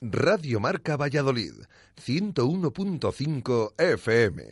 Radio 0.00 0.58
Marca 0.58 0.96
Valladolid, 0.96 1.52
101.5 1.96 3.72
FM. 3.76 4.44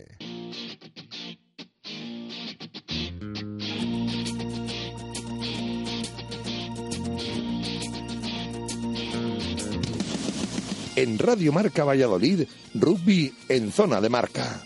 En 10.95 11.17
Radio 11.19 11.51
Marca 11.51 11.83
Valladolid, 11.83 12.47
rugby 12.75 13.33
en 13.49 13.71
zona 13.71 13.99
de 13.99 14.09
marca. 14.09 14.63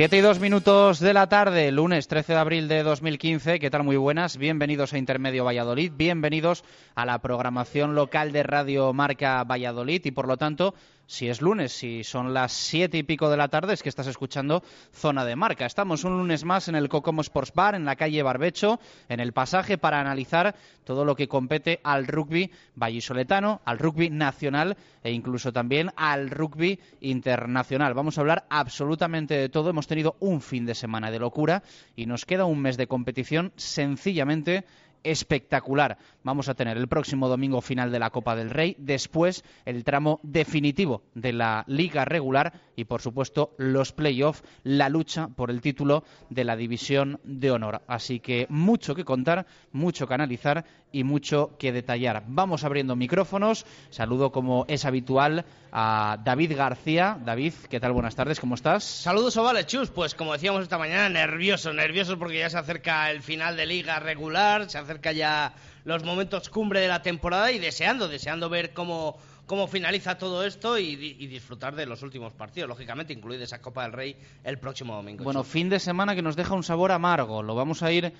7 0.00 0.16
y 0.16 0.20
2 0.22 0.40
minutos 0.40 0.98
de 0.98 1.12
la 1.12 1.28
tarde, 1.28 1.70
lunes 1.70 2.08
13 2.08 2.32
de 2.32 2.38
abril 2.38 2.68
de 2.68 2.82
2015. 2.82 3.58
¿Qué 3.58 3.68
tal? 3.68 3.84
Muy 3.84 3.98
buenas. 3.98 4.38
Bienvenidos 4.38 4.94
a 4.94 4.98
Intermedio 4.98 5.44
Valladolid. 5.44 5.92
Bienvenidos 5.94 6.64
a 6.94 7.04
la 7.04 7.18
programación 7.18 7.94
local 7.94 8.32
de 8.32 8.42
Radio 8.42 8.94
Marca 8.94 9.44
Valladolid 9.44 10.00
y, 10.06 10.10
por 10.10 10.26
lo 10.26 10.38
tanto, 10.38 10.74
si 11.10 11.28
es 11.28 11.42
lunes, 11.42 11.72
si 11.72 12.04
son 12.04 12.32
las 12.32 12.52
siete 12.52 12.96
y 12.96 13.02
pico 13.02 13.28
de 13.28 13.36
la 13.36 13.48
tarde, 13.48 13.74
es 13.74 13.82
que 13.82 13.88
estás 13.88 14.06
escuchando 14.06 14.62
Zona 14.92 15.24
de 15.24 15.34
Marca. 15.34 15.66
Estamos 15.66 16.04
un 16.04 16.16
lunes 16.16 16.44
más 16.44 16.68
en 16.68 16.76
el 16.76 16.88
Cocomo 16.88 17.20
Sports 17.20 17.52
Bar, 17.52 17.74
en 17.74 17.84
la 17.84 17.96
calle 17.96 18.22
Barbecho, 18.22 18.78
en 19.08 19.18
el 19.18 19.32
pasaje, 19.32 19.76
para 19.76 20.00
analizar 20.00 20.54
todo 20.84 21.04
lo 21.04 21.16
que 21.16 21.26
compete 21.26 21.80
al 21.82 22.06
rugby 22.06 22.52
vallisoletano, 22.76 23.60
al 23.64 23.80
rugby 23.80 24.08
nacional 24.08 24.76
e 25.02 25.10
incluso 25.10 25.52
también 25.52 25.90
al 25.96 26.30
rugby 26.30 26.78
internacional. 27.00 27.92
Vamos 27.92 28.16
a 28.16 28.20
hablar 28.20 28.46
absolutamente 28.48 29.34
de 29.34 29.48
todo. 29.48 29.70
Hemos 29.70 29.88
tenido 29.88 30.14
un 30.20 30.40
fin 30.40 30.64
de 30.64 30.76
semana 30.76 31.10
de 31.10 31.18
locura 31.18 31.64
y 31.96 32.06
nos 32.06 32.24
queda 32.24 32.44
un 32.44 32.62
mes 32.62 32.76
de 32.76 32.86
competición 32.86 33.52
sencillamente 33.56 34.64
espectacular. 35.04 35.98
Vamos 36.22 36.48
a 36.48 36.54
tener 36.54 36.76
el 36.76 36.88
próximo 36.88 37.28
domingo 37.28 37.60
final 37.60 37.92
de 37.92 37.98
la 37.98 38.10
Copa 38.10 38.36
del 38.36 38.50
Rey, 38.50 38.76
después 38.78 39.44
el 39.64 39.84
tramo 39.84 40.20
definitivo 40.22 41.02
de 41.14 41.32
la 41.32 41.64
liga 41.66 42.04
regular 42.04 42.52
y 42.76 42.84
por 42.84 43.02
supuesto 43.02 43.54
los 43.58 43.92
playoffs, 43.92 44.42
la 44.62 44.88
lucha 44.88 45.28
por 45.28 45.50
el 45.50 45.60
título 45.60 46.04
de 46.28 46.44
la 46.44 46.56
división 46.56 47.20
de 47.24 47.50
honor. 47.50 47.82
Así 47.86 48.20
que 48.20 48.46
mucho 48.48 48.94
que 48.94 49.04
contar, 49.04 49.46
mucho 49.72 50.06
que 50.06 50.14
analizar 50.14 50.64
y 50.92 51.04
mucho 51.04 51.56
que 51.58 51.72
detallar. 51.72 52.24
Vamos 52.26 52.64
abriendo 52.64 52.96
micrófonos. 52.96 53.66
Saludo 53.90 54.32
como 54.32 54.64
es 54.68 54.84
habitual 54.84 55.44
a 55.72 56.18
David 56.24 56.56
García. 56.56 57.18
David, 57.24 57.54
¿qué 57.68 57.80
tal? 57.80 57.92
Buenas 57.92 58.16
tardes, 58.16 58.40
¿cómo 58.40 58.54
estás? 58.54 58.84
Saludos, 58.84 59.36
Ovales 59.36 59.66
Chus. 59.66 59.90
Pues 59.90 60.14
como 60.14 60.32
decíamos 60.32 60.62
esta 60.62 60.78
mañana, 60.78 61.08
nervioso, 61.08 61.72
nervioso 61.72 62.18
porque 62.18 62.38
ya 62.38 62.50
se 62.50 62.58
acerca 62.58 63.10
el 63.10 63.22
final 63.22 63.56
de 63.56 63.66
liga 63.66 63.98
regular, 64.00 64.68
se 64.68 64.78
acerca 64.78 65.12
ya 65.12 65.54
los 65.84 66.04
momentos 66.04 66.48
cumbre 66.48 66.80
de 66.80 66.88
la 66.88 67.02
temporada 67.02 67.52
y 67.52 67.58
deseando, 67.58 68.08
deseando 68.08 68.48
ver 68.48 68.72
cómo 68.72 69.16
cómo 69.50 69.66
finaliza 69.66 70.16
todo 70.16 70.44
esto 70.44 70.78
y, 70.78 70.94
disfrutar 70.94 71.74
de 71.74 71.84
los 71.84 72.04
últimos 72.04 72.32
partidos, 72.32 72.68
lógicamente, 72.68 73.12
incluida 73.12 73.42
esa 73.42 73.60
Copa 73.60 73.82
del 73.82 73.92
Rey 73.92 74.16
el 74.44 74.58
próximo 74.58 74.94
domingo. 74.94 75.24
Bueno, 75.24 75.42
fin 75.42 75.68
de 75.68 75.80
semana 75.80 76.14
que 76.14 76.22
nos 76.22 76.36
deja 76.36 76.54
un 76.54 76.62
sabor 76.62 76.92
amargo. 76.92 77.42
Lo 77.42 77.56
vamos 77.56 77.82
a 77.82 77.90
ir 77.90 78.12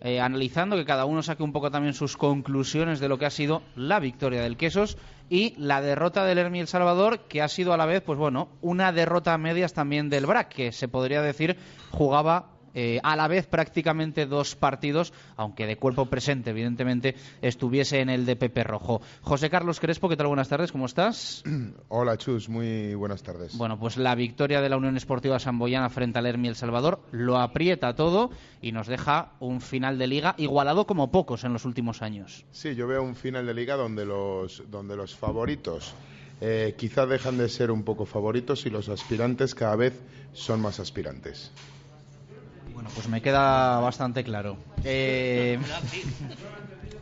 eh, 0.00 0.20
analizando, 0.20 0.76
que 0.76 0.84
cada 0.84 1.04
uno 1.04 1.22
saque 1.22 1.42
un 1.42 1.52
poco 1.52 1.70
también 1.70 1.94
sus 1.94 2.16
conclusiones 2.16 3.00
de 3.00 3.08
lo 3.08 3.18
que 3.18 3.26
ha 3.26 3.30
sido 3.30 3.62
la 3.76 4.00
victoria 4.00 4.42
del 4.42 4.56
Quesos 4.56 4.96
y 5.28 5.54
la 5.58 5.80
derrota 5.82 6.24
del 6.24 6.38
Hermi 6.38 6.60
El 6.60 6.66
Salvador, 6.66 7.20
que 7.28 7.42
ha 7.42 7.48
sido 7.48 7.72
a 7.72 7.76
la 7.76 7.86
vez, 7.86 8.02
pues 8.02 8.18
bueno, 8.18 8.48
una 8.62 8.92
derrota 8.92 9.34
a 9.34 9.38
medias 9.38 9.74
también 9.74 10.08
del 10.08 10.26
BRAC, 10.26 10.48
que 10.48 10.72
se 10.72 10.88
podría 10.88 11.22
decir 11.22 11.56
jugaba 11.90 12.59
eh, 12.74 13.00
a 13.02 13.16
la 13.16 13.28
vez 13.28 13.46
prácticamente 13.46 14.26
dos 14.26 14.56
partidos, 14.56 15.12
aunque 15.36 15.66
de 15.66 15.76
cuerpo 15.76 16.06
presente, 16.06 16.50
evidentemente, 16.50 17.14
estuviese 17.42 18.00
en 18.00 18.10
el 18.10 18.26
de 18.26 18.36
Pepe 18.36 18.64
Rojo. 18.64 19.00
José 19.22 19.50
Carlos 19.50 19.80
Crespo, 19.80 20.08
¿qué 20.08 20.16
tal? 20.16 20.28
Buenas 20.28 20.48
tardes, 20.48 20.72
¿cómo 20.72 20.86
estás? 20.86 21.42
Hola, 21.88 22.16
Chus, 22.16 22.48
muy 22.48 22.94
buenas 22.94 23.22
tardes. 23.22 23.56
Bueno, 23.56 23.78
pues 23.78 23.96
la 23.96 24.14
victoria 24.14 24.60
de 24.60 24.68
la 24.68 24.76
Unión 24.76 24.96
Esportiva 24.96 25.38
Samboyana 25.38 25.88
frente 25.90 26.18
al 26.18 26.26
Hermi 26.26 26.48
El 26.48 26.56
Salvador 26.56 27.00
lo 27.12 27.38
aprieta 27.38 27.94
todo 27.94 28.30
y 28.62 28.72
nos 28.72 28.86
deja 28.86 29.32
un 29.40 29.60
final 29.60 29.98
de 29.98 30.06
liga 30.06 30.34
igualado 30.38 30.86
como 30.86 31.10
pocos 31.10 31.44
en 31.44 31.52
los 31.52 31.64
últimos 31.64 32.02
años. 32.02 32.44
Sí, 32.50 32.74
yo 32.74 32.86
veo 32.86 33.02
un 33.02 33.16
final 33.16 33.46
de 33.46 33.54
liga 33.54 33.76
donde 33.76 34.04
los, 34.04 34.62
donde 34.70 34.96
los 34.96 35.14
favoritos 35.16 35.94
eh, 36.40 36.74
quizá 36.76 37.06
dejan 37.06 37.38
de 37.38 37.48
ser 37.48 37.70
un 37.70 37.82
poco 37.82 38.06
favoritos 38.06 38.64
y 38.66 38.70
los 38.70 38.88
aspirantes 38.88 39.54
cada 39.54 39.76
vez 39.76 40.00
son 40.32 40.60
más 40.60 40.80
aspirantes. 40.80 41.50
Bueno, 42.80 42.94
pues 42.94 43.08
me 43.08 43.20
queda 43.20 43.78
bastante 43.80 44.24
claro. 44.24 44.56
Eh, 44.84 45.58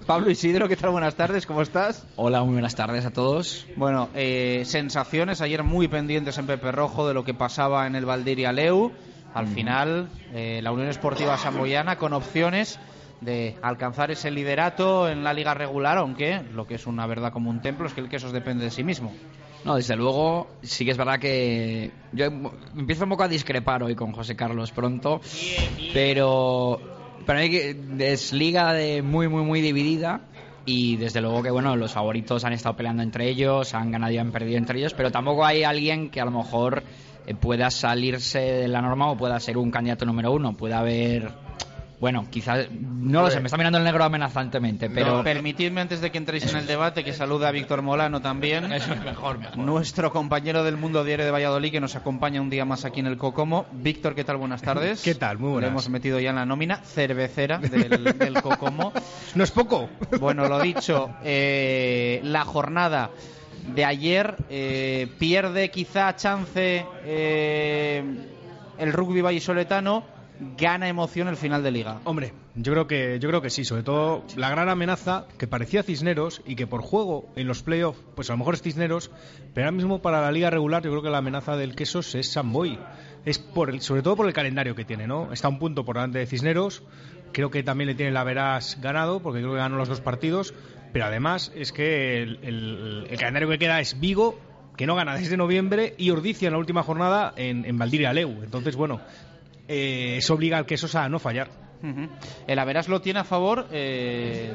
Pablo 0.08 0.28
Isidro, 0.28 0.66
¿qué 0.66 0.74
tal? 0.74 0.90
Buenas 0.90 1.14
tardes, 1.14 1.46
¿cómo 1.46 1.62
estás? 1.62 2.04
Hola, 2.16 2.42
muy 2.42 2.54
buenas 2.54 2.74
tardes 2.74 3.06
a 3.06 3.12
todos. 3.12 3.64
Bueno, 3.76 4.08
eh, 4.16 4.64
sensaciones 4.66 5.40
ayer 5.40 5.62
muy 5.62 5.86
pendientes 5.86 6.36
en 6.36 6.48
Pepe 6.48 6.72
Rojo 6.72 7.06
de 7.06 7.14
lo 7.14 7.22
que 7.22 7.32
pasaba 7.32 7.86
en 7.86 7.94
el 7.94 8.06
Valdiria 8.06 8.50
Leu. 8.50 8.90
Al 9.34 9.46
mm. 9.46 9.54
final, 9.54 10.08
eh, 10.34 10.58
la 10.64 10.72
Unión 10.72 10.88
Esportiva 10.88 11.38
Samboyana 11.38 11.96
con 11.96 12.12
opciones 12.12 12.80
de 13.20 13.56
alcanzar 13.62 14.10
ese 14.10 14.30
liderato 14.30 15.08
en 15.08 15.24
la 15.24 15.32
liga 15.32 15.54
regular, 15.54 15.98
aunque 15.98 16.42
lo 16.54 16.66
que 16.66 16.76
es 16.76 16.86
una 16.86 17.06
verdad 17.06 17.32
como 17.32 17.50
un 17.50 17.60
templo 17.60 17.86
es 17.86 17.94
que 17.94 18.00
el 18.00 18.08
quesos 18.08 18.32
depende 18.32 18.64
de 18.64 18.70
sí 18.70 18.84
mismo. 18.84 19.12
No, 19.64 19.74
desde 19.74 19.96
luego, 19.96 20.46
sí 20.62 20.84
que 20.84 20.92
es 20.92 20.96
verdad 20.96 21.18
que 21.18 21.90
yo 22.12 22.26
empiezo 22.76 23.04
un 23.04 23.10
poco 23.10 23.24
a 23.24 23.28
discrepar 23.28 23.82
hoy 23.82 23.94
con 23.94 24.12
José 24.12 24.36
Carlos 24.36 24.70
pronto, 24.70 25.20
pero 25.92 26.80
para 27.26 27.40
mí 27.40 27.50
es 27.98 28.32
liga 28.32 28.72
de 28.72 29.02
muy, 29.02 29.28
muy, 29.28 29.42
muy 29.42 29.60
dividida 29.60 30.20
y 30.64 30.96
desde 30.96 31.20
luego 31.20 31.42
que 31.42 31.50
bueno, 31.50 31.76
los 31.76 31.92
favoritos 31.92 32.44
han 32.44 32.52
estado 32.52 32.76
peleando 32.76 33.02
entre 33.02 33.28
ellos, 33.28 33.74
han 33.74 33.90
ganado 33.90 34.12
y 34.12 34.18
han 34.18 34.30
perdido 34.30 34.58
entre 34.58 34.78
ellos, 34.78 34.94
pero 34.94 35.10
tampoco 35.10 35.44
hay 35.44 35.64
alguien 35.64 36.10
que 36.10 36.20
a 36.20 36.24
lo 36.24 36.30
mejor 36.30 36.84
eh, 37.26 37.34
pueda 37.34 37.70
salirse 37.70 38.38
de 38.38 38.68
la 38.68 38.80
norma 38.80 39.10
o 39.10 39.16
pueda 39.16 39.38
ser 39.40 39.58
un 39.58 39.70
candidato 39.70 40.06
número 40.06 40.32
uno. 40.32 40.56
Puede 40.56 40.74
haber 40.74 41.30
bueno, 42.00 42.26
quizás, 42.30 42.68
no 42.70 43.22
lo 43.22 43.30
sé, 43.30 43.40
me 43.40 43.46
está 43.46 43.56
mirando 43.56 43.78
el 43.78 43.84
negro 43.84 44.04
amenazantemente, 44.04 44.88
pero... 44.88 45.24
permitidme 45.24 45.80
antes 45.80 46.00
de 46.00 46.12
que 46.12 46.18
entréis 46.18 46.46
en 46.46 46.56
el 46.56 46.66
debate 46.68 47.02
que 47.02 47.12
salude 47.12 47.46
a 47.48 47.50
Víctor 47.50 47.82
Molano 47.82 48.20
también. 48.20 48.72
Eso 48.72 48.92
es 48.92 49.02
mejor, 49.02 49.38
Nuestro 49.56 50.12
compañero 50.12 50.62
del 50.62 50.76
Mundo 50.76 51.02
Diario 51.02 51.24
de 51.24 51.32
Valladolid 51.32 51.72
que 51.72 51.80
nos 51.80 51.96
acompaña 51.96 52.40
un 52.40 52.50
día 52.50 52.64
más 52.64 52.84
aquí 52.84 53.00
en 53.00 53.06
el 53.06 53.16
Cocomo. 53.16 53.66
Víctor, 53.72 54.14
¿qué 54.14 54.22
tal? 54.22 54.36
Buenas 54.36 54.62
tardes. 54.62 55.02
¿Qué 55.04 55.16
tal? 55.16 55.38
Muy 55.38 55.50
buenas. 55.50 55.68
Le 55.68 55.72
hemos 55.72 55.88
metido 55.88 56.20
ya 56.20 56.30
en 56.30 56.36
la 56.36 56.46
nómina 56.46 56.76
cervecera 56.76 57.58
del, 57.58 58.42
Cocomo. 58.42 58.92
no 59.34 59.44
es 59.44 59.50
poco. 59.50 59.88
Bueno, 60.20 60.48
lo 60.48 60.60
dicho, 60.60 61.10
eh, 61.24 62.20
la 62.22 62.44
jornada 62.44 63.10
de 63.74 63.84
ayer 63.84 64.36
eh, 64.48 65.08
pierde 65.18 65.70
quizá 65.70 66.14
chance 66.14 66.86
eh, 67.04 68.04
el 68.78 68.92
rugby 68.92 69.20
vallisoletano 69.20 70.17
gana 70.56 70.88
emoción 70.88 71.28
el 71.28 71.36
final 71.36 71.62
de 71.62 71.70
liga. 71.70 72.00
Hombre, 72.04 72.32
yo 72.54 72.72
creo 72.72 72.86
que 72.86 73.18
yo 73.20 73.28
creo 73.28 73.42
que 73.42 73.50
sí, 73.50 73.64
sobre 73.64 73.82
todo 73.82 74.24
la 74.36 74.50
gran 74.50 74.68
amenaza 74.68 75.26
que 75.38 75.46
parecía 75.46 75.82
Cisneros 75.82 76.42
y 76.46 76.56
que 76.56 76.66
por 76.66 76.82
juego 76.82 77.28
en 77.36 77.46
los 77.46 77.62
playoffs, 77.62 78.00
pues 78.14 78.30
a 78.30 78.34
lo 78.34 78.38
mejor 78.38 78.54
es 78.54 78.62
Cisneros, 78.62 79.10
pero 79.54 79.66
ahora 79.66 79.76
mismo 79.76 80.00
para 80.00 80.20
la 80.20 80.32
liga 80.32 80.50
regular 80.50 80.82
yo 80.82 80.90
creo 80.90 81.02
que 81.02 81.10
la 81.10 81.18
amenaza 81.18 81.56
del 81.56 81.74
Quesos 81.74 82.14
es 82.14 82.30
Samboy. 82.30 82.78
Es 83.24 83.38
por 83.38 83.70
el, 83.70 83.80
sobre 83.80 84.02
todo 84.02 84.16
por 84.16 84.26
el 84.26 84.32
calendario 84.32 84.74
que 84.74 84.84
tiene, 84.84 85.06
¿no? 85.06 85.32
Está 85.32 85.48
un 85.48 85.58
punto 85.58 85.84
por 85.84 85.96
delante 85.96 86.18
de 86.18 86.26
Cisneros, 86.26 86.82
creo 87.32 87.50
que 87.50 87.62
también 87.62 87.88
le 87.88 87.94
tiene 87.94 88.12
la 88.12 88.24
veras 88.24 88.78
ganado 88.80 89.20
porque 89.20 89.40
creo 89.40 89.52
que 89.52 89.58
ganó 89.58 89.76
los 89.76 89.88
dos 89.88 90.00
partidos, 90.00 90.54
pero 90.92 91.06
además 91.06 91.52
es 91.54 91.72
que 91.72 92.22
el 92.22 93.16
calendario 93.18 93.48
que 93.48 93.58
queda 93.58 93.80
es 93.80 94.00
Vigo, 94.00 94.38
que 94.78 94.86
no 94.86 94.94
gana 94.94 95.16
desde 95.16 95.36
noviembre, 95.36 95.94
y 95.98 96.10
Ordicia 96.10 96.46
en 96.46 96.52
la 96.52 96.58
última 96.58 96.84
jornada 96.84 97.34
en, 97.36 97.64
en 97.64 97.76
Valdiria 97.76 98.12
Leu. 98.12 98.44
Entonces, 98.44 98.76
bueno, 98.76 99.00
eh, 99.68 100.16
eso 100.16 100.34
obliga 100.34 100.58
al 100.58 100.66
Quesos 100.66 100.94
a 100.94 101.08
no 101.08 101.18
fallar. 101.18 101.50
El 102.46 102.58
Averas 102.58 102.88
lo 102.88 103.00
tiene 103.00 103.20
a 103.20 103.24
favor 103.24 103.68
eh, 103.70 104.52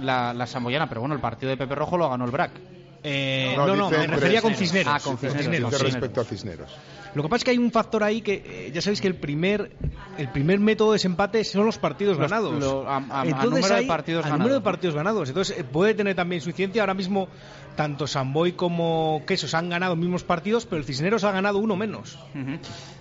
la, 0.00 0.32
la 0.32 0.46
Samboyana, 0.46 0.88
pero 0.88 1.00
bueno, 1.02 1.14
el 1.14 1.20
partido 1.20 1.50
de 1.50 1.56
Pepe 1.58 1.74
Rojo 1.74 1.98
lo 1.98 2.08
ganó 2.08 2.24
el 2.24 2.30
BRAC. 2.30 2.73
Eh, 3.06 3.52
No, 3.56 3.76
no, 3.76 3.90
me 3.90 4.06
refería 4.06 4.40
con 4.40 4.54
Cisneros. 4.54 4.92
Ah, 4.94 4.98
con 5.02 5.18
Cisneros, 5.18 5.78
respecto 5.80 6.20
a 6.22 6.24
Cisneros. 6.24 6.70
Lo 7.14 7.22
que 7.22 7.28
pasa 7.28 7.36
es 7.36 7.44
que 7.44 7.50
hay 7.52 7.58
un 7.58 7.70
factor 7.70 8.02
ahí 8.02 8.22
que 8.22 8.42
eh, 8.44 8.70
ya 8.74 8.80
sabéis 8.82 9.00
que 9.00 9.06
el 9.06 9.14
primer 9.14 9.70
el 10.18 10.28
primer 10.32 10.58
método 10.58 10.90
de 10.92 10.94
desempate 10.96 11.44
son 11.44 11.64
los 11.66 11.78
partidos 11.78 12.18
Los- 12.18 12.28
ganados. 12.28 12.58
lo- 12.58 12.88
a- 12.88 12.96
a- 12.96 13.20
a 13.20 13.24
Entonces 13.24 13.50
número 13.50 13.68
de 13.68 13.74
ahí, 13.74 13.86
partidos 13.86 14.24
a 14.24 14.28
ganados, 14.30 14.38
número 14.40 14.54
de 14.56 14.60
partidos 14.64 14.94
ganados. 14.96 15.28
Entonces 15.28 15.58
eh, 15.58 15.64
puede 15.64 15.94
tener 15.94 16.16
también 16.16 16.40
su 16.40 16.48
incidencia. 16.50 16.82
Ahora 16.82 16.94
mismo 16.94 17.28
tanto 17.76 18.06
Samboy 18.08 18.52
como 18.52 19.22
Quesos 19.28 19.54
han 19.54 19.68
ganado 19.68 19.94
mismos 19.94 20.24
partidos, 20.24 20.64
pero 20.66 20.78
el 20.78 20.84
Cisneros 20.84 21.22
ha 21.24 21.30
ganado 21.30 21.58
uno 21.58 21.76
menos. 21.76 22.18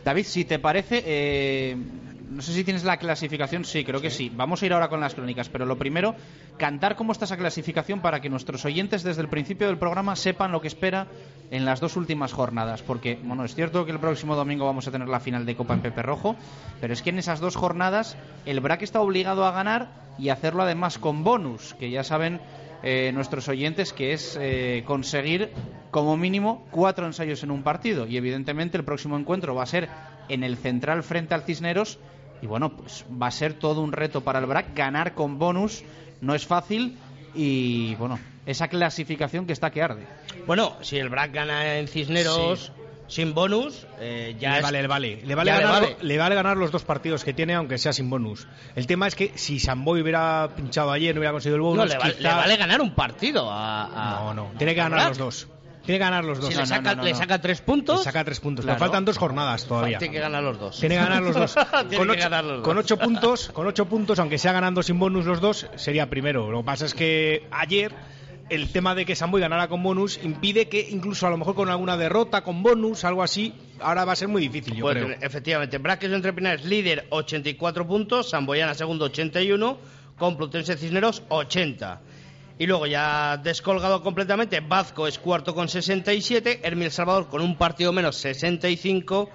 David, 0.06 0.26
si 0.26 0.46
te 0.46 0.60
parece, 0.60 1.02
eh, 1.06 1.78
no 2.30 2.42
sé 2.42 2.54
si 2.54 2.64
tienes 2.64 2.84
la 2.84 2.98
clasificación, 2.98 3.66
sí, 3.66 3.84
creo 3.84 4.02
que 4.02 4.10
sí. 4.10 4.32
Vamos 4.36 4.62
a 4.62 4.66
ir 4.66 4.74
ahora 4.74 4.90
con 4.90 5.00
las 5.00 5.16
crónicas, 5.16 5.50
pero 5.50 5.66
lo 5.66 5.78
primero, 5.78 6.16
cantar 6.58 6.96
cómo 6.96 7.12
está 7.12 7.26
esa 7.26 7.38
clasificación 7.38 8.02
para 8.02 8.22
que 8.22 8.30
nuestros 8.30 8.66
oyentes 8.66 9.04
desde 9.04 9.22
el 9.22 9.30
principio 9.30 9.68
del 9.68 9.78
programa 9.78 10.16
sepan 10.16 10.52
lo 10.52 10.62
que 10.62 10.68
espera 10.68 11.08
en 11.52 11.66
las 11.66 11.80
dos 11.80 11.96
últimas 11.98 12.34
jornadas, 12.34 12.82
porque, 12.82 13.20
bueno, 13.24 13.46
es 13.46 13.56
cierto 13.56 13.86
que 13.86 13.92
el 13.92 14.00
próximo 14.00 14.36
domingo 14.36 14.66
vamos 14.66 14.88
a 14.88 14.92
tener 14.92 15.08
la 15.08 15.20
final 15.20 15.46
de 15.46 15.56
Copa 15.56 15.74
en 15.74 15.82
Pepe 15.82 16.02
Rojo, 16.02 16.36
pero 16.82 16.94
es 16.94 17.02
que 17.02 17.12
en 17.12 17.20
esas 17.20 17.40
dos 17.40 17.56
jornadas 17.56 18.18
el 18.46 18.60
BRAC 18.60 18.82
está 18.82 19.02
obligado 19.02 19.46
a 19.46 19.52
ganar 19.52 19.90
y 20.18 20.30
hacerlo 20.30 20.64
además 20.64 20.98
con 20.98 21.24
bonus, 21.24 21.76
que 21.76 21.92
ya 21.92 22.04
saben 22.04 22.40
eh, 22.84 23.12
nuestros 23.14 23.48
oyentes 23.48 23.94
que 23.94 24.14
es 24.14 24.38
eh, 24.42 24.84
conseguir 24.86 25.52
como 25.90 26.18
mínimo 26.18 26.66
cuatro 26.70 27.06
ensayos 27.06 27.44
en 27.44 27.52
un 27.52 27.64
partido 27.64 28.08
y 28.08 28.18
evidentemente 28.18 28.78
el 28.78 28.84
próximo 28.84 29.18
encuentro 29.18 29.56
va 29.56 29.64
a 29.64 29.68
ser 29.68 29.88
en 30.28 30.44
el 30.44 30.58
central 30.58 31.04
frente 31.04 31.34
al 31.34 31.44
Cisneros 31.44 31.98
y 32.44 32.46
bueno 32.46 32.76
pues 32.76 33.06
va 33.10 33.28
a 33.28 33.32
ser 33.32 33.54
todo 33.54 33.80
un 33.82 33.94
reto 33.94 34.20
para 34.22 34.40
el 34.40 34.46
BRAC 34.46 34.76
ganar 34.76 35.14
con 35.14 35.40
bonus 35.40 35.82
no 36.20 36.36
es 36.36 36.46
fácil 36.46 36.98
y 37.34 37.96
bueno 37.96 38.20
esa 38.46 38.68
clasificación 38.68 39.46
que 39.48 39.54
está 39.54 39.72
que 39.72 39.82
arde 39.82 40.06
Bueno, 40.46 40.74
si 40.82 40.98
el 40.98 41.08
BRAC 41.08 41.32
gana 41.34 41.78
en 41.80 41.88
Cisneros 41.88 42.74
sin 43.08 43.34
bonus, 43.34 43.86
eh, 44.00 44.36
ya 44.40 44.52
le 44.54 44.58
es- 44.58 44.64
vale, 44.64 44.82
le 44.82 44.88
vale. 44.88 45.22
Le 45.24 45.36
vale, 45.36 45.52
le 45.52 45.58
ganar, 45.62 45.82
vale. 45.82 45.98
le 46.02 46.18
vale 46.18 46.36
ganar 46.36 46.58
los 46.58 46.72
dos 46.72 46.84
partidos 46.84 47.24
que 47.24 47.34
tiene, 47.34 47.54
aunque 47.54 47.78
sea 47.78 47.94
sin 47.94 48.10
bonus. 48.10 48.48
El 48.76 48.88
tema 48.88 49.08
es 49.08 49.14
que 49.16 49.32
si 49.36 49.60
Samboy 49.60 50.02
hubiera 50.02 50.50
pinchado 50.56 50.92
ayer, 50.92 51.14
no 51.14 51.20
hubiera 51.20 51.32
conseguido 51.34 51.58
el 51.58 51.62
bonus. 51.62 51.78
No, 51.78 51.86
le, 51.86 51.98
va- 51.98 52.08
le 52.08 52.14
quizá- 52.16 52.36
vale 52.38 52.58
ganar 52.58 52.82
un 52.82 52.96
partido 52.96 53.52
a... 53.52 53.84
a- 53.86 54.24
No, 54.24 54.34
no, 54.34 54.52
tiene 54.58 54.74
que 54.74 54.82
ganar 54.82 55.10
los 55.10 55.18
dos. 55.18 55.48
Tiene 55.86 55.98
que 56.00 56.04
ganar 56.06 56.24
los 56.24 56.40
dos. 56.40 56.50
Si 56.50 56.56
No, 56.56 56.62
le, 56.62 56.68
saca, 56.68 56.96
no, 56.96 57.02
no, 57.02 57.04
le 57.04 57.14
saca 57.16 57.42
tres 57.42 57.60
Le 57.60 57.66
puntos, 57.66 58.04
saca 58.04 58.24
tres 58.24 58.40
puntos. 58.40 58.64
Claro. 58.66 58.78
Le 58.78 58.80
faltan 58.80 59.04
dos 59.06 59.18
jornadas 59.18 59.66
todavía. 59.66 59.98
tiene 59.98 60.14
que 60.14 60.20
ganar 60.22 60.42
los 60.44 60.60
dos. 60.60 60.80
Tiene 60.80 60.96
que 60.96 61.02
ganar 61.02 61.22
los 61.22 61.36
dos. 61.36 61.56
Tiene 61.90 61.98
con, 61.98 62.08
que 62.08 62.14
ocho, 62.14 62.22
ganar 62.22 62.44
los 62.46 62.58
dos. 62.58 62.64
con 62.66 62.78
ocho 62.78 62.98
puntos, 63.00 63.50
con 63.50 63.68
ocho 63.68 63.86
puntos, 63.86 64.20
aunque 64.20 64.38
sea 64.38 64.54
ganando 64.54 64.82
sin 64.82 64.98
bonus 64.98 65.26
los 65.26 65.42
dos, 65.42 65.68
sería 65.76 66.10
primero. 66.10 66.50
Lo 66.52 66.60
que 66.60 66.66
pasa 66.66 66.86
es 66.86 66.94
que 66.94 67.48
ayer 67.52 67.94
el 68.50 68.70
tema 68.72 68.94
de 68.94 69.06
que 69.06 69.16
Samboy 69.16 69.42
ganara 69.42 69.68
con 69.68 69.82
bonus 69.82 70.20
impide 70.24 70.68
que 70.70 70.88
incluso 70.90 71.26
a 71.26 71.30
lo 71.30 71.38
mejor 71.38 71.56
con 71.56 71.70
alguna 71.70 71.98
derrota 71.98 72.44
con 72.44 72.62
bonus, 72.62 73.04
algo 73.04 73.24
así, 73.24 73.54
ahora 73.80 74.06
va 74.06 74.14
a 74.14 74.16
ser 74.16 74.28
muy 74.28 74.42
difícil, 74.42 74.76
yo 74.76 74.84
Pues, 74.84 74.98
creo. 75.04 75.18
efectivamente, 75.22 75.78
Braques 75.80 76.12
entre 76.12 76.34
Pinares 76.34 76.64
líder 76.66 77.08
84 77.10 77.88
puntos, 77.88 78.30
Samboyana 78.30 78.74
segundo 78.74 79.06
81, 79.06 79.78
Complutense 80.18 80.78
Cisneros 80.78 81.24
80. 81.30 82.02
Y 82.58 82.68
luego 82.68 82.86
ya 82.86 83.38
descolgado 83.38 84.04
completamente, 84.04 84.60
Vazco 84.60 85.08
es 85.08 85.18
cuarto 85.18 85.56
con 85.56 85.68
67, 85.68 86.62
Hermil 86.64 86.92
Salvador 86.92 87.28
con 87.28 87.42
un 87.42 87.58
partido 87.58 87.92
menos 87.92 88.18
65, 88.18 89.30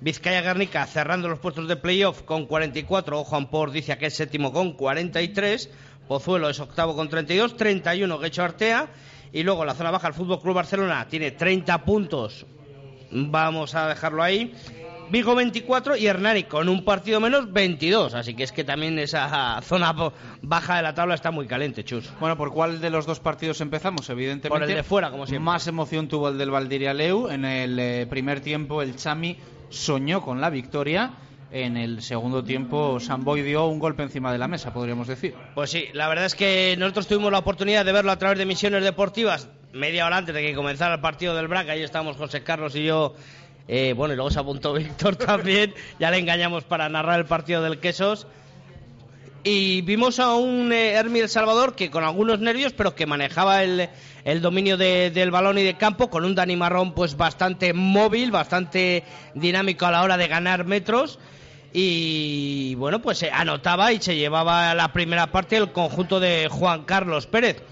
Vizcaya 0.00 0.40
Guernica 0.40 0.86
cerrando 0.86 1.28
los 1.28 1.40
puestos 1.40 1.66
de 1.66 1.76
playoff 1.76 2.22
con 2.22 2.46
44, 2.46 3.24
Juan 3.24 3.50
Por 3.50 3.72
dice 3.72 3.98
que 3.98 4.06
es 4.06 4.14
séptimo 4.14 4.52
con 4.52 4.72
43, 4.74 5.68
Pozuelo 6.06 6.48
es 6.48 6.60
octavo 6.60 6.94
con 6.94 7.08
32, 7.08 7.56
31 7.56 8.18
Guecho 8.18 8.42
Artea 8.44 8.88
y 9.32 9.42
luego 9.42 9.64
la 9.64 9.74
zona 9.74 9.90
baja 9.90 10.08
el 10.08 10.14
Fútbol 10.14 10.40
Club 10.40 10.54
Barcelona 10.54 11.06
tiene 11.08 11.32
30 11.32 11.84
puntos 11.84 12.46
Vamos 13.12 13.74
a 13.74 13.88
dejarlo 13.88 14.22
ahí. 14.22 14.54
Vigo 15.10 15.34
24 15.34 15.96
y 15.96 16.06
Hernani 16.06 16.44
con 16.44 16.68
un 16.68 16.84
partido 16.84 17.18
menos 17.18 17.52
22. 17.52 18.14
Así 18.14 18.34
que 18.34 18.44
es 18.44 18.52
que 18.52 18.62
también 18.62 18.98
esa 18.98 19.60
zona 19.62 19.92
baja 20.40 20.76
de 20.76 20.82
la 20.82 20.94
tabla 20.94 21.16
está 21.16 21.32
muy 21.32 21.46
caliente, 21.46 21.84
chus. 21.84 22.08
Bueno, 22.20 22.36
¿por 22.36 22.52
cuál 22.52 22.80
de 22.80 22.90
los 22.90 23.06
dos 23.06 23.18
partidos 23.18 23.60
empezamos? 23.60 24.08
Evidentemente. 24.08 24.48
Por 24.50 24.62
el 24.62 24.76
de 24.76 24.82
fuera, 24.84 25.10
como 25.10 25.26
siempre. 25.26 25.44
Más 25.44 25.66
emoción 25.66 26.06
tuvo 26.06 26.28
el 26.28 26.38
del 26.38 26.50
Valdiria 26.50 26.94
Leu. 26.94 27.28
En 27.28 27.44
el 27.44 27.78
eh, 27.80 28.06
primer 28.08 28.40
tiempo, 28.40 28.82
el 28.82 28.94
Chami 28.94 29.36
soñó 29.68 30.22
con 30.22 30.40
la 30.40 30.48
victoria. 30.48 31.10
En 31.50 31.76
el 31.76 32.02
segundo 32.02 32.44
tiempo, 32.44 33.00
Samboy 33.00 33.42
dio 33.42 33.66
un 33.66 33.80
golpe 33.80 34.04
encima 34.04 34.30
de 34.30 34.38
la 34.38 34.46
mesa, 34.46 34.72
podríamos 34.72 35.08
decir. 35.08 35.34
Pues 35.56 35.70
sí, 35.70 35.86
la 35.92 36.06
verdad 36.08 36.26
es 36.26 36.36
que 36.36 36.76
nosotros 36.78 37.08
tuvimos 37.08 37.32
la 37.32 37.38
oportunidad 37.38 37.84
de 37.84 37.90
verlo 37.90 38.12
a 38.12 38.18
través 38.18 38.38
de 38.38 38.46
misiones 38.46 38.84
deportivas 38.84 39.48
media 39.72 40.06
hora 40.06 40.16
antes 40.16 40.34
de 40.34 40.42
que 40.42 40.54
comenzara 40.54 40.94
el 40.94 41.00
partido 41.00 41.34
del 41.34 41.48
Braca. 41.48 41.72
Ahí 41.72 41.82
estábamos 41.82 42.16
José 42.16 42.42
Carlos 42.42 42.74
y 42.76 42.84
yo. 42.84 43.14
Eh, 43.72 43.92
bueno, 43.96 44.14
y 44.14 44.16
luego 44.16 44.32
se 44.32 44.40
apuntó 44.40 44.72
Víctor 44.74 45.14
también. 45.14 45.72
Ya 46.00 46.10
le 46.10 46.18
engañamos 46.18 46.64
para 46.64 46.88
narrar 46.88 47.20
el 47.20 47.26
partido 47.26 47.62
del 47.62 47.78
Quesos. 47.78 48.26
Y 49.44 49.80
vimos 49.82 50.18
a 50.18 50.34
un 50.34 50.72
eh, 50.72 50.90
Hermi 50.94 51.20
El 51.20 51.28
Salvador 51.28 51.76
que 51.76 51.88
con 51.90 52.02
algunos 52.04 52.40
nervios, 52.40 52.72
pero 52.74 52.94
que 52.96 53.06
manejaba 53.06 53.62
el, 53.62 53.88
dominio 54.42 54.76
de- 54.76 55.10
del 55.10 55.30
balón 55.30 55.56
y 55.58 55.62
de 55.62 55.76
campo, 55.78 56.10
con 56.10 56.24
un 56.24 56.34
Dani 56.34 56.56
Marrón 56.56 56.92
pues 56.94 57.16
bastante 57.16 57.72
móvil, 57.72 58.32
bastante 58.32 59.04
dinámico 59.34 59.86
a 59.86 59.92
la 59.92 60.02
hora 60.02 60.16
de 60.16 60.26
ganar 60.28 60.64
metros. 60.64 61.20
Y 61.72 62.74
bueno, 62.74 63.00
pues 63.00 63.18
se 63.18 63.30
anotaba 63.30 63.92
y 63.92 64.00
se 64.02 64.16
llevaba 64.16 64.74
la 64.74 64.92
primera 64.92 65.28
parte 65.30 65.56
el 65.56 65.70
conjunto 65.70 66.18
de 66.18 66.48
Juan 66.50 66.82
Carlos 66.82 67.26
Pérez. 67.28 67.62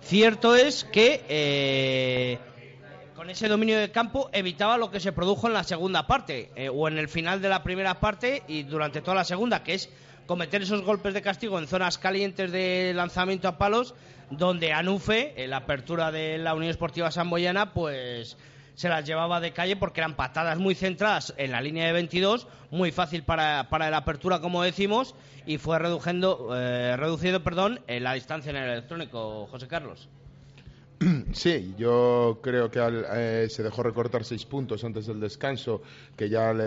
Cierto 0.00 0.56
es 0.56 0.82
que 0.84 1.22
eh, 1.28 2.38
con 3.22 3.30
ese 3.30 3.46
dominio 3.46 3.78
de 3.78 3.92
campo 3.92 4.30
evitaba 4.32 4.76
lo 4.76 4.90
que 4.90 4.98
se 4.98 5.12
produjo 5.12 5.46
en 5.46 5.52
la 5.52 5.62
segunda 5.62 6.08
parte, 6.08 6.50
eh, 6.56 6.68
o 6.68 6.88
en 6.88 6.98
el 6.98 7.08
final 7.08 7.40
de 7.40 7.48
la 7.48 7.62
primera 7.62 8.00
parte 8.00 8.42
y 8.48 8.64
durante 8.64 9.00
toda 9.00 9.14
la 9.14 9.22
segunda, 9.22 9.62
que 9.62 9.74
es 9.74 9.90
cometer 10.26 10.62
esos 10.62 10.82
golpes 10.82 11.14
de 11.14 11.22
castigo 11.22 11.56
en 11.60 11.68
zonas 11.68 11.98
calientes 11.98 12.50
de 12.50 12.92
lanzamiento 12.96 13.46
a 13.46 13.58
palos, 13.58 13.94
donde 14.30 14.72
Anufe, 14.72 15.40
en 15.40 15.50
la 15.50 15.58
apertura 15.58 16.10
de 16.10 16.36
la 16.38 16.52
Unión 16.52 16.72
Esportiva 16.72 17.12
Samboyana, 17.12 17.72
pues 17.72 18.36
se 18.74 18.88
las 18.88 19.04
llevaba 19.04 19.38
de 19.38 19.52
calle 19.52 19.76
porque 19.76 20.00
eran 20.00 20.16
patadas 20.16 20.58
muy 20.58 20.74
centradas 20.74 21.32
en 21.36 21.52
la 21.52 21.60
línea 21.60 21.86
de 21.86 21.92
22, 21.92 22.48
muy 22.72 22.90
fácil 22.90 23.22
para, 23.22 23.68
para 23.70 23.88
la 23.88 23.98
apertura, 23.98 24.40
como 24.40 24.64
decimos, 24.64 25.14
y 25.46 25.58
fue 25.58 25.78
reduciendo, 25.78 26.48
eh, 26.56 26.96
reduciendo 26.96 27.44
perdón, 27.44 27.82
la 27.86 28.14
distancia 28.14 28.50
en 28.50 28.56
el 28.56 28.68
electrónico, 28.68 29.46
José 29.46 29.68
Carlos. 29.68 30.08
Sí, 31.32 31.74
yo 31.76 32.40
creo 32.42 32.70
que 32.70 32.78
al- 32.78 33.06
eh, 33.14 33.46
se 33.50 33.62
dejó 33.62 33.82
recortar 33.82 34.24
seis 34.24 34.44
puntos 34.46 34.84
antes 34.84 35.06
del 35.06 35.20
descanso, 35.20 35.82
que 36.16 36.28
ya 36.28 36.52
le, 36.52 36.64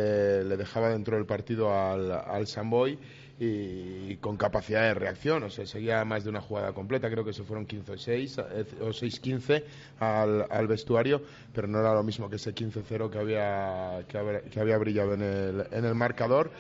dejaba 0.58 0.90
dentro 0.90 1.16
del 1.18 1.26
partido 1.26 1.74
al, 1.74 2.12
al 2.12 2.48
Samboy 2.48 3.00
y 3.38 4.16
con 4.18 4.38
capacidad 4.38 4.82
de 4.84 4.94
reacción, 4.94 5.44
o 5.44 5.50
sea, 5.50 5.66
seguía 5.66 6.04
más 6.06 6.24
de 6.24 6.30
una 6.30 6.40
jugada 6.42 6.74
completa, 6.74 7.10
creo 7.10 7.26
que 7.26 7.34
se 7.34 7.44
fueron 7.44 7.66
15 7.66 7.92
o 7.92 7.98
6 7.98 8.38
eh, 8.38 8.66
o 8.82 8.94
6-15 8.94 9.66
al, 10.00 10.46
al 10.50 10.68
vestuario, 10.68 11.22
pero 11.54 11.68
no 11.68 11.80
era 11.80 11.94
lo 11.94 12.04
mismo 12.04 12.30
que 12.30 12.38
ese 12.38 12.54
15-0 12.56 13.10
que 13.10 13.18
había, 13.20 14.06
que 14.08 14.18
había, 14.18 14.42
que 14.42 14.60
había 14.60 14.78
brillado 14.78 15.14
en 15.16 15.22
el, 15.22 15.68
en 15.72 15.86
el 15.86 15.96
marcador. 15.96 16.52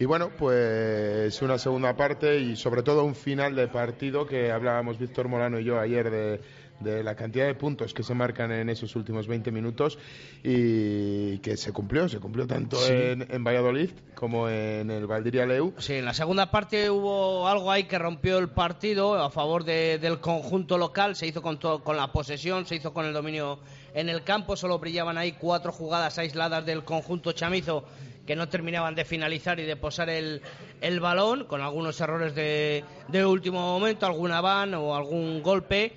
Y 0.00 0.04
bueno, 0.04 0.30
pues 0.36 1.42
una 1.42 1.58
segunda 1.58 1.96
parte 1.96 2.38
y 2.38 2.54
sobre 2.56 2.82
todo 2.84 3.04
un 3.04 3.16
final 3.16 3.56
de 3.56 3.66
partido 3.68 4.26
que 4.26 4.52
hablábamos 4.52 4.98
Víctor 4.98 5.26
Molano 5.28 5.58
y 5.58 5.64
yo 5.64 5.80
ayer 5.80 6.08
de, 6.10 6.40
de 6.80 7.02
la 7.02 7.14
cantidad 7.16 7.46
de 7.46 7.54
puntos 7.54 7.92
que 7.92 8.02
se 8.02 8.14
marcan 8.14 8.52
en 8.52 8.68
esos 8.68 8.94
últimos 8.96 9.26
20 9.26 9.50
minutos 9.50 9.98
y 10.44 11.38
que 11.38 11.56
se 11.56 11.72
cumplió, 11.72 12.08
se 12.08 12.18
cumplió 12.20 12.46
tanto 12.46 12.76
en, 12.86 13.26
en 13.30 13.44
Valladolid 13.44 13.90
como 14.14 14.48
en 14.48 14.90
el 14.90 15.06
Valdiria 15.06 15.46
Leu. 15.46 15.74
Sí, 15.78 15.94
en 15.94 16.04
la 16.04 16.14
segunda 16.14 16.50
parte 16.50 16.90
hubo 16.90 17.46
algo 17.48 17.70
ahí 17.70 17.84
que 17.84 17.98
rompió 17.98 18.38
el 18.38 18.48
partido 18.48 19.14
a 19.22 19.30
favor 19.30 19.64
de- 19.64 19.98
del 19.98 20.20
conjunto 20.20 20.78
local. 20.78 21.16
Se 21.16 21.26
hizo 21.26 21.42
con, 21.42 21.58
to- 21.58 21.82
con 21.82 21.96
la 21.96 22.12
posesión, 22.12 22.66
se 22.66 22.76
hizo 22.76 22.92
con 22.92 23.04
el 23.06 23.12
dominio 23.12 23.58
en 23.94 24.08
el 24.08 24.22
campo. 24.22 24.56
Solo 24.56 24.78
brillaban 24.78 25.18
ahí 25.18 25.32
cuatro 25.32 25.72
jugadas 25.72 26.18
aisladas 26.18 26.64
del 26.64 26.84
conjunto 26.84 27.32
chamizo 27.32 27.84
que 28.26 28.36
no 28.36 28.48
terminaban 28.48 28.94
de 28.94 29.04
finalizar 29.06 29.58
y 29.58 29.64
de 29.64 29.76
posar 29.76 30.10
el, 30.10 30.42
el 30.82 31.00
balón, 31.00 31.44
con 31.46 31.62
algunos 31.62 31.98
errores 32.00 32.34
de, 32.34 32.84
de 33.08 33.24
último 33.24 33.58
momento, 33.60 34.04
alguna 34.04 34.40
van 34.42 34.74
o 34.74 34.94
algún 34.94 35.42
golpe. 35.42 35.92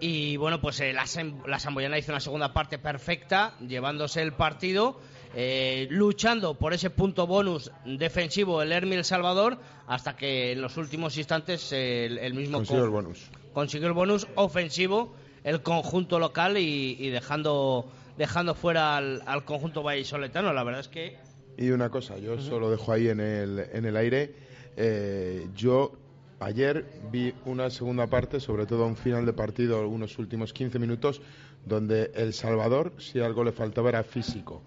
Y 0.00 0.36
bueno, 0.36 0.60
pues 0.60 0.78
eh, 0.80 0.92
la, 0.92 1.04
la 1.46 1.58
Samboyana 1.58 1.98
hizo 1.98 2.12
una 2.12 2.20
segunda 2.20 2.52
parte 2.52 2.78
perfecta, 2.78 3.54
llevándose 3.66 4.22
el 4.22 4.32
partido, 4.32 5.00
eh, 5.34 5.88
luchando 5.90 6.54
por 6.54 6.72
ese 6.72 6.90
punto 6.90 7.26
bonus 7.26 7.70
defensivo 7.84 8.62
el 8.62 8.72
Hermil 8.72 9.04
Salvador, 9.04 9.58
hasta 9.86 10.16
que 10.16 10.52
en 10.52 10.62
los 10.62 10.76
últimos 10.76 11.16
instantes 11.16 11.72
eh, 11.72 12.06
el, 12.06 12.18
el 12.18 12.34
mismo 12.34 12.58
Consiguió 12.58 12.80
co- 12.82 12.86
el 12.86 12.90
bonus. 12.92 13.26
consiguió 13.52 13.88
el 13.88 13.94
bonus 13.94 14.26
ofensivo 14.36 15.14
el 15.44 15.62
conjunto 15.62 16.18
local 16.18 16.58
y, 16.58 17.08
dejando 17.10 17.90
dejando 18.16 18.54
fuera 18.54 18.96
al, 18.96 19.44
conjunto 19.44 19.82
vallisoletano. 19.82 20.52
La 20.52 20.62
verdad 20.64 20.80
es 20.80 20.88
que. 20.88 21.16
Y 21.56 21.70
una 21.70 21.88
cosa, 21.90 22.18
yo 22.18 22.40
solo 22.40 22.70
dejo 22.70 22.92
ahí 22.92 23.08
en 23.08 23.20
el, 23.20 23.58
en 23.72 23.84
el 23.84 23.96
aire. 23.96 24.34
Eh, 24.76 25.48
yo 25.56 25.92
ayer 26.40 26.84
vi 27.10 27.34
una 27.44 27.70
segunda 27.70 28.06
parte, 28.06 28.40
sobre 28.40 28.66
todo 28.66 28.86
un 28.86 28.96
final 28.96 29.26
de 29.26 29.32
partido, 29.32 29.88
unos 29.88 30.18
últimos 30.18 30.52
15 30.52 30.78
minutos, 30.78 31.20
donde 31.64 32.10
El 32.14 32.32
Salvador, 32.32 32.92
si 32.98 33.20
algo 33.20 33.44
le 33.44 33.52
faltaba, 33.52 33.88
era 33.88 34.04
físico. 34.04 34.62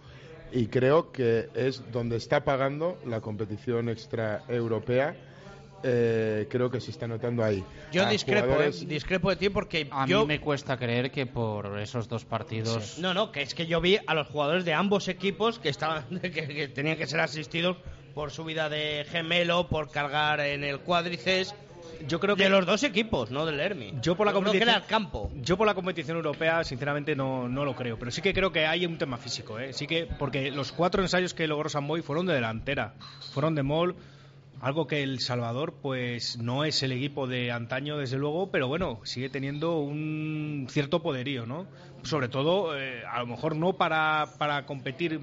Y 0.51 0.67
creo 0.67 1.11
que 1.11 1.49
es 1.55 1.83
donde 1.91 2.17
está 2.17 2.43
pagando 2.43 2.97
la 3.05 3.21
competición 3.21 3.89
extraeuropea 3.89 5.15
eh, 5.83 6.47
creo 6.49 6.69
que 6.69 6.79
se 6.79 6.91
está 6.91 7.07
notando 7.07 7.43
ahí. 7.43 7.63
Yo 7.91 8.07
discrepo, 8.07 8.61
eh, 8.61 8.71
discrepo 8.85 9.29
de 9.29 9.35
ti 9.35 9.49
porque 9.49 9.87
a 9.89 10.05
mí 10.05 10.25
me 10.25 10.39
cuesta 10.39 10.77
creer 10.77 11.11
que 11.11 11.25
por 11.25 11.79
esos 11.79 12.07
dos 12.07 12.25
partidos. 12.25 12.99
No, 12.99 13.13
no, 13.13 13.31
que 13.31 13.41
es 13.41 13.55
que 13.55 13.65
yo 13.65 13.81
vi 13.81 13.97
a 14.05 14.13
los 14.13 14.27
jugadores 14.27 14.65
de 14.65 14.73
ambos 14.73 15.07
equipos 15.07 15.59
que 15.59 15.69
estaban, 15.69 16.03
que, 16.21 16.71
tenían 16.73 16.97
que 16.97 17.07
ser 17.07 17.19
asistidos 17.19 17.77
por 18.13 18.31
subida 18.31 18.69
de 18.69 19.05
gemelo, 19.09 19.67
por 19.67 19.91
cargar 19.91 20.39
en 20.39 20.63
el 20.63 20.79
cuádriceps. 20.79 21.55
Yo 22.07 22.19
creo 22.19 22.35
que 22.35 22.43
de 22.43 22.49
los 22.49 22.65
dos 22.65 22.83
equipos, 22.83 23.29
no 23.31 23.45
del 23.45 23.59
Hermi. 23.59 23.93
Yo 24.01 24.15
por 24.15 24.25
la 24.25 24.33
competición 24.33 24.81
campo. 24.87 25.31
Yo 25.35 25.57
por 25.57 25.67
la 25.67 25.75
competición 25.75 26.17
europea, 26.17 26.63
sinceramente 26.63 27.15
no, 27.15 27.47
no 27.47 27.63
lo 27.63 27.75
creo, 27.75 27.97
pero 27.99 28.11
sí 28.11 28.21
que 28.21 28.33
creo 28.33 28.51
que 28.51 28.65
hay 28.65 28.85
un 28.85 28.97
tema 28.97 29.17
físico, 29.17 29.59
¿eh? 29.59 29.73
Sí 29.73 29.85
que 29.85 30.07
porque 30.17 30.51
los 30.51 30.71
cuatro 30.71 31.01
ensayos 31.01 31.33
que 31.33 31.47
logró 31.47 31.69
Samboy 31.69 32.01
fueron 32.01 32.25
de 32.25 32.33
delantera, 32.33 32.95
fueron 33.33 33.55
de 33.55 33.63
mol 33.63 33.95
algo 34.61 34.85
que 34.85 35.01
El 35.01 35.19
Salvador, 35.19 35.73
pues 35.81 36.37
no 36.37 36.63
es 36.63 36.83
el 36.83 36.91
equipo 36.91 37.25
de 37.25 37.51
antaño, 37.51 37.97
desde 37.97 38.17
luego, 38.17 38.51
pero 38.51 38.67
bueno, 38.67 38.99
sigue 39.03 39.27
teniendo 39.27 39.79
un 39.79 40.67
cierto 40.69 41.01
poderío, 41.01 41.47
¿no? 41.47 41.65
Sobre 42.03 42.29
todo, 42.29 42.77
eh, 42.77 43.03
a 43.03 43.19
lo 43.19 43.25
mejor 43.25 43.55
no 43.55 43.73
para, 43.73 44.27
para 44.37 44.67
competir 44.67 45.19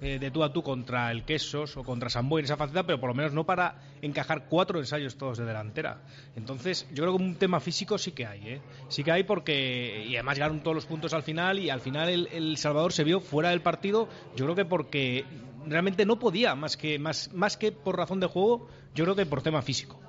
eh, 0.00 0.18
de 0.18 0.30
tú 0.30 0.42
a 0.42 0.52
tú 0.52 0.62
contra 0.62 1.10
el 1.10 1.24
Quesos 1.24 1.76
o 1.76 1.82
contra 1.82 2.10
Samboy 2.10 2.40
en 2.40 2.44
esa 2.44 2.56
faceta, 2.56 2.84
pero 2.84 3.00
por 3.00 3.10
lo 3.10 3.14
menos 3.14 3.32
no 3.32 3.44
para 3.44 3.76
encajar 4.02 4.46
cuatro 4.48 4.78
ensayos 4.78 5.16
todos 5.16 5.38
de 5.38 5.44
delantera. 5.44 6.02
Entonces, 6.36 6.86
yo 6.92 7.04
creo 7.04 7.16
que 7.16 7.22
un 7.22 7.36
tema 7.36 7.60
físico 7.60 7.98
sí 7.98 8.12
que 8.12 8.26
hay, 8.26 8.48
¿eh? 8.48 8.60
Sí 8.88 9.04
que 9.04 9.12
hay 9.12 9.24
porque, 9.24 10.04
y 10.08 10.16
además 10.16 10.36
llegaron 10.36 10.60
todos 10.60 10.74
los 10.74 10.86
puntos 10.86 11.12
al 11.14 11.22
final, 11.22 11.58
y 11.58 11.70
al 11.70 11.80
final 11.80 12.08
el, 12.08 12.28
el 12.32 12.56
Salvador 12.56 12.92
se 12.92 13.04
vio 13.04 13.20
fuera 13.20 13.50
del 13.50 13.62
partido, 13.62 14.08
yo 14.36 14.44
creo 14.44 14.54
que 14.54 14.64
porque 14.64 15.24
realmente 15.66 16.04
no 16.06 16.18
podía, 16.18 16.54
más 16.54 16.76
que, 16.76 16.98
más, 16.98 17.32
más 17.32 17.56
que 17.56 17.72
por 17.72 17.96
razón 17.96 18.20
de 18.20 18.26
juego, 18.26 18.68
yo 18.94 19.04
creo 19.04 19.16
que 19.16 19.26
por 19.26 19.42
tema 19.42 19.62
físico. 19.62 20.00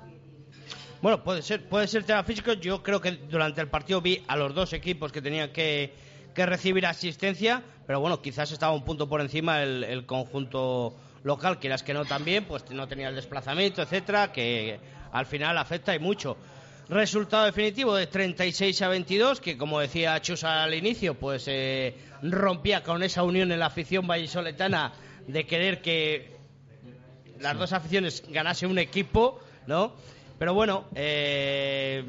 Bueno, 1.02 1.22
puede 1.22 1.42
ser, 1.42 1.68
puede 1.68 1.86
ser 1.88 2.04
tema 2.04 2.24
físico. 2.24 2.54
Yo 2.54 2.82
creo 2.82 3.00
que 3.00 3.12
durante 3.12 3.60
el 3.60 3.68
partido 3.68 4.00
vi 4.00 4.22
a 4.26 4.36
los 4.36 4.54
dos 4.54 4.72
equipos 4.72 5.12
que 5.12 5.20
tenían 5.20 5.52
que, 5.52 5.92
que 6.34 6.46
recibir 6.46 6.86
asistencia, 6.86 7.62
pero 7.86 8.00
bueno, 8.00 8.20
quizás 8.20 8.50
estaba 8.50 8.72
un 8.72 8.84
punto 8.84 9.08
por 9.08 9.20
encima 9.20 9.62
el, 9.62 10.04
conjunto 10.06 10.94
local, 11.22 11.58
quieras 11.58 11.82
que 11.82 11.94
no 11.94 12.04
también, 12.04 12.44
pues 12.44 12.68
no 12.70 12.88
tenía 12.88 13.08
el 13.08 13.14
desplazamiento, 13.14 13.82
etcétera, 13.82 14.32
que 14.32 14.80
al 15.12 15.26
final 15.26 15.56
afecta 15.58 15.94
y 15.94 15.98
mucho. 15.98 16.36
Resultado 16.88 17.46
definitivo 17.46 17.94
de 17.96 18.06
36 18.06 18.82
a 18.82 18.88
22, 18.88 19.40
que 19.40 19.56
como 19.56 19.80
decía 19.80 20.20
Chus 20.20 20.44
al 20.44 20.72
inicio, 20.74 21.14
pues 21.14 21.44
eh, 21.48 21.94
rompía 22.22 22.82
con 22.82 23.02
esa 23.02 23.22
unión 23.22 23.50
en 23.50 23.58
la 23.58 23.66
afición 23.66 24.06
vallisoletana 24.06 24.92
de 25.26 25.46
querer 25.46 25.82
que 25.82 26.36
las 27.40 27.58
dos 27.58 27.72
aficiones 27.72 28.22
ganase 28.28 28.66
un 28.66 28.78
equipo, 28.78 29.40
¿no? 29.66 29.94
Pero 30.38 30.54
bueno, 30.54 30.84
eh, 30.94 32.04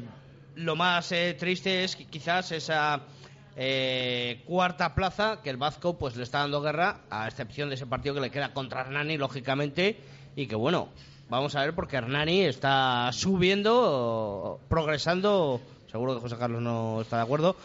lo 0.54 0.76
más 0.76 1.10
eh, 1.12 1.34
triste 1.38 1.84
es 1.84 1.96
quizás 1.96 2.52
esa 2.52 3.00
eh, 3.60 4.42
cuarta 4.46 4.94
plaza 4.94 5.40
que 5.42 5.50
el 5.50 5.56
Vasco 5.56 5.98
pues 5.98 6.16
le 6.16 6.22
está 6.22 6.38
dando 6.38 6.62
guerra, 6.62 7.00
a 7.10 7.26
excepción 7.26 7.68
de 7.68 7.74
ese 7.74 7.86
partido 7.86 8.14
que 8.14 8.20
le 8.20 8.30
queda 8.30 8.54
contra 8.54 8.82
Hernani, 8.82 9.18
lógicamente, 9.18 9.98
y 10.36 10.46
que 10.46 10.54
bueno, 10.54 10.90
vamos 11.28 11.56
a 11.56 11.62
ver 11.62 11.74
porque 11.74 11.96
Hernani 11.96 12.42
está 12.42 13.10
subiendo, 13.12 14.60
progresando 14.68 15.60
seguro 15.90 16.14
que 16.14 16.20
José 16.20 16.36
Carlos 16.38 16.62
no 16.62 17.00
está 17.00 17.16
de 17.16 17.22
acuerdo, 17.22 17.56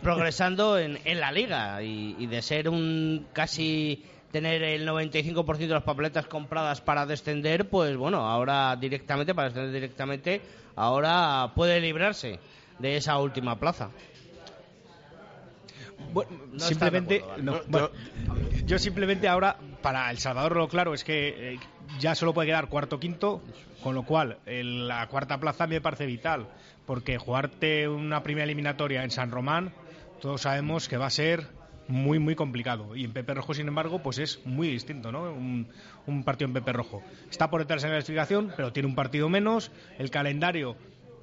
progresando 0.00 0.78
en, 0.78 1.00
en, 1.04 1.18
la 1.18 1.32
liga 1.32 1.82
y, 1.82 2.14
y, 2.18 2.26
de 2.26 2.42
ser 2.42 2.68
un 2.68 3.26
casi 3.32 4.04
tener 4.30 4.62
el 4.62 4.86
95% 4.86 5.56
de 5.56 5.66
las 5.68 5.82
papeletas 5.82 6.26
compradas 6.26 6.80
para 6.80 7.06
descender, 7.06 7.68
pues 7.68 7.96
bueno, 7.96 8.28
ahora 8.28 8.76
directamente, 8.76 9.34
para 9.34 9.48
descender 9.48 9.72
directamente, 9.72 10.40
ahora 10.76 11.52
puede 11.54 11.80
librarse 11.80 12.38
de 12.78 12.96
esa 12.96 13.18
última 13.18 13.58
plaza. 13.58 13.90
Simplemente, 16.56 17.24
yo 18.64 18.78
simplemente 18.78 19.28
ahora, 19.28 19.56
para 19.82 20.10
El 20.10 20.18
Salvador 20.18 20.56
lo 20.56 20.68
claro 20.68 20.94
es 20.94 21.04
que 21.04 21.54
eh, 21.54 21.58
ya 21.98 22.14
solo 22.14 22.34
puede 22.34 22.48
quedar 22.48 22.68
cuarto 22.68 22.98
quinto, 22.98 23.42
con 23.82 23.94
lo 23.94 24.04
cual 24.04 24.38
la 24.46 25.06
cuarta 25.08 25.38
plaza 25.38 25.66
me 25.66 25.80
parece 25.80 26.06
vital, 26.06 26.48
porque 26.86 27.18
jugarte 27.18 27.88
una 27.88 28.22
primera 28.22 28.44
eliminatoria 28.44 29.04
en 29.04 29.10
San 29.10 29.30
Román, 29.30 29.72
todos 30.20 30.42
sabemos 30.42 30.88
que 30.88 30.96
va 30.96 31.06
a 31.06 31.10
ser 31.10 31.48
muy, 31.88 32.18
muy 32.18 32.34
complicado. 32.34 32.96
Y 32.96 33.04
en 33.04 33.12
Pepe 33.12 33.34
Rojo, 33.34 33.54
sin 33.54 33.68
embargo, 33.68 34.02
pues 34.02 34.18
es 34.18 34.44
muy 34.44 34.68
distinto, 34.68 35.12
¿no? 35.12 35.32
Un, 35.32 36.24
partido 36.24 36.48
en 36.48 36.54
Pepe 36.54 36.72
Rojo. 36.72 37.02
Está 37.30 37.50
por 37.50 37.60
detrás 37.60 37.84
en 37.84 37.90
la 37.90 37.96
explicación, 37.96 38.52
pero 38.56 38.72
tiene 38.72 38.88
un 38.88 38.94
partido 38.94 39.28
menos. 39.28 39.70
El 39.98 40.10
calendario 40.10 40.76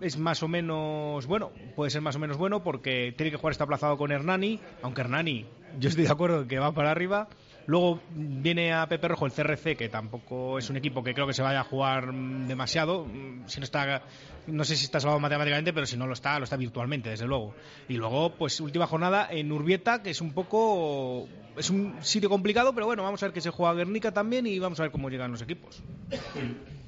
es 0.03 0.17
más 0.17 0.43
o 0.43 0.47
menos 0.47 1.25
bueno, 1.25 1.51
puede 1.75 1.91
ser 1.91 2.01
más 2.01 2.15
o 2.15 2.19
menos 2.19 2.37
bueno 2.37 2.63
porque 2.63 3.13
tiene 3.15 3.31
que 3.31 3.37
jugar 3.37 3.51
está 3.51 3.63
aplazado 3.63 3.97
con 3.97 4.11
Hernani, 4.11 4.59
aunque 4.81 5.01
Hernani, 5.01 5.45
yo 5.79 5.89
estoy 5.89 6.05
de 6.05 6.11
acuerdo 6.11 6.47
que 6.47 6.59
va 6.59 6.71
para 6.71 6.91
arriba. 6.91 7.27
Luego 7.65 8.01
viene 8.13 8.73
a 8.73 8.85
Pepe 8.87 9.07
Rojo 9.07 9.25
el 9.25 9.31
CRC, 9.31 9.77
que 9.77 9.87
tampoco 9.87 10.57
es 10.59 10.69
un 10.69 10.75
equipo 10.75 11.01
que 11.01 11.13
creo 11.13 11.25
que 11.25 11.33
se 11.33 11.41
vaya 11.41 11.61
a 11.61 11.63
jugar 11.63 12.13
demasiado. 12.13 13.07
Si 13.45 13.61
no 13.61 13.63
está 13.63 14.03
no 14.47 14.65
sé 14.65 14.75
si 14.75 14.85
está 14.85 14.99
salvado 14.99 15.19
matemáticamente, 15.19 15.73
pero 15.73 15.85
si 15.85 15.97
no 15.97 16.05
lo 16.05 16.13
está, 16.13 16.37
lo 16.37 16.43
está 16.43 16.57
virtualmente, 16.57 17.09
desde 17.09 17.25
luego. 17.25 17.53
Y 17.87 17.93
luego, 17.93 18.33
pues 18.35 18.59
última 18.59 18.87
jornada 18.87 19.27
en 19.31 19.51
Urbieta, 19.51 20.03
que 20.03 20.09
es 20.09 20.21
un 20.21 20.33
poco. 20.33 21.27
Es 21.55 21.69
un 21.69 21.95
sitio 22.01 22.29
complicado, 22.29 22.73
pero 22.73 22.85
bueno, 22.85 23.03
vamos 23.03 23.21
a 23.23 23.27
ver 23.27 23.33
que 23.33 23.41
se 23.41 23.51
juega 23.51 23.73
Guernica 23.73 24.11
también 24.11 24.47
y 24.47 24.59
vamos 24.59 24.79
a 24.79 24.83
ver 24.83 24.91
cómo 24.91 25.09
llegan 25.09 25.31
los 25.31 25.41
equipos. 25.41 25.81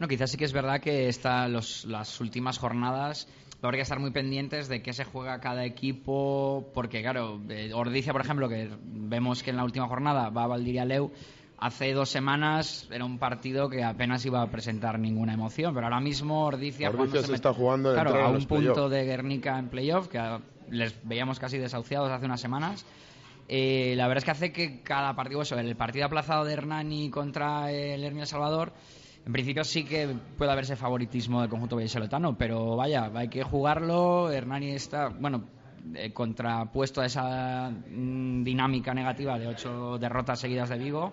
No, 0.00 0.08
quizás 0.08 0.32
sí 0.32 0.36
que 0.36 0.46
es 0.46 0.52
verdad 0.52 0.80
que 0.80 1.08
está 1.08 1.46
las 1.46 2.20
últimas 2.20 2.58
jornadas 2.58 3.28
habría 3.66 3.78
que 3.78 3.82
estar 3.82 3.98
muy 3.98 4.10
pendientes 4.10 4.68
de 4.68 4.82
qué 4.82 4.92
se 4.92 5.04
juega 5.04 5.40
cada 5.40 5.64
equipo, 5.64 6.70
porque 6.74 7.02
claro, 7.02 7.40
eh, 7.48 7.72
Ordicia, 7.74 8.12
por 8.12 8.22
ejemplo, 8.22 8.48
que 8.48 8.70
vemos 8.82 9.42
que 9.42 9.50
en 9.50 9.56
la 9.56 9.64
última 9.64 9.86
jornada 9.88 10.30
va 10.30 10.44
a 10.44 10.46
Valdiria 10.46 10.84
Leu, 10.84 11.10
hace 11.58 11.92
dos 11.92 12.08
semanas 12.08 12.88
era 12.90 13.04
un 13.04 13.18
partido 13.18 13.68
que 13.68 13.84
apenas 13.84 14.24
iba 14.24 14.40
a 14.40 14.50
presentar 14.50 14.98
ninguna 14.98 15.34
emoción, 15.34 15.74
pero 15.74 15.86
ahora 15.86 16.00
mismo 16.00 16.46
Ordicia, 16.46 16.90
se, 17.22 17.34
está 17.34 17.52
jugando 17.52 17.92
claro, 17.92 18.14
a 18.14 18.30
un 18.30 18.46
punto 18.46 18.88
de 18.88 19.04
Guernica 19.04 19.58
en 19.58 19.68
playoff, 19.68 20.08
que 20.08 20.20
les 20.70 20.94
veíamos 21.06 21.38
casi 21.38 21.58
desahuciados 21.58 22.10
hace 22.10 22.24
unas 22.24 22.40
semanas. 22.40 22.86
Eh, 23.52 23.94
la 23.96 24.06
verdad 24.06 24.18
es 24.18 24.24
que 24.24 24.30
hace 24.30 24.52
que 24.52 24.80
cada 24.82 25.14
partido, 25.16 25.42
eso, 25.42 25.58
el 25.58 25.74
partido 25.74 26.06
aplazado 26.06 26.44
de 26.44 26.52
Hernani 26.52 27.10
contra 27.10 27.70
el 27.72 28.04
Hermia 28.04 28.24
Salvador, 28.24 28.72
en 29.26 29.32
principio 29.32 29.64
sí 29.64 29.84
que 29.84 30.08
puede 30.36 30.50
haberse 30.50 30.76
favoritismo 30.76 31.40
del 31.40 31.50
conjunto 31.50 31.76
vallisoletano, 31.76 32.36
pero 32.36 32.76
vaya, 32.76 33.10
hay 33.14 33.28
que 33.28 33.42
jugarlo. 33.42 34.30
Hernani 34.30 34.70
está, 34.70 35.08
bueno, 35.08 35.44
eh, 35.94 36.12
contrapuesto 36.12 37.00
a 37.00 37.06
esa 37.06 37.70
mm, 37.70 38.42
dinámica 38.42 38.94
negativa 38.94 39.38
de 39.38 39.46
ocho 39.46 39.98
derrotas 39.98 40.40
seguidas 40.40 40.68
de 40.68 40.78
Vigo 40.78 41.12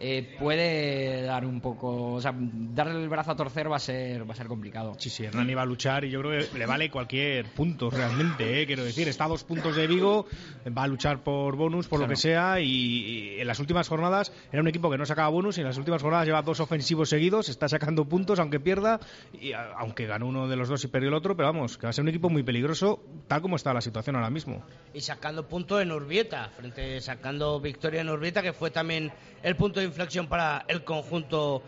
eh, 0.00 0.36
puede 0.38 1.22
dar 1.22 1.44
un 1.44 1.60
poco, 1.60 2.12
o 2.14 2.20
sea, 2.20 2.32
darle 2.36 3.02
el 3.02 3.08
brazo 3.08 3.32
a 3.32 3.36
torcer 3.36 3.70
va 3.70 3.76
a 3.76 3.80
ser 3.80 4.28
va 4.28 4.32
a 4.32 4.36
ser 4.36 4.46
complicado. 4.46 4.94
Sí, 4.96 5.10
sí, 5.10 5.24
Hernani 5.24 5.54
va 5.54 5.62
a 5.62 5.66
luchar 5.66 6.04
y 6.04 6.10
yo 6.10 6.20
creo 6.20 6.40
que 6.40 6.56
le 6.56 6.66
vale 6.66 6.88
cualquier 6.88 7.46
punto 7.46 7.90
realmente, 7.90 8.62
eh, 8.62 8.66
quiero 8.66 8.84
decir, 8.84 9.08
está 9.08 9.24
a 9.24 9.28
dos 9.28 9.42
puntos 9.42 9.74
de 9.74 9.88
Vigo, 9.88 10.26
va 10.66 10.84
a 10.84 10.86
luchar 10.86 11.24
por 11.24 11.56
bonus, 11.56 11.88
por 11.88 11.98
lo 11.98 12.06
que 12.06 12.14
sea 12.14 12.60
y, 12.60 13.40
en 13.40 13.46
las 13.46 13.58
últimas 13.58 13.88
jornadas 13.88 14.32
era 14.52 14.62
un 14.62 14.68
equipo 14.68 14.88
que 14.88 14.98
no 14.98 15.04
sacaba 15.04 15.30
bonus 15.30 15.58
y 15.58 15.62
en 15.62 15.66
las 15.66 15.78
últimas 15.78 16.00
jornadas 16.00 16.26
lleva 16.26 16.42
dos 16.42 16.60
ofensivos 16.60 17.08
seguidos, 17.08 17.48
está 17.48 17.68
sacando 17.68 18.04
puntos 18.04 18.38
aunque 18.38 18.60
pierda 18.60 19.00
y 19.32 19.52
aunque 19.52 20.06
ganó 20.06 20.28
uno 20.28 20.46
de 20.46 20.54
los 20.54 20.68
dos 20.68 20.84
y 20.84 20.88
perdió 20.88 21.08
el 21.08 21.14
otro, 21.14 21.36
pero 21.36 21.48
vamos, 21.48 21.76
que 21.76 21.86
va 21.86 21.90
a 21.90 21.92
ser 21.92 22.02
un 22.02 22.10
equipo 22.10 22.30
muy 22.30 22.44
peligroso 22.44 23.02
tal 23.26 23.42
como 23.42 23.56
está 23.56 23.74
la 23.74 23.80
situación 23.80 24.14
ahora 24.14 24.30
mismo. 24.30 24.64
Y 24.94 25.00
sacando 25.00 25.48
puntos 25.48 25.82
en 25.82 25.90
Urbieta, 25.90 26.50
frente 26.50 27.00
sacando 27.00 27.60
victoria 27.60 28.00
en 28.02 28.10
Urbieta 28.10 28.42
que 28.42 28.52
fue 28.52 28.70
también 28.70 29.12
el 29.42 29.56
punto 29.56 29.80
de 29.80 29.87
inflexión 29.88 30.28
para 30.28 30.64
el 30.68 30.84
conjunto 30.84 31.62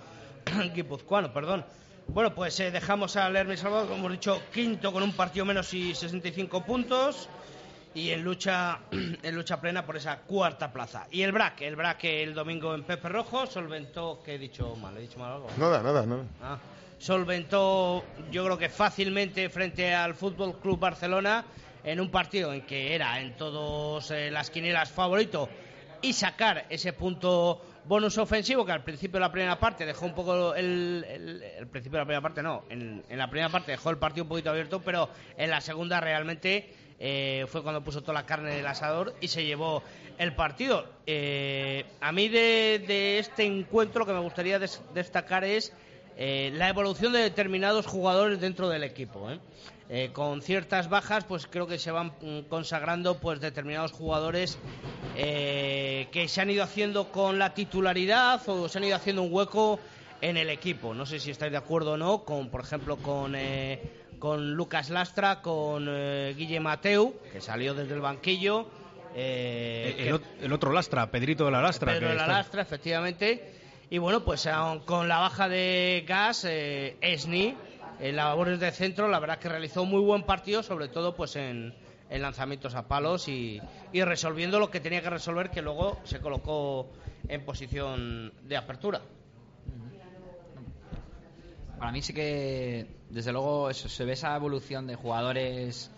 guipuzcoano, 0.75 1.33
perdón. 1.33 1.65
Bueno, 2.07 2.35
pues 2.35 2.59
eh, 2.61 2.71
dejamos 2.71 3.17
al 3.17 3.37
Hermes 3.37 3.61
Salvador, 3.61 3.89
como 3.89 4.01
hemos 4.01 4.13
dicho, 4.13 4.43
quinto 4.53 4.93
con 4.93 5.03
un 5.03 5.13
partido 5.13 5.45
menos 5.45 5.73
y 5.75 5.95
65 5.95 6.65
puntos 6.65 7.29
y 7.95 8.11
en 8.11 8.23
lucha 8.23 8.81
en 8.91 9.35
lucha 9.35 9.61
plena 9.61 9.85
por 9.85 9.97
esa 9.97 10.19
cuarta 10.19 10.73
plaza. 10.73 11.07
Y 11.11 11.23
el 11.23 11.33
BRAC, 11.33 11.63
el 11.63 11.77
BRAC 11.77 12.05
el 12.05 12.35
domingo 12.35 12.75
en 12.75 12.85
Pepe 12.85 13.09
Rojo 13.09 13.47
solventó, 13.47 14.23
¿qué 14.25 14.35
he 14.35 14.39
dicho 14.39 14.75
mal? 14.77 14.97
¿He 14.97 15.01
dicho 15.01 15.19
mal 15.19 15.33
algo? 15.33 15.49
Nada, 15.57 15.83
nada, 15.83 16.07
nada. 16.07 16.25
Ah, 16.43 16.59
solventó, 16.99 18.05
yo 18.31 18.45
creo 18.45 18.59
que 18.59 18.69
fácilmente 18.69 19.49
frente 19.49 19.95
al 19.95 20.15
Fútbol 20.15 20.59
Club 20.61 20.79
Barcelona 20.79 21.45
en 21.85 22.01
un 22.01 22.11
partido 22.11 22.53
en 22.53 22.63
que 22.63 22.95
era 22.95 23.21
en 23.21 23.37
todas 23.37 24.11
eh, 24.11 24.31
las 24.31 24.51
quinielas 24.51 24.91
favorito 24.91 25.49
y 26.03 26.13
sacar 26.13 26.67
ese 26.71 26.93
punto 26.93 27.63
bonus 27.85 28.19
ofensivo 28.19 28.65
que 28.65 28.73
al 28.73 28.83
principio 28.83 29.19
de 29.19 29.21
la 29.21 29.33
primera 29.33 29.59
parte 29.59 29.87
dejó 29.87 30.07
un 30.07 30.15
poco 30.15 30.55
el, 30.55 31.05
el, 31.09 31.67
principio 31.69 31.99
de 31.99 32.03
la 32.03 32.05
primera 32.05 32.21
parte 32.21 32.43
no 32.43 32.65
en, 32.69 33.03
la 33.11 33.29
primera 33.31 33.49
parte 33.49 33.73
dejó 33.73 33.91
el 33.91 33.99
partido 33.99 34.25
un 34.25 34.29
poquito 34.29 34.51
abierto 34.51 34.81
pero 34.81 35.09
en 35.37 35.51
la 35.51 35.61
segunda 35.61 36.01
realmente 36.01 36.75
eh, 36.99 37.47
fue 37.49 37.63
cuando 37.63 37.83
puso 37.83 38.03
toda 38.03 38.15
la 38.15 38.27
carne 38.27 38.55
del 38.55 38.67
asador 38.67 39.15
y 39.23 39.29
se 39.29 39.43
llevó 39.47 39.83
el 40.19 40.35
partido. 40.35 40.85
Eh, 41.07 41.87
a 41.99 42.13
mí 42.13 42.29
de, 42.29 42.85
de, 42.87 43.19
este 43.19 43.45
encuentro 43.45 44.01
lo 44.01 44.07
que 44.07 44.13
me 44.13 44.21
gustaría 44.21 44.59
des, 44.59 44.83
destacar 44.93 45.43
es 45.45 45.73
eh, 46.19 46.51
la 46.53 46.69
evolución 46.69 47.15
de 47.15 47.21
determinados 47.21 47.87
jugadores 47.87 48.39
dentro 48.39 48.69
del 48.69 48.85
equipo 48.85 49.31
¿eh? 49.91 50.11
Con 50.13 50.41
ciertas 50.41 50.89
bajas, 50.89 51.25
pues 51.25 51.47
creo 51.47 51.67
que 51.67 51.79
se 51.79 51.91
van 51.91 52.13
mm, 52.21 52.41
consagrando 52.49 53.19
pues 53.19 53.41
determinados 53.41 53.93
jugadores 53.93 54.59
eh, 55.17 56.09
que 56.13 56.29
se 56.29 56.41
han 56.41 56.51
ido 56.51 56.63
haciendo 56.63 57.11
con 57.11 57.39
la 57.39 57.53
titularidad 57.53 58.41
o 58.49 58.69
se 58.69 58.79
han 58.79 58.85
ido 58.85 58.97
haciendo 58.97 59.23
un 59.23 59.33
hueco 59.33 59.81
en 60.21 60.37
el 60.37 60.49
equipo. 60.49 60.95
No 60.95 61.05
sé 61.05 61.19
si 61.19 61.31
estáis 61.31 61.53
de 61.53 61.59
acuerdo 61.59 61.93
o 61.93 61.97
no, 61.97 62.25
con 62.25 62.49
por 62.49 62.63
ejemplo 62.63 62.97
con 62.97 63.35
eh, 63.35 63.81
con 64.19 64.55
Lucas 64.55 64.91
Lastra, 64.91 65.43
con 65.43 65.87
eh, 65.89 66.35
Guille 66.37 66.61
Mateu, 66.61 67.15
que 67.33 67.41
salió 67.41 67.75
desde 67.75 67.95
el 67.95 68.01
banquillo. 68.01 68.69
El, 69.13 70.21
el, 70.41 70.53
otro 70.53 70.73
Lastra, 70.73 71.11
Pedrito 71.11 71.45
de 71.45 71.51
la 71.51 71.61
Lastra. 71.61 71.93
Pedro 71.93 72.11
de 72.11 72.15
la 72.15 72.23
está... 72.23 72.33
Lastra, 72.33 72.63
efectivamente. 72.63 73.55
Y 73.91 73.99
bueno, 73.99 74.25
pues 74.25 74.49
con 74.85 75.09
la 75.09 75.19
baja 75.19 75.49
de 75.49 76.05
Gas, 76.07 76.45
Esni, 76.45 77.57
en 78.01 78.17
labores 78.17 78.61
de 78.61 78.71
centro, 78.73 79.09
la 79.09 79.19
verdad 79.19 79.39
que 79.39 79.49
realizó 79.49 79.85
muy 79.85 80.01
buen 80.01 80.23
partido, 80.23 80.63
sobre 80.63 80.89
todo 80.89 81.15
pues 81.15 81.37
en, 81.37 81.75
en 82.11 82.23
lanzamientos 82.23 82.75
a 82.75 82.89
palos 82.89 83.29
y, 83.29 83.61
resolviendo 83.93 84.59
lo 84.59 84.71
que 84.71 84.81
tenía 84.81 85.01
que 85.01 85.11
resolver, 85.11 85.51
que 85.51 85.63
luego 85.63 85.99
se 86.05 86.21
colocó 86.21 86.89
en 87.29 87.45
posición 87.45 88.33
de 88.43 88.57
apertura. 88.57 89.01
Para 91.79 91.93
mí 91.93 92.03
sí 92.03 92.13
que, 92.13 92.87
desde 93.09 93.33
luego, 93.33 93.73
se 93.73 94.05
ve 94.05 94.13
esa 94.13 94.37
evolución 94.37 94.87
de 94.87 94.97
jugadores, 94.97 95.91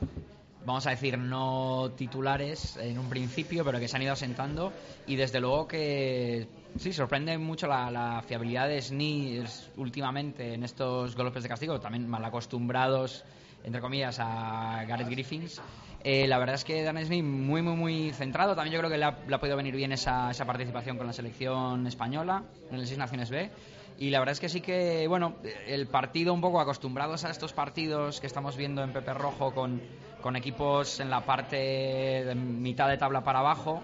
vamos 0.65 0.87
a 0.87 0.91
decir, 0.91 1.19
no 1.19 1.91
titulares 1.97 2.77
en 2.77 2.99
un 2.99 3.09
principio, 3.09 3.65
pero 3.65 3.81
que 3.81 3.89
se 3.89 3.97
han 3.97 4.03
ido 4.03 4.13
asentando 4.13 4.73
y 5.07 5.17
desde 5.17 5.41
luego 5.41 5.67
que 5.67 6.47
Sí, 6.79 6.93
sorprende 6.93 7.37
mucho 7.39 7.67
la, 7.67 8.23
fiabilidad 8.27 8.69
de 8.69 8.81
Sneers 8.81 9.71
últimamente 9.77 10.55
en 10.55 10.65
estos 10.65 11.15
golpes 11.15 11.43
de 11.43 11.49
castigo, 11.49 11.79
también 11.81 12.09
mal 12.09 12.25
acostumbrados, 12.25 13.25
entre 13.63 13.81
comillas, 13.81 14.19
a 14.19 14.85
Gareth 14.87 15.09
Griffins. 15.09 15.61
Eh, 16.05 16.27
la 16.27 16.39
verdad 16.39 16.57
es 16.57 16.65
que 16.65 16.83
Dan 16.83 17.05
Smith 17.05 17.23
muy, 17.23 17.63
muy, 17.63 17.77
muy 17.77 18.13
centrado. 18.13 18.57
También 18.57 18.73
yo 18.73 18.81
creo 18.81 18.91
que 18.91 18.99
le 18.99 19.05
ha, 19.05 19.19
le 19.27 19.35
ha 19.35 19.39
podido 19.39 19.57
venir 19.57 19.77
bien 19.77 19.93
esa, 19.93 20.31
esa, 20.31 20.45
participación 20.45 20.97
con 20.97 21.07
la 21.07 21.13
selección 21.13 21.87
española 21.87 22.43
en 22.71 22.81
el 22.81 22.87
Seis 22.87 22.99
Naciones 22.99 23.31
B. 23.31 23.51
Y 23.99 24.11
la 24.11 24.19
verdad 24.19 24.33
es 24.33 24.41
que 24.41 24.49
sí 24.49 24.61
que, 24.61 25.07
bueno, 25.07 25.37
el 25.67 25.87
partido 25.87 26.35
un 26.35 26.41
poco 26.41 26.61
acostumbrados 26.61 27.25
a 27.25 27.31
estos 27.31 27.53
partidos 27.53 28.21
que 28.21 28.27
estamos 28.27 28.57
viendo 28.57 28.83
en 28.83 28.93
Pepe 28.93 29.15
Rojo 29.15 29.55
con, 29.55 29.81
con 30.21 30.35
equipos 30.35 30.99
en 30.99 31.11
la 31.11 31.21
parte 31.21 31.57
de 31.57 32.35
mitad 32.35 32.89
de 32.89 32.97
tabla 32.97 33.23
para 33.23 33.41
abajo, 33.41 33.83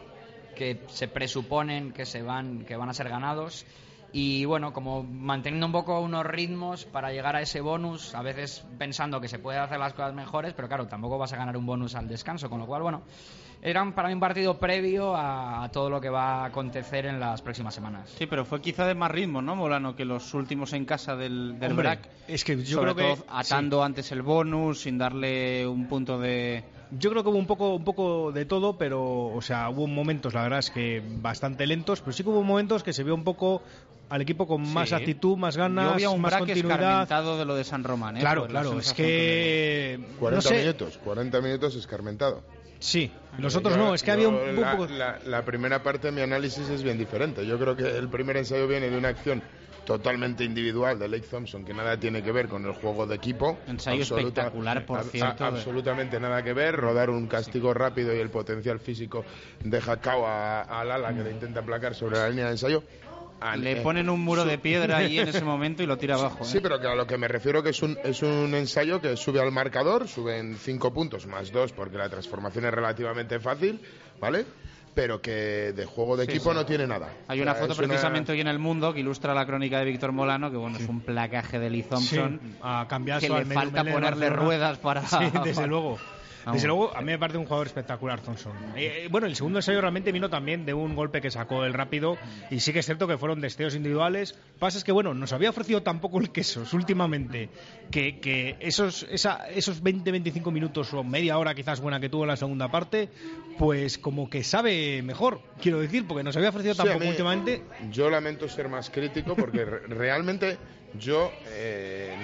que 0.59 0.81
se 0.89 1.07
presuponen 1.07 1.93
que 1.93 2.05
se 2.05 2.21
van 2.21 2.65
que 2.65 2.77
van 2.77 2.89
a 2.89 2.93
ser 2.93 3.09
ganados 3.09 3.65
y 4.13 4.45
bueno 4.45 4.73
como 4.73 5.05
manteniendo 5.05 5.67
un 5.67 5.73
poco 5.73 6.01
unos 6.01 6.27
ritmos 6.27 6.85
para 6.85 7.13
llegar 7.13 7.37
a 7.37 7.43
ese 7.43 7.61
bonus 7.61 8.13
a 8.17 8.23
veces 8.23 8.67
pensando 8.77 9.21
que 9.21 9.29
se 9.29 9.39
puede 9.39 9.59
hacer 9.59 9.79
las 9.79 9.93
cosas 9.93 10.15
mejores 10.15 10.55
pero 10.55 10.67
claro 10.67 10.89
tampoco 10.89 11.17
vas 11.17 11.33
a 11.33 11.37
ganar 11.37 11.57
un 11.57 11.65
bonus 11.65 11.95
al 11.95 12.09
descanso 12.09 12.51
con 12.51 12.59
lo 12.59 12.67
cual 12.67 12.83
bueno 12.83 13.03
era 13.61 13.85
para 13.93 14.09
mí 14.09 14.15
un 14.15 14.21
partido 14.21 14.59
previo 14.59 15.17
a, 15.17 15.65
a, 15.65 15.69
todo 15.71 15.91
lo 15.91 16.01
que 16.01 16.09
va 16.09 16.43
a 16.43 16.45
acontecer 16.47 17.07
en 17.07 17.19
las 17.19 17.43
próximas 17.43 17.75
semanas. 17.75 18.15
Sí, 18.17 18.27
pero 18.27 18.45
fue 18.45 18.61
quizá 18.61 18.87
de 18.87 18.95
más 18.95 19.11
ritmo, 19.11 19.43
¿no, 19.43 19.57
Molano? 19.57 19.97
Que 19.97 20.05
los 20.05 20.33
últimos 20.35 20.73
en 20.75 20.85
casa 20.85 21.17
del, 21.17 21.59
del 21.59 21.73
Hombre, 21.73 21.89
BRAC. 21.89 22.09
Es 22.29 22.45
que 22.45 22.57
yo 22.63 22.79
Sobre 22.79 22.95
creo 22.95 23.17
todo 23.17 23.25
que 23.25 23.31
atando 23.33 23.79
sí. 23.79 23.83
antes 23.85 24.13
el 24.13 24.23
bonus, 24.23 24.83
sin 24.83 24.97
darle 24.97 25.67
un 25.67 25.89
punto 25.89 26.21
de. 26.21 26.63
Yo 26.91 27.11
creo 27.11 27.23
que 27.23 27.29
hubo 27.29 27.39
un 27.39 27.47
poco, 27.47 27.75
un 27.75 27.85
poco 27.85 28.33
de 28.33 28.45
todo, 28.47 28.79
pero, 28.79 29.27
o 29.27 29.43
sea, 29.43 29.69
hubo 29.69 29.87
momentos, 29.87 30.33
la 30.33 30.43
verdad 30.43 30.61
es 30.61 30.71
que 30.71 31.03
bastante 31.21 31.67
lentos, 31.67 32.01
pero 32.01 32.13
sí 32.13 32.23
que 32.23 32.31
hubo 32.31 32.43
momentos 32.43 32.83
que 32.83 32.93
se 32.95 33.05
vio 33.05 33.15
un 33.15 33.25
poco 33.25 33.63
al 34.09 34.23
equipo 34.23 34.47
con 34.47 34.65
Sí. 34.65 34.73
más 34.73 34.93
actitud, 34.95 35.37
más 35.37 35.57
ganas, 35.59 35.85
Yo 35.85 35.91
había 35.93 36.09
un 36.11 36.21
más 36.23 36.35
continuidad. 36.37 36.71
escarmentado 36.81 37.39
de 37.39 37.45
lo 37.45 37.55
de 37.57 37.65
San 37.65 37.85
Román, 37.85 38.17
¿eh? 38.17 38.21
Claro, 38.21 38.43
la 38.45 38.49
claro, 38.49 38.79
es 38.79 38.95
que 38.95 40.01
40 40.19 40.37
no 40.51 40.55
sé, 40.57 40.61
minutos, 40.63 40.99
40 41.05 41.41
minutos 41.43 41.75
escarmentado. 41.75 42.43
sí, 42.79 43.11
los 43.39 43.55
otros 43.55 43.75
Yo- 43.77 43.83
no, 43.85 43.95
es 43.95 44.03
que 44.03 44.07
yo 44.07 44.13
había 44.15 44.29
un, 44.29 44.35
un 44.37 44.61
la, 44.61 44.71
poco 44.73 44.87
la- 44.87 45.19
la 45.27 45.45
primera 45.45 45.83
parte 45.83 46.07
de 46.09 46.13
mi 46.13 46.23
análisis 46.23 46.71
es 46.71 46.83
bien 46.83 46.97
diferente. 46.97 47.45
Yo 47.47 47.59
creo 47.59 47.77
que 47.77 47.99
el 47.99 48.09
primer 48.09 48.39
ensayo 48.39 48.67
viene 48.67 48.89
de 48.89 48.97
una 48.97 49.09
acción 49.09 49.43
totalmente 49.89 50.45
individual 50.45 50.99
de 50.99 51.09
Lake 51.09 51.27
Thompson 51.31 51.65
que 51.65 51.73
nada 51.73 51.99
tiene 51.99 52.23
que 52.23 52.31
ver 52.31 52.47
con 52.47 52.63
el 52.67 52.73
juego 52.73 53.07
de 53.07 53.15
equipo. 53.17 53.59
Ensayo 53.67 54.03
espectacular, 54.03 54.85
por 54.85 54.99
a- 54.99 55.01
a- 55.01 55.05
cierto, 55.05 55.45
de- 55.45 55.49
absolutamente 55.49 56.21
nada 56.21 56.43
que 56.45 56.53
ver. 56.53 56.77
Rodar 56.77 57.09
un 57.09 57.27
castigo 57.27 57.73
rápido 57.73 58.15
y 58.15 58.19
el 58.19 58.29
potencial 58.29 58.81
físico 58.81 59.25
deja 59.65 59.99
cao 59.99 60.27
a- 60.27 60.61
al 60.61 60.91
ala 60.91 61.15
que 61.15 61.23
le 61.25 61.31
intenta 61.31 61.61
aplacar 61.61 61.95
sobre 61.95 62.19
la 62.19 62.29
línea 62.29 62.45
de 62.45 62.51
ensayo. 62.53 62.83
Al- 63.41 63.63
Le 63.63 63.73
eh, 63.79 63.81
ponen 63.83 64.11
un 64.11 64.21
muro 64.21 64.45
de 64.45 64.59
piedra 64.59 64.99
ahí 64.99 65.21
en 65.21 65.29
ese 65.29 65.41
momento 65.45 65.83
y 65.83 65.87
lo 65.87 65.97
tira 65.97 66.17
abajo. 66.17 66.45
¿eh? 66.45 66.47
Sí, 66.47 66.59
pero 66.61 66.79
que 66.79 66.87
a 66.87 66.95
lo 66.95 67.07
que 67.07 67.17
me 67.17 67.27
refiero 67.27 67.63
que 67.63 67.71
es 67.71 67.81
un, 67.83 67.97
es 68.05 68.21
un 68.21 68.53
ensayo 68.55 69.01
que 69.01 69.17
sube 69.17 69.41
al 69.41 69.53
marcador, 69.53 70.07
suben 70.07 70.57
5 70.59 70.93
puntos 70.93 71.27
más 71.27 71.51
2 71.51 71.73
porque 71.73 71.97
la 71.97 72.11
transformación 72.11 72.67
es 72.67 72.75
relativamente 72.75 73.41
fácil, 73.41 73.81
¿vale? 74.21 74.45
Pero 74.99 75.23
que 75.23 75.73
de 75.77 75.85
juego 75.85 76.17
de 76.17 76.25
Sí, 76.25 76.33
equipo 76.33 76.51
sí. 76.51 76.57
no 76.57 76.67
tiene 76.67 76.85
nada. 76.85 77.09
Hay 77.29 77.39
O 77.39 77.45
una 77.45 77.53
sea, 77.53 77.61
foto 77.69 77.75
una- 77.79 77.87
precisamente 77.87 78.33
hoy 78.33 78.41
en 78.41 78.49
el 78.49 78.59
mundo 78.59 78.93
que 78.93 78.99
ilustra 78.99 79.33
la 79.33 79.47
crónica 79.47 79.79
de 79.79 79.85
Víctor 79.85 80.11
Molano, 80.11 80.51
que 80.51 80.57
bueno, 80.57 80.77
es 80.77 80.89
un 80.89 81.03
placaje 81.03 81.61
de 81.61 81.71
Lee 81.71 81.85
Thompson. 81.85 82.41
Sí, 82.43 82.57
a 82.61 82.85
cambiar 82.89 83.21
que 83.21 83.29
le 83.29 83.45
falta 83.45 83.85
ponerle 83.85 84.29
ruedas 84.29 84.79
para. 84.79 85.07
Sí, 85.07 85.17
desde 85.45 85.55
para- 85.55 85.67
luego. 85.69 85.99
Vamos. 86.45 86.57
Desde 86.57 86.69
luego, 86.69 86.97
a 86.97 87.01
mí 87.01 87.07
me 87.07 87.19
parece 87.19 87.39
un 87.39 87.45
jugador 87.47 87.67
espectacular, 87.67 88.21
Thompson. 88.21 88.57
Eh, 88.77 89.05
eh, 89.05 89.09
bueno, 89.11 89.27
el 89.27 89.37
segundo 89.37 89.59
ensayo 89.59 89.81
realmente 89.81 90.13
vino 90.13 90.31
también 90.31 90.65
de 90.65 90.75
un 90.75 90.95
golpe 90.95 91.21
que 91.21 91.31
sacó 91.31 91.65
el 91.65 91.75
rápido 91.75 92.19
y 92.51 92.61
sí 92.61 92.73
que 92.73 92.79
es 92.81 92.87
cierto 92.87 93.07
que 93.09 93.19
fueron 93.19 93.41
destellos 93.41 93.75
individuales. 93.75 94.33
Lo 94.33 94.53
que 94.55 94.59
pasa 94.59 94.79
es 94.79 94.85
que, 94.85 94.93
bueno, 94.93 95.15
nos 95.15 95.33
había 95.33 95.51
ofrecido 95.51 95.83
tampoco 95.83 96.21
el 96.21 96.31
quesos 96.31 96.73
últimamente 96.73 97.51
que, 97.91 98.21
que 98.21 98.57
esos, 98.61 99.05
esa, 99.11 99.49
esos 99.51 99.83
20-25 99.83 100.51
minutos 100.53 100.93
o 100.95 101.05
media 101.05 101.39
hora 101.39 101.55
quizás 101.55 101.81
buena 101.81 102.01
que 102.01 102.09
tuvo 102.09 102.23
en 102.25 102.29
la 102.29 102.37
segunda 102.37 102.69
parte, 102.71 103.09
pues 103.59 103.99
como 103.99 104.31
que 104.31 104.45
sabe 104.45 105.03
mejor, 105.03 105.41
quiero 105.61 105.81
decir, 105.81 106.07
porque 106.07 106.23
nos 106.23 106.37
había 106.37 106.51
ofrecido 106.51 106.75
Sí, 106.75 106.79
tampoco 106.79 107.01
mí- 107.01 107.09
últimamente. 107.11 107.63
Yo 107.91 108.09
lamento 108.11 108.49
ser 108.49 108.69
más 108.69 108.91
crítico 108.91 109.35
porque 109.37 109.65
re- 109.65 109.81
realmente 109.89 110.59
yo 110.95 111.33
eh, 111.47 112.17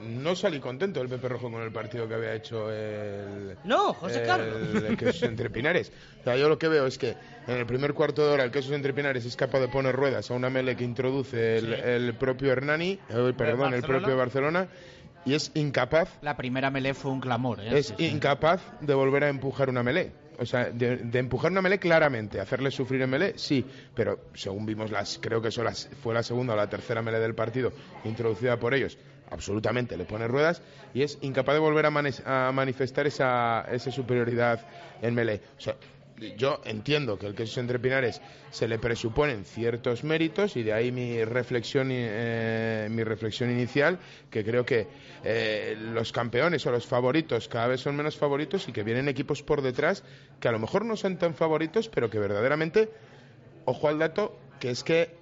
no 0.00 0.34
salí 0.36 0.60
contento 0.60 1.00
del 1.00 1.08
Pepe 1.08 1.28
Rojo 1.28 1.50
con 1.50 1.62
el 1.62 1.72
partido 1.72 2.06
que 2.08 2.14
había 2.14 2.34
hecho 2.34 2.70
el. 2.72 3.56
No, 3.64 3.92
José 3.94 4.20
el- 4.22 4.26
Carlos. 4.26 4.84
el 4.84 4.96
Quesos 4.96 5.22
entre 5.24 5.50
Pinares. 5.50 5.92
O 6.20 6.24
sea, 6.24 6.36
yo 6.36 6.48
lo 6.48 6.58
que 6.58 6.68
veo 6.68 6.86
es 6.86 6.98
que 6.98 7.14
en 7.46 7.56
el 7.56 7.66
primer 7.66 7.94
cuarto 7.94 8.26
de 8.26 8.32
hora 8.32 8.44
el 8.44 8.50
Quesos 8.50 8.72
entre 8.72 8.92
Pinares 8.92 9.24
es 9.24 9.36
capaz 9.36 9.60
de 9.60 9.68
poner 9.68 9.94
ruedas 9.94 10.30
a 10.30 10.34
una 10.34 10.50
mele 10.50 10.76
que 10.76 10.84
introduce 10.84 11.58
el, 11.58 11.72
el 11.74 12.14
propio 12.14 12.52
Hernani, 12.52 12.98
eh, 13.08 13.32
perdón, 13.36 13.74
el 13.74 13.82
propio 13.82 14.16
Barcelona, 14.16 14.68
y 15.24 15.34
es 15.34 15.50
incapaz 15.54 16.08
La 16.22 16.36
primera 16.36 16.70
melee 16.70 16.94
fue 16.94 17.10
un 17.10 17.20
clamor. 17.20 17.60
¿eh? 17.60 17.78
es 17.78 17.86
Sí, 17.88 17.94
sí. 17.98 18.06
incapaz 18.06 18.62
de 18.80 18.94
volver 18.94 19.24
a 19.24 19.28
empujar 19.28 19.68
una 19.68 19.82
melee. 19.82 20.12
O 20.40 20.46
sea, 20.46 20.70
de, 20.70 20.98
de 20.98 21.18
empujar 21.18 21.50
una 21.50 21.60
melee 21.60 21.80
claramente, 21.80 22.38
hacerle 22.40 22.70
sufrir 22.70 23.02
en 23.02 23.10
melee, 23.10 23.32
sí, 23.36 23.66
pero 23.92 24.20
según 24.34 24.66
vimos, 24.66 24.88
las, 24.92 25.18
creo 25.20 25.42
que 25.42 25.48
eso 25.48 25.64
las, 25.64 25.90
fue 26.00 26.14
la 26.14 26.22
segunda 26.22 26.54
o 26.54 26.56
la 26.56 26.68
tercera 26.70 27.02
melee 27.02 27.18
del 27.18 27.34
partido 27.34 27.72
introducida 28.04 28.56
por 28.56 28.72
ellos, 28.72 28.96
absolutamente 29.30 29.96
le 29.96 30.04
pone 30.04 30.26
ruedas 30.26 30.62
y 30.94 31.02
es 31.02 31.18
incapaz 31.22 31.54
de 31.54 31.60
volver 31.60 31.86
a, 31.86 32.48
a 32.48 32.52
manifestar 32.52 33.06
esa, 33.06 33.62
esa 33.70 33.90
superioridad 33.90 34.60
en 35.02 35.14
melee. 35.14 35.40
O 35.56 35.60
sea, 35.60 35.76
yo 36.36 36.60
entiendo 36.64 37.18
que 37.18 37.26
el 37.26 37.34
queso 37.34 37.60
entre 37.60 37.78
pinares 37.78 38.20
se 38.50 38.66
le 38.66 38.78
presuponen 38.78 39.44
ciertos 39.44 40.04
méritos 40.04 40.56
y 40.56 40.62
de 40.62 40.72
ahí 40.72 40.90
mi 40.90 41.24
reflexión 41.24 41.88
eh, 41.92 42.88
mi 42.90 43.04
reflexión 43.04 43.50
inicial 43.50 43.98
que 44.30 44.44
creo 44.44 44.64
que 44.64 44.86
eh, 45.24 45.76
los 45.78 46.12
campeones 46.12 46.66
o 46.66 46.70
los 46.70 46.86
favoritos 46.86 47.48
cada 47.48 47.68
vez 47.68 47.80
son 47.80 47.96
menos 47.96 48.16
favoritos 48.16 48.68
y 48.68 48.72
que 48.72 48.82
vienen 48.82 49.08
equipos 49.08 49.42
por 49.42 49.62
detrás 49.62 50.02
que 50.40 50.48
a 50.48 50.52
lo 50.52 50.58
mejor 50.58 50.84
no 50.84 50.96
son 50.96 51.18
tan 51.18 51.34
favoritos 51.34 51.88
pero 51.88 52.10
que 52.10 52.18
verdaderamente 52.18 52.90
ojo 53.64 53.88
al 53.88 53.98
dato 53.98 54.36
que 54.60 54.70
es 54.70 54.82
que 54.82 55.14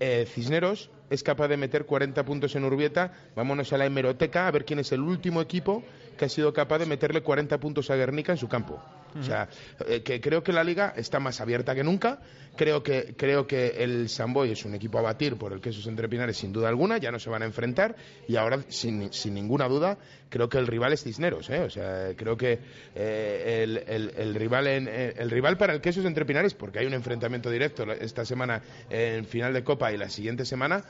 eh, 0.00 0.26
Cisneros 0.28 0.90
es 1.10 1.22
capaz 1.22 1.48
de 1.48 1.56
meter 1.56 1.86
40 1.86 2.24
puntos 2.24 2.54
en 2.56 2.64
Urbieta. 2.64 3.12
Vámonos 3.36 3.72
a 3.72 3.78
la 3.78 3.86
hemeroteca 3.86 4.46
a 4.46 4.50
ver 4.50 4.64
quién 4.64 4.78
es 4.78 4.92
el 4.92 5.00
último 5.00 5.40
equipo 5.40 5.82
que 6.16 6.24
ha 6.24 6.28
sido 6.28 6.52
capaz 6.52 6.78
de 6.78 6.86
meterle 6.86 7.22
40 7.22 7.58
puntos 7.58 7.90
a 7.90 7.96
Guernica 7.96 8.32
en 8.32 8.38
su 8.38 8.48
campo. 8.48 8.82
O 9.18 9.22
sea, 9.22 9.48
eh, 9.86 10.02
que 10.02 10.20
creo 10.20 10.42
que 10.42 10.52
la 10.52 10.64
liga 10.64 10.92
está 10.96 11.20
más 11.20 11.40
abierta 11.40 11.74
que 11.74 11.84
nunca. 11.84 12.20
Creo 12.56 12.82
que, 12.84 13.14
creo 13.16 13.46
que 13.48 13.82
el 13.82 14.08
Samboy 14.08 14.52
es 14.52 14.64
un 14.64 14.74
equipo 14.74 14.98
a 14.98 15.02
batir 15.02 15.36
por 15.36 15.52
el 15.52 15.60
que 15.60 15.70
esos 15.70 15.86
entrepinares, 15.88 16.36
sin 16.36 16.52
duda 16.52 16.68
alguna, 16.68 16.98
ya 16.98 17.10
no 17.10 17.18
se 17.18 17.28
van 17.28 17.42
a 17.42 17.46
enfrentar. 17.46 17.96
Y 18.28 18.36
ahora, 18.36 18.60
sin, 18.68 19.12
sin 19.12 19.34
ninguna 19.34 19.66
duda, 19.68 19.98
creo 20.28 20.48
que 20.48 20.58
el 20.58 20.66
rival 20.68 20.92
es 20.92 21.02
Cisneros. 21.02 21.50
¿eh? 21.50 21.60
O 21.60 21.70
sea, 21.70 22.14
creo 22.16 22.36
que 22.36 22.60
eh, 22.94 23.60
el, 23.64 24.10
el- 24.16 24.34
rival 24.36 24.66
en, 24.68 24.88
eh, 24.88 25.14
el 25.18 25.30
rival 25.30 25.56
para 25.56 25.72
el 25.74 25.80
que 25.80 25.88
esos 25.88 26.04
entrepinares, 26.04 26.54
porque 26.54 26.78
hay 26.78 26.86
un 26.86 26.94
enfrentamiento 26.94 27.50
directo 27.50 27.90
esta 27.92 28.24
semana 28.24 28.62
en 28.88 29.24
final 29.26 29.52
de 29.52 29.64
Copa 29.64 29.92
y 29.92 29.96
la 29.96 30.08
siguiente 30.08 30.44
semana. 30.44 30.84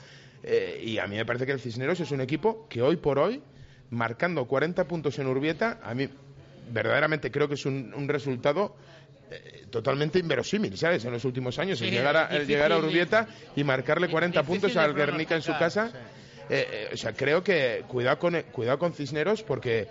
y 0.83 0.99
a 0.99 1.07
mí 1.07 1.17
me 1.17 1.25
parece 1.25 1.47
que 1.47 1.53
el 1.53 1.61
Cisneros 1.61 1.99
es 2.01 2.11
un 2.11 2.21
equipo 2.21 2.67
que 2.69 2.83
hoy 2.83 2.97
por 2.97 3.19
hoy, 3.19 3.43
marcando 3.91 4.45
40 4.47 4.87
puntos 4.87 5.19
en 5.19 5.27
Urbieta, 5.29 5.79
a 5.83 5.95
mí 5.95 6.09
verdaderamente 6.71 7.31
creo 7.31 7.49
que 7.49 7.55
es 7.55 7.67
un, 7.67 7.93
un 7.95 8.09
resultado 8.09 8.77
eh, 9.31 9.67
totalmente 9.71 10.19
inverosímil, 10.19 10.77
¿sabes? 10.77 11.05
En 11.05 11.13
los 11.13 11.25
últimos 11.25 11.59
años, 11.59 11.81
el 11.81 11.91
llegar 11.91 12.17
a, 12.17 12.27
el 12.29 12.47
llegar 12.47 12.73
a. 12.73 12.79
Urbieta 12.79 13.27
y 13.57 13.65
marcarle 13.65 14.09
40 14.09 14.41
Difícil 14.41 14.61
puntos 14.61 14.77
al 14.77 14.95
Guernica 14.95 15.35
en 15.35 15.43
su 15.43 15.53
casa. 15.59 15.91
Eh, 16.49 16.69
eh, 16.71 16.91
o 16.93 16.97
sea, 16.97 17.15
creo 17.15 17.43
que 17.43 17.85
cuidado 17.89 18.19
con, 18.19 18.41
cuidado 18.53 18.79
con 18.79 18.93
Cisneros 18.93 19.43
porque 19.43 19.89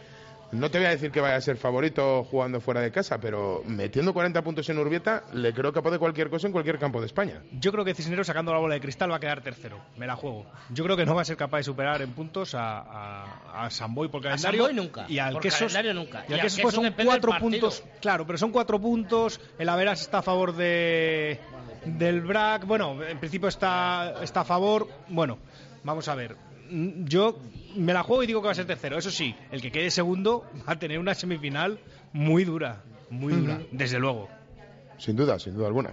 no 0.53 0.69
te 0.71 0.77
voy 0.77 0.87
a 0.87 0.91
decir 0.91 1.11
que 1.11 1.19
vaya 1.21 1.35
a 1.35 1.41
ser 1.41 1.57
favorito 1.57 2.23
jugando 2.23 2.61
fuera 2.61 2.81
de 2.81 2.91
casa, 2.91 3.19
pero 3.19 3.63
metiendo 3.65 4.13
40 4.13 4.41
puntos 4.43 4.69
en 4.69 4.77
Urbieta 4.77 5.23
le 5.33 5.53
creo 5.53 5.73
capaz 5.73 5.91
de 5.91 5.99
cualquier 5.99 6.29
cosa 6.29 6.47
en 6.47 6.53
cualquier 6.53 6.79
campo 6.79 6.99
de 6.99 7.07
España. 7.07 7.41
Yo 7.51 7.71
creo 7.71 7.83
que 7.83 7.93
Cisneros 7.93 8.27
sacando 8.27 8.53
la 8.53 8.59
bola 8.59 8.75
de 8.75 8.81
cristal 8.81 9.11
va 9.11 9.17
a 9.17 9.19
quedar 9.19 9.41
tercero. 9.41 9.79
Me 9.97 10.07
la 10.07 10.15
juego. 10.15 10.45
Yo 10.69 10.83
creo 10.83 10.95
que 10.95 11.05
no 11.05 11.15
va 11.15 11.23
a 11.23 11.25
ser 11.25 11.37
capaz 11.37 11.57
de 11.57 11.63
superar 11.63 12.01
en 12.01 12.11
puntos 12.11 12.55
a, 12.55 12.79
a, 12.79 13.65
a 13.65 13.69
Samboy 13.69 14.07
por 14.09 14.21
calendario. 14.21 14.65
Samboy 14.67 14.75
nunca. 14.75 15.05
Y 15.09 15.19
al 15.19 15.33
Por 15.33 15.41
Quesos. 15.41 15.59
calendario 15.59 15.93
nunca. 15.93 16.23
Y 16.27 16.31
Y 16.31 16.35
al 16.35 16.41
Quesos 16.41 16.61
pues 16.61 16.75
son 16.75 16.93
cuatro 17.03 17.31
puntos. 17.39 17.83
Claro, 18.01 18.25
pero 18.25 18.37
son 18.37 18.51
cuatro 18.51 18.79
puntos. 18.79 19.39
El 19.57 19.69
Averas 19.69 20.01
está 20.01 20.19
a 20.19 20.21
favor 20.21 20.55
de 20.55 21.39
del 21.85 22.21
BRAC. 22.21 22.65
Bueno, 22.65 23.03
en 23.03 23.19
principio 23.19 23.49
está, 23.49 24.15
está 24.21 24.41
a 24.41 24.45
favor. 24.45 24.87
Bueno, 25.09 25.37
vamos 25.83 26.07
a 26.07 26.15
ver. 26.15 26.35
Mm, 26.73 27.05
Yo 27.05 27.39
me 27.75 27.93
la 27.93 28.03
juego 28.03 28.23
y 28.23 28.27
digo 28.27 28.41
que 28.41 28.47
va 28.47 28.51
a 28.51 28.55
ser 28.55 28.65
tercero. 28.65 28.97
Eso 28.97 29.11
sí, 29.11 29.35
el 29.51 29.61
que 29.61 29.71
quede 29.71 29.91
segundo 29.91 30.45
va 30.67 30.73
a 30.73 30.79
tener 30.79 30.99
una 30.99 31.13
semifinal 31.13 31.79
muy 32.11 32.43
dura. 32.43 32.83
Muy 33.09 33.33
dura, 33.33 33.61
desde 33.71 33.99
luego. 33.99 34.27
Sin 34.97 35.15
duda, 35.15 35.37
sin 35.37 35.53
duda 35.53 35.67
alguna. 35.67 35.91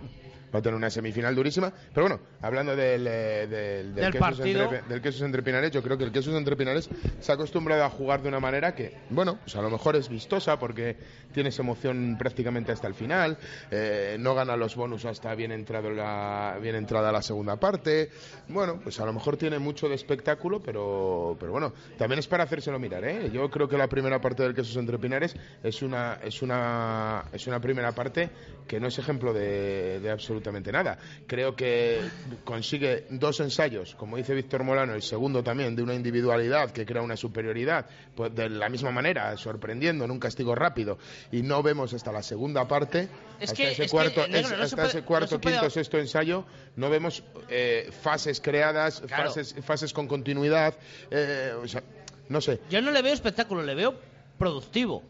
Va 0.55 0.59
a 0.59 0.62
tener 0.62 0.75
una 0.77 0.88
semifinal 0.90 1.35
durísima. 1.35 1.71
Pero 1.93 2.09
bueno, 2.09 2.23
hablando 2.42 2.74
del, 2.76 3.07
eh, 3.07 3.46
del, 3.46 3.94
Del 3.94 4.14
partido. 4.14 4.64
entre, 4.64 4.83
del 4.83 5.00
Quesos 5.00 5.22
entre 5.22 5.42
Pinares, 5.42 5.70
yo 5.70 5.83
creo 5.83 5.96
que 5.98 6.05
el 6.05 6.12
Quesos 6.12 6.35
entre 6.35 6.57
Pinares 6.57 6.88
se 7.20 7.33
ha 7.33 7.35
acostumbrado 7.35 7.85
a 7.85 7.90
jugar 7.90 8.22
de 8.22 8.29
una 8.29 8.40
manera 8.40 8.74
que, 8.74 8.96
bueno, 9.11 9.38
pues 9.42 9.57
a 9.57 9.62
lo 9.62 9.70
mejor 9.70 9.96
es 9.96 10.09
vistosa 10.09 10.59
porque 10.59 10.96
tienes 11.33 11.59
emoción 11.59 12.16
prácticamente 12.18 12.72
hasta 12.72 12.87
el 12.87 12.94
final. 12.94 13.37
eh, 13.70 14.16
no 14.18 14.35
gana 14.35 14.57
los 14.57 14.76
bonus 14.76 15.05
hasta 15.05 15.35
bien, 15.35 15.53
entrado 15.53 15.90
la, 15.90 16.59
bien 16.61 16.74
entrada 16.74 17.12
la 17.12 17.22
segunda 17.22 17.57
parte. 17.57 18.11
Bueno, 18.48 18.81
pues 18.83 18.98
a 19.00 19.07
lo 19.07 19.12
mejor 19.12 19.37
tiene 19.37 19.59
mucho 19.59 19.88
de 19.88 19.94
espectáculo, 19.94 20.61
pero, 20.61 21.37
pero 21.38 21.53
bueno, 21.53 21.72
también 21.98 22.18
es 22.18 22.26
para 22.29 22.44
hacérselo 22.44 22.79
mirar. 22.79 23.05
¿eh? 23.05 23.31
Yo 23.33 23.48
creo 23.50 23.68
que 23.68 23.76
la 23.76 23.88
primera 23.88 24.20
parte 24.20 24.42
del 24.42 24.55
Quesos 24.55 24.76
entre 24.76 24.98
Pinares 24.98 25.35
es 25.62 25.83
una, 25.83 26.18
es 26.22 26.42
una, 26.42 27.24
es 27.33 27.46
una 27.46 27.61
primera 27.61 27.92
parte 27.92 28.31
que 28.66 28.79
no 28.81 28.88
es 28.88 28.98
ejemplo 28.98 29.33
de, 29.33 30.00
de 30.00 30.11
absolutamente 30.11 30.70
nada. 30.72 30.98
Creo 31.26 31.55
que 31.57 32.00
consigue 32.45 33.07
dos 33.11 33.40
ensayos, 33.40 33.95
como 33.95 34.16
dice 34.16 34.35
Víctor 34.35 34.64
Molano, 34.64 34.95
el 34.95 35.03
segundo 35.03 35.43
también 35.43 35.75
de 35.77 35.83
una 35.83 35.95
individualidad 35.95 36.71
que 36.71 36.85
crea 36.87 37.03
una 37.03 37.16
superioridad, 37.16 37.87
pues 38.14 38.35
de 38.35 38.49
la 38.49 38.69
misma 38.69 38.90
manera, 38.90 39.37
sorprendiendo 39.37 40.05
en 40.05 40.11
un 40.11 40.19
castigo 40.19 40.55
rápido, 40.55 40.99
y 41.33 41.43
no 41.43 41.62
vemos 41.62 41.93
hasta 41.95 42.12
la 42.12 42.23
segunda 42.23 42.66
parte, 42.69 43.09
Es 43.40 43.51
hasta 43.51 43.55
que- 43.57 43.62
ese 43.73 43.85
es 43.85 43.90
que, 43.90 43.97
cuarto, 43.97 44.27
negro, 44.29 44.57
no 44.57 44.62
hasta 44.64 44.77
puede- 44.77 44.88
ese 44.88 45.03
cuarto, 45.03 45.40
puede- 45.40 45.57
quinto, 45.57 45.71
sexto 45.71 45.99
ensayo, 45.99 46.45
no 46.77 46.90
vemos 46.90 47.23
eh, 47.49 47.90
fases 48.03 48.40
creadas, 48.40 49.01
Claro. 49.07 49.25
fases, 49.25 49.55
fases 49.62 49.93
con 49.93 50.07
continuidad, 50.07 50.75
eh, 51.11 51.53
o 51.62 51.66
sea, 51.66 51.83
no 52.29 52.40
sé. 52.40 52.61
Yo 52.71 52.81
no 52.81 52.90
le 52.90 53.03
veo 53.03 53.12
espectáculo, 53.12 53.62
le 53.62 53.75
veo 53.75 53.95
productivo. 54.38 55.03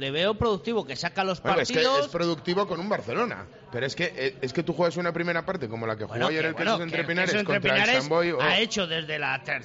Le 0.00 0.10
veo 0.10 0.32
productivo 0.34 0.86
que 0.86 0.96
saca 0.96 1.22
los 1.24 1.42
Bueno, 1.42 1.60
es 1.60 1.68
que 1.68 1.74
partidos. 1.74 2.06
es 2.06 2.08
productivo 2.08 2.66
con 2.66 2.80
un 2.80 2.88
Barcelona. 2.88 3.46
Pero 3.70 3.84
es 3.84 3.94
que 3.94 4.12
eh, 4.16 4.36
es 4.40 4.52
que 4.54 4.62
tú 4.62 4.72
juegas 4.72 4.96
una 4.96 5.12
primera 5.12 5.44
parte 5.44 5.68
como 5.68 5.86
la 5.86 5.94
que 5.94 6.04
jugó 6.04 6.14
Bueno, 6.14 6.28
ayer 6.28 6.40
que, 6.40 6.48
el 6.48 6.54
bueno, 6.54 6.70
Quesos 6.70 6.78
que 6.78 6.84
entre 6.84 7.00
el 7.02 7.06
Pinares 7.06 7.30
entre 7.34 7.44
contra 7.44 7.56
el 7.70 7.74
Pinares 7.82 8.02
Samboy. 8.02 8.30
oh, 8.32 8.40
ha 8.40 8.58
hecho 8.58 8.86
desde 8.86 9.18
la 9.18 9.42
ter- 9.44 9.62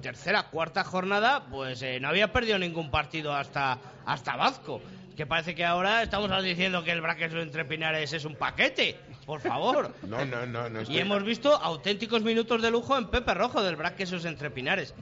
tercera, 0.00 0.44
cuarta 0.44 0.84
jornada, 0.84 1.46
pues 1.50 1.82
eh, 1.82 1.98
no 1.98 2.08
había 2.08 2.32
perdido 2.32 2.56
ningún 2.58 2.90
partido 2.92 3.34
hasta, 3.34 3.78
hasta 4.06 4.36
Vasco. 4.36 4.80
Que 5.16 5.26
parece 5.26 5.54
que 5.56 5.64
ahora 5.64 6.02
estamos 6.04 6.30
diciendo 6.44 6.84
que 6.84 6.92
el 6.92 7.00
Braqueso 7.00 7.40
entre 7.40 7.64
Pinares 7.64 8.12
es 8.12 8.24
un 8.24 8.36
paquete. 8.36 8.96
Por 9.26 9.40
favor. 9.40 9.92
No, 10.06 10.24
no, 10.24 10.46
no, 10.46 10.68
no 10.70 10.82
Y 10.82 10.98
hemos 10.98 11.24
visto 11.24 11.52
auténticos 11.52 12.22
minutos 12.22 12.62
de 12.62 12.70
lujo 12.70 12.96
en 12.96 13.08
Pepe 13.08 13.34
Rojo 13.34 13.60
del 13.62 13.74
Braquesos 13.74 14.24
entre 14.24 14.50
Pinares. 14.50 14.94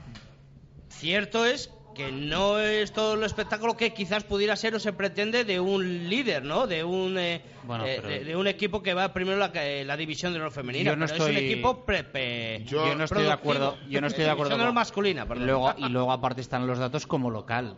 Cierto 0.89 1.45
es 1.45 1.69
que 1.93 2.11
no 2.11 2.59
es 2.59 2.91
todo 2.91 3.13
el 3.13 3.23
espectáculo 3.23 3.77
que 3.77 3.93
quizás 3.93 4.23
pudiera 4.23 4.55
ser 4.55 4.73
o 4.75 4.79
se 4.79 4.93
pretende 4.93 5.43
de 5.43 5.59
un 5.59 6.09
líder, 6.09 6.43
¿no? 6.43 6.65
De 6.67 6.83
un 6.83 7.17
eh, 7.17 7.41
Bueno, 7.63 7.85
eh, 7.85 8.01
de, 8.01 8.23
de 8.23 8.35
un 8.35 8.47
equipo 8.47 8.81
que 8.81 8.93
va 8.93 9.13
primero 9.13 9.37
la, 9.37 9.51
la 9.85 9.97
división 9.97 10.33
de 10.33 10.39
honor 10.39 10.51
femenina. 10.51 10.91
Yo 10.91 10.95
no 10.95 11.05
pero 11.05 11.15
es 11.15 11.21
un 11.21 11.35
estoy- 11.35 11.45
equipo 11.51 11.85
pre- 11.85 12.03
pe- 12.03 12.63
Yo- 12.65 12.87
Yo 12.87 12.95
no 12.95 13.03
estoy 13.03 13.23
de 13.23 13.31
acuerdo. 13.31 13.77
Yo 13.89 14.01
no 14.01 14.07
estoy 14.07 14.23
de 14.25 14.29
acuerdo. 14.31 14.57
Con- 14.57 14.73
masculina, 14.73 15.25
perdón. 15.27 15.45
Luego, 15.47 15.73
y 15.77 15.89
luego 15.89 16.11
aparte 16.11 16.41
están 16.41 16.65
los 16.67 16.79
datos 16.79 17.05
como 17.07 17.29
local. 17.29 17.77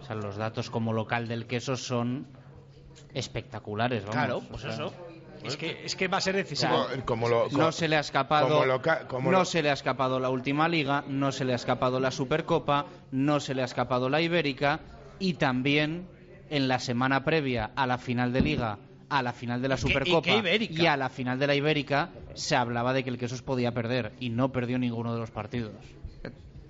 O 0.00 0.04
sea, 0.06 0.16
los 0.16 0.36
datos 0.36 0.70
como 0.70 0.92
local 0.92 1.28
del 1.28 1.46
queso 1.46 1.76
son 1.76 2.26
espectaculares. 3.14 4.02
Vamos. 4.04 4.14
Claro, 4.14 4.40
pues 4.48 4.64
O 4.64 4.66
sea, 4.66 4.72
eso. 4.74 4.92
Es 5.48 5.56
que, 5.56 5.82
es 5.84 5.96
que 5.96 6.08
va 6.08 6.18
a 6.18 6.20
ser 6.20 6.36
decisivo. 6.36 6.86
como, 7.04 7.04
como 7.04 7.28
lo- 7.28 7.48
No 7.50 7.72
se 7.72 7.88
le 7.88 7.96
ha 7.96 8.00
escapado, 8.00 8.48
como 8.48 8.64
loca- 8.64 9.06
como 9.08 9.30
no 9.30 9.38
lo- 9.38 9.44
se 9.44 9.62
le 9.62 9.70
ha 9.70 9.74
escapado 9.74 10.18
la 10.20 10.30
última 10.30 10.68
liga, 10.68 11.04
no 11.08 11.32
se 11.32 11.44
le 11.44 11.52
ha 11.52 11.56
escapado 11.56 12.00
la 12.00 12.10
Supercopa, 12.10 12.86
no 13.12 13.40
se 13.40 13.54
le 13.54 13.62
ha 13.62 13.66
escapado 13.66 14.08
la 14.08 14.20
Ibérica 14.20 14.80
y 15.18 15.34
también 15.34 16.08
en 16.50 16.68
la 16.68 16.78
semana 16.78 17.24
previa 17.24 17.70
a 17.74 17.86
la 17.86 17.98
final 17.98 18.32
de 18.32 18.40
liga, 18.40 18.78
a 19.08 19.22
la 19.22 19.32
final 19.32 19.62
de 19.62 19.68
la 19.68 19.74
¿Y 19.74 19.78
qué- 19.78 19.84
y 19.86 19.88
Supercopa 19.92 20.28
y 20.82 20.86
a 20.86 20.96
la 20.96 21.08
final 21.08 21.38
de 21.38 21.46
la 21.46 21.54
Ibérica 21.54 22.10
se 22.34 22.56
hablaba 22.56 22.92
de 22.92 23.02
que 23.04 23.10
el 23.10 23.18
Quesos 23.18 23.42
podía 23.42 23.72
perder 23.72 24.12
y 24.20 24.30
no 24.30 24.50
perdió 24.52 24.78
ninguno 24.78 25.12
de 25.14 25.20
los 25.20 25.30
partidos. 25.30 25.72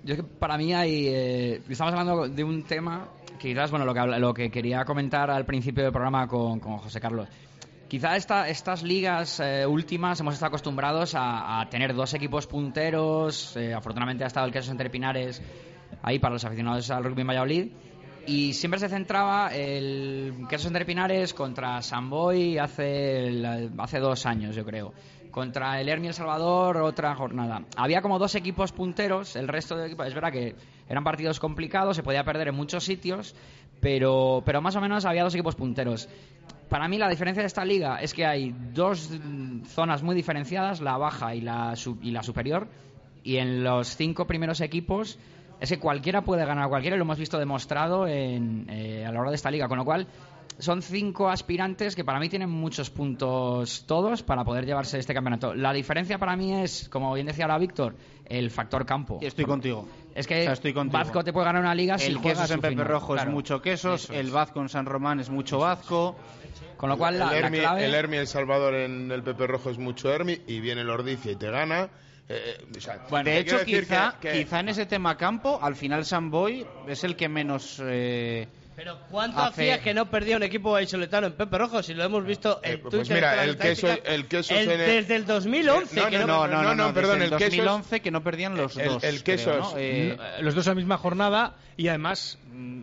Yo 0.03 0.13
es 0.13 0.21
que 0.21 0.23
para 0.23 0.57
mí 0.57 0.73
hay. 0.73 1.07
eh, 1.07 1.61
estamos 1.67 1.91
hablando 1.93 2.27
de 2.29 2.43
un 2.43 2.63
tema 2.63 3.07
que 3.39 3.49
quizás, 3.49 3.69
bueno, 3.71 3.85
lo 3.85 3.93
que, 3.93 3.99
habla- 3.99 4.19
lo 4.19 4.33
que 4.33 4.49
quería 4.49 4.85
comentar 4.85 5.29
al 5.29 5.45
principio 5.45 5.83
del 5.83 5.91
programa 5.91 6.27
con, 6.27 6.59
con 6.59 6.77
José 6.77 6.99
Carlos. 7.01 7.27
Quizá 7.87 8.17
esta, 8.17 8.49
estas 8.49 8.83
ligas 8.83 9.39
eh, 9.39 9.65
últimas 9.65 10.19
hemos 10.19 10.33
estado 10.33 10.49
acostumbrados 10.49 11.13
a, 11.15 11.65
tener 11.71 11.93
dos 11.93 12.13
equipos 12.13 12.45
punteros. 12.45 13.55
eh, 13.55 13.73
afortunadamente 13.73 14.25
ha 14.25 14.27
estado 14.27 14.45
el 14.45 14.51
Quesos 14.51 14.71
entre 14.71 14.89
Pinares 14.89 15.41
ahí 16.03 16.19
para 16.19 16.33
los 16.33 16.43
aficionados 16.43 16.91
al 16.91 17.05
rugby 17.05 17.21
en 17.21 17.27
Valladolid. 17.27 17.67
Y 18.25 18.53
siempre 18.55 18.81
se 18.81 18.89
centraba 18.89 19.55
el 19.55 20.33
Quesos 20.49 20.67
entre 20.67 20.83
Pinares 20.83 21.33
contra 21.33 21.81
Samboy 21.81 22.57
hace, 22.57 23.69
hace 23.77 23.99
dos 23.99 24.25
años, 24.25 24.53
yo 24.53 24.65
creo. 24.65 24.91
Contra 25.31 25.79
el 25.79 25.87
Hermi 25.87 26.07
El 26.07 26.13
Salvador, 26.13 26.77
otra 26.77 27.15
jornada. 27.15 27.63
Había 27.77 28.01
como 28.01 28.19
dos 28.19 28.35
equipos 28.35 28.73
punteros, 28.73 29.37
el 29.37 29.47
resto 29.47 29.77
de 29.77 29.87
equipos. 29.87 30.07
Es 30.07 30.13
verdad 30.13 30.33
que 30.33 30.55
eran 30.89 31.05
partidos 31.05 31.39
complicados, 31.39 31.95
se 31.95 32.03
podía 32.03 32.25
perder 32.25 32.49
en 32.49 32.55
muchos 32.55 32.83
sitios, 32.83 33.33
pero, 33.79 34.43
pero 34.45 34.61
más 34.61 34.75
o 34.75 34.81
menos 34.81 35.05
había 35.05 35.23
dos 35.23 35.33
equipos 35.33 35.55
punteros. 35.55 36.09
Para 36.69 36.87
mí 36.87 36.97
la 36.97 37.09
diferencia 37.09 37.41
de 37.41 37.47
esta 37.47 37.63
liga 37.63 37.97
es 38.01 38.13
que 38.13 38.25
hay 38.25 38.53
dos 38.73 39.09
zonas 39.67 40.03
muy 40.03 40.15
diferenciadas, 40.15 40.81
la 40.81 40.97
baja 40.97 41.33
y 41.33 41.41
la, 41.41 41.73
y 42.01 42.11
la 42.11 42.23
superior, 42.23 42.67
y 43.23 43.37
en 43.37 43.63
los 43.63 43.95
cinco 43.95 44.27
primeros 44.27 44.61
equipos 44.61 45.17
es 45.59 45.69
que 45.69 45.79
cualquiera 45.79 46.21
puede 46.21 46.45
ganar 46.45 46.65
a 46.65 46.67
cualquiera, 46.67 46.95
y 46.95 46.99
lo 46.99 47.05
hemos 47.05 47.17
visto 47.17 47.39
demostrado 47.39 48.07
en, 48.07 48.67
eh, 48.69 49.05
a 49.05 49.09
lo 49.09 49.15
largo 49.15 49.31
de 49.31 49.35
esta 49.35 49.49
liga, 49.49 49.67
con 49.67 49.77
lo 49.77 49.85
cual 49.85 50.07
son 50.59 50.81
cinco 50.81 51.29
aspirantes 51.29 51.95
que 51.95 52.03
para 52.03 52.19
mí 52.19 52.29
tienen 52.29 52.49
muchos 52.49 52.89
puntos 52.89 53.85
todos 53.85 54.23
para 54.23 54.43
poder 54.43 54.65
llevarse 54.65 54.97
este 54.97 55.13
campeonato. 55.13 55.53
La 55.53 55.71
diferencia 55.71 56.17
para 56.17 56.35
mí 56.35 56.53
es, 56.53 56.89
como 56.89 57.13
bien 57.13 57.27
decía 57.27 57.45
ahora 57.45 57.59
Víctor, 57.59 57.95
el 58.25 58.49
factor 58.49 58.85
campo. 58.85 59.19
Estoy 59.21 59.45
contigo. 59.45 59.87
Es 60.17 60.25
que 60.27 60.41
O 60.41 60.43
sea, 60.45 60.53
estoy 60.53 60.73
contigo. 60.73 60.97
Vasco 60.97 61.23
te 61.23 61.31
puede 61.31 61.45
ganar 61.45 61.61
una 61.61 61.75
liga 61.75 61.97
si 61.97 62.07
El 62.07 62.17
juegas 62.17 62.39
quesos 62.39 62.51
en 62.51 62.61
Pepe 62.61 62.71
final. 62.71 62.87
Rojo 62.87 63.13
Claro. 63.13 63.29
es 63.29 63.33
mucho 63.33 63.61
quesos, 63.61 64.03
Eso 64.05 64.13
el. 64.13 64.31
Vasco 64.31 64.61
en 64.61 64.69
San 64.69 64.85
Román 64.85 65.19
es 65.19 65.29
mucho 65.29 65.59
Vasco. 65.59 66.17
Con 66.75 66.89
lo 66.89 66.97
cual 66.97 67.17
la, 67.19 67.25
el, 67.25 67.31
la 67.31 67.37
Hermi, 67.47 67.59
clave... 67.59 67.85
el 67.85 67.93
Hermi 67.93 68.17
El 68.17 68.27
Salvador 68.27 68.73
en 68.75 69.11
el 69.11 69.23
Pepe 69.23 69.47
Rojo 69.47 69.69
es 69.69 69.77
mucho 69.77 70.11
Hermi 70.13 70.41
y 70.47 70.59
viene 70.59 70.81
el 70.81 70.89
Ordicia 70.89 71.31
y 71.31 71.35
te 71.35 71.49
gana. 71.51 71.89
Eh, 72.29 72.57
eh, 72.59 72.65
o 72.77 72.81
sea, 72.81 72.97
de 73.23 73.37
hecho, 73.39 73.63
quizá, 73.63 74.15
que- 74.19 74.29
que- 74.31 74.43
quizá 74.43 74.59
en 74.59 74.69
ese 74.69 74.85
tema 74.85 75.15
campo, 75.17 75.59
al 75.61 75.75
final 75.75 76.03
Samboy 76.05 76.65
es 76.87 77.03
el 77.03 77.15
que 77.15 77.29
menos... 77.29 77.81
eh, 77.83 78.47
Pero 78.77 78.99
¿cuánto 79.09 79.39
Hace- 79.39 79.71
hacía 79.73 79.81
que 79.81 79.91
no 79.95 80.05
perdía 80.05 80.37
un 80.37 80.43
equipo 80.43 80.71
vallisoletano 80.71 81.25
en 81.25 81.33
Pepe 81.33 81.57
Rojo? 81.57 81.81
Si 81.81 81.95
lo 81.95 82.03
hemos 82.03 82.23
visto 82.23 82.59
en 82.61 82.73
Eh, 82.73 82.77
pues 82.77 82.91
Twitter. 82.91 83.15
mira, 83.15 83.43
el 83.43 83.57
queso- 83.57 83.87
el 84.05 84.27
queso 84.27 84.53
el- 84.53 84.65
se 84.67 84.77
desde 84.77 85.15
el 85.15 85.25
2011 85.25 85.99
No, 85.99 86.09
que 86.11 86.19
no, 86.19 86.27
no, 86.27 86.47
no, 86.47 86.61
no, 86.61 86.75
no, 86.75 86.93
perdón, 86.93 87.19
desde 87.19 87.33
el 87.33 87.39
queso 87.39 87.49
es- 87.53 87.57
2011 87.57 87.99
que 88.01 88.11
no 88.11 88.21
perdían 88.21 88.55
los 88.55 88.77
el- 88.77 88.87
dos. 88.87 89.03
el 89.03 89.23
queso 89.23 89.49
creo, 89.49 89.63
es- 89.63 89.73
¿no? 89.73 89.77
Eh, 89.79 90.09
Eh, 90.11 90.41
los 90.43 90.53
dos 90.53 90.67
en 90.67 90.71
la 90.71 90.75
misma 90.75 90.97
jornada 90.99 91.55
y 91.75 91.87
además 91.87 92.37
mm, 92.53 92.81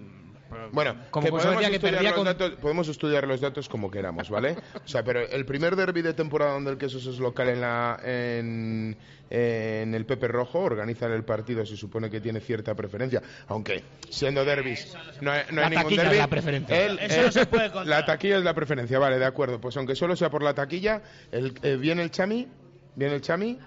Bueno, 0.72 0.96
como 1.10 1.26
que 1.26 1.30
podemos, 1.30 1.54
decía 1.60 1.74
estudiar 1.76 2.02
los 2.04 2.12
con- 2.14 2.24
datos, 2.24 2.50
podemos 2.60 2.88
estudiar 2.88 3.26
los 3.26 3.40
datos 3.40 3.68
como 3.68 3.90
queramos, 3.90 4.30
¿vale? 4.30 4.56
O 4.84 4.88
sea, 4.88 5.02
pero 5.04 5.20
el 5.20 5.44
primer 5.44 5.76
derby 5.76 6.02
de 6.02 6.14
temporada 6.14 6.52
donde 6.52 6.70
el 6.72 6.78
Quesos 6.78 7.06
es 7.06 7.18
local 7.18 7.48
en, 7.48 7.60
la, 7.60 8.00
en, 8.04 8.96
en 9.30 9.94
el 9.94 10.06
Pepe 10.06 10.28
Rojo, 10.28 10.60
organizan 10.60 11.12
el 11.12 11.24
partido, 11.24 11.64
se 11.66 11.76
supone 11.76 12.10
que 12.10 12.20
tiene 12.20 12.40
cierta 12.40 12.74
preferencia, 12.74 13.22
aunque 13.48 13.82
siendo 14.10 14.44
derbis 14.44 14.94
no 15.20 15.30
hay, 15.32 15.42
no 15.50 15.62
hay 15.62 15.64
La 15.64 15.68
ningún 15.70 15.84
taquilla 15.96 16.10
es 16.12 16.18
la 16.18 16.28
preferencia. 16.28 16.84
el- 16.86 16.98
Eso 16.98 17.20
el- 17.20 17.26
no 17.26 17.32
se 17.32 17.46
puede 17.46 17.66
contar. 17.70 17.86
La 17.86 18.04
taquilla 18.04 18.38
es 18.38 18.44
la 18.44 18.54
preferencia, 18.54 18.98
vale, 18.98 19.18
de 19.18 19.24
acuerdo. 19.26 19.60
Pues 19.60 19.76
aunque 19.76 19.94
solo 19.94 20.16
sea 20.16 20.30
por 20.30 20.42
la 20.42 20.54
taquilla, 20.54 21.02
el, 21.32 21.54
eh, 21.62 21.76
viene 21.76 22.02
el 22.02 22.10
Chami, 22.10 22.48
viene 22.96 23.14
el 23.14 23.20
Chami 23.20 23.58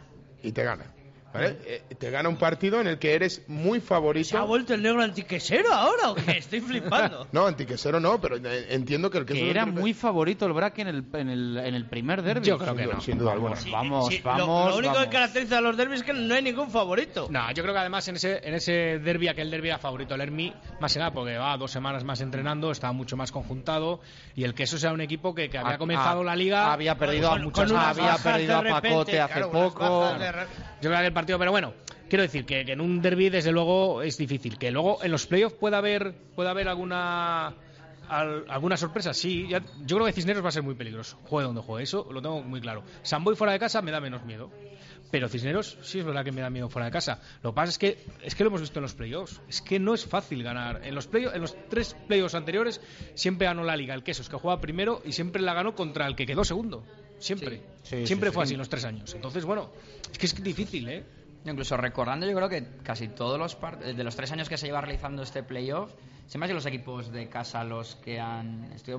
y 0.43 0.51
te 0.51 0.63
gana. 0.63 0.85
¿Vale? 1.37 1.57
Eh, 1.65 1.83
te 1.97 2.09
gana 2.11 2.29
un 2.29 2.37
partido 2.37 2.79
en 2.81 2.87
el 2.87 2.99
que 2.99 3.13
eres 3.13 3.43
muy 3.47 3.79
favorito. 3.79 4.29
¿Se 4.29 4.37
ha 4.37 4.41
vuelto 4.43 4.73
el 4.73 4.81
negro 4.81 5.01
antiquesero 5.01 5.73
ahora 5.73 6.11
o 6.11 6.15
qué? 6.15 6.37
Estoy 6.37 6.61
flipando. 6.61 7.27
No, 7.31 7.45
antiquesero 7.47 7.99
no, 7.99 8.19
pero 8.19 8.37
entiendo 8.69 9.09
que 9.09 9.17
el 9.19 9.25
Que 9.25 9.49
era 9.49 9.65
muy 9.65 9.93
favorito 9.93 10.45
el 10.45 10.53
Braque 10.53 10.81
en 10.81 10.87
el, 10.87 11.03
en 11.13 11.29
el, 11.29 11.57
en 11.57 11.75
el 11.75 11.85
primer 11.85 12.21
derby. 12.21 12.45
Yo 12.45 12.57
creo 12.57 12.75
que 12.75 12.83
Sin 12.83 12.87
duda- 12.87 12.95
no. 12.95 13.01
sin 13.01 13.17
duda 13.17 13.31
alguna. 13.33 13.55
Vamos, 13.55 13.63
Sí, 13.63 13.71
vamos, 13.71 14.07
sí, 14.09 14.17
lo- 14.23 14.29
vamos. 14.29 14.69
Lo, 14.71 14.77
único 14.77 14.93
vamos. 14.93 15.07
que 15.07 15.13
caracteriza 15.13 15.57
a 15.57 15.61
los 15.61 15.77
derbis 15.77 15.99
es 15.99 16.05
que 16.05 16.13
no 16.13 16.33
hay 16.33 16.41
ningún 16.41 16.69
favorito. 16.69 17.27
No, 17.29 17.51
yo 17.51 17.63
creo 17.63 17.73
que 17.73 17.79
además 17.79 18.07
en 18.07 18.15
ese, 18.15 18.39
en 18.47 18.53
ese 18.53 18.71
derby, 18.99 19.27
aquel 19.27 19.51
derby 19.51 19.67
era 19.69 19.77
favorito 19.77 20.15
el 20.15 20.21
Hermi, 20.21 20.53
más 20.79 20.93
que 20.93 20.99
nada 20.99 21.11
porque 21.11 21.37
va 21.37 21.55
dos 21.57 21.71
semanas 21.71 22.03
más 22.03 22.21
entrenando, 22.21 22.71
estaba 22.71 22.93
mucho 22.93 23.17
más 23.17 23.31
conjuntado 23.31 23.99
y 24.35 24.43
el 24.43 24.53
queso 24.53 24.77
era 24.77 24.93
un 24.93 25.01
equipo 25.01 25.35
que, 25.35 25.49
que 25.49 25.57
había 25.57 25.75
Ha- 25.75 25.77
comenzado 25.77 26.21
ha- 26.21 26.25
la 26.25 26.35
liga. 26.35 26.71
Había 26.73 26.95
perdido 26.97 27.29
Con- 27.29 27.41
a 27.41 27.43
muchos, 27.43 27.71
había 27.71 28.15
perdido 28.17 28.57
a 28.57 28.61
repente, 28.61 28.89
Pacote 28.89 29.19
hace 29.21 29.33
claro, 29.33 29.51
poco. 29.51 30.11
Yo 30.81 30.89
creo 30.89 30.99
que 31.01 31.07
el 31.07 31.13
partido, 31.13 31.26
pero 31.39 31.51
bueno, 31.51 31.73
quiero 32.09 32.21
decir 32.23 32.45
que, 32.45 32.63
que 32.65 32.71
en 32.71 32.81
un 32.81 33.01
derby 33.01 33.29
desde 33.29 33.51
luego 33.51 34.01
es 34.01 34.17
difícil. 34.17 34.57
Que 34.57 34.71
luego 34.71 35.03
en 35.03 35.11
los 35.11 35.25
playoffs 35.27 35.55
pueda 35.55 35.79
haber, 35.79 36.13
puede 36.35 36.49
haber 36.49 36.67
alguna 36.67 37.53
al- 38.09 38.45
alguna 38.49 38.77
sorpresa, 38.77 39.13
sí. 39.13 39.47
Ya- 39.49 39.61
yo 39.85 39.97
creo 39.97 40.05
que 40.05 40.13
Cisneros 40.13 40.43
va 40.43 40.49
a 40.49 40.51
ser 40.53 40.63
muy 40.63 40.75
peligroso. 40.75 41.17
Juegue 41.23 41.45
donde 41.47 41.61
juegue, 41.61 41.83
eso 41.83 42.07
lo 42.11 42.21
tengo 42.21 42.41
muy 42.41 42.61
claro. 42.61 42.83
Samboy 43.03 43.35
fuera 43.35 43.53
de 43.53 43.59
casa 43.59 43.81
me 43.81 43.91
da 43.91 43.99
menos 43.99 44.23
miedo. 44.25 44.49
Pero 45.09 45.29
Cisneros 45.29 45.77
sí 45.83 45.99
es 45.99 46.05
verdad 46.05 46.25
que 46.25 46.33
me 46.33 46.41
da 46.41 46.49
miedo 46.49 46.67
fuera 46.69 46.85
de 46.87 46.91
casa. 46.91 47.21
Lo 47.41 47.51
que 47.51 47.55
pasa 47.55 47.69
es 47.69 47.77
que 47.77 47.97
es 48.23 48.35
que 48.35 48.43
lo 48.43 48.49
hemos 48.49 48.59
visto 48.59 48.79
en 48.79 48.83
los 48.83 48.93
playoffs. 48.93 49.39
Es 49.47 49.61
que 49.61 49.79
no 49.79 49.93
es 49.93 50.05
fácil 50.05 50.43
ganar. 50.43 50.81
En 50.83 50.95
los 50.95 51.07
play 51.07 51.25
en 51.33 51.39
los 51.41 51.55
tres 51.69 51.95
playoffs 52.09 52.35
anteriores 52.35 52.81
siempre 53.13 53.47
ganó 53.47 53.63
la 53.63 53.77
liga 53.77 53.93
el 53.93 54.03
Quesos, 54.03 54.27
que 54.27 54.35
jugaba 54.35 54.59
primero 54.59 55.01
y 55.05 55.13
siempre 55.13 55.41
la 55.41 55.53
ganó 55.53 55.75
contra 55.75 56.07
el 56.07 56.15
que 56.17 56.25
quedó 56.25 56.43
segundo. 56.43 56.83
Siempre. 57.19 57.61
Sí, 57.83 57.99
sí, 58.01 58.07
siempre 58.07 58.29
sí, 58.29 58.33
fue 58.35 58.43
sí. 58.43 58.47
así 58.49 58.53
en 58.55 58.59
los 58.59 58.69
tres 58.69 58.83
años. 58.83 59.13
Entonces, 59.15 59.45
bueno, 59.45 59.71
es 60.11 60.17
que 60.17 60.25
es 60.25 60.43
difícil, 60.43 60.89
¿eh? 60.89 61.03
Incluso 61.51 61.77
recordando, 61.77 62.27
yo 62.27 62.35
creo 62.35 62.49
que 62.49 62.67
casi 62.83 63.07
todos 63.07 63.39
los 63.39 63.57
de 63.79 64.03
los 64.03 64.15
tres 64.15 64.31
años 64.31 64.49
que 64.49 64.57
se 64.57 64.67
lleva 64.67 64.81
realizando 64.81 65.23
este 65.23 65.43
playoff, 65.43 65.93
siempre 66.27 66.45
han 66.45 66.47
sido 66.49 66.55
los 66.55 66.65
equipos 66.65 67.11
de 67.11 67.27
casa 67.29 67.63
los 67.63 67.95
que 67.95 68.19
han. 68.19 68.71
Estoy 68.75 68.93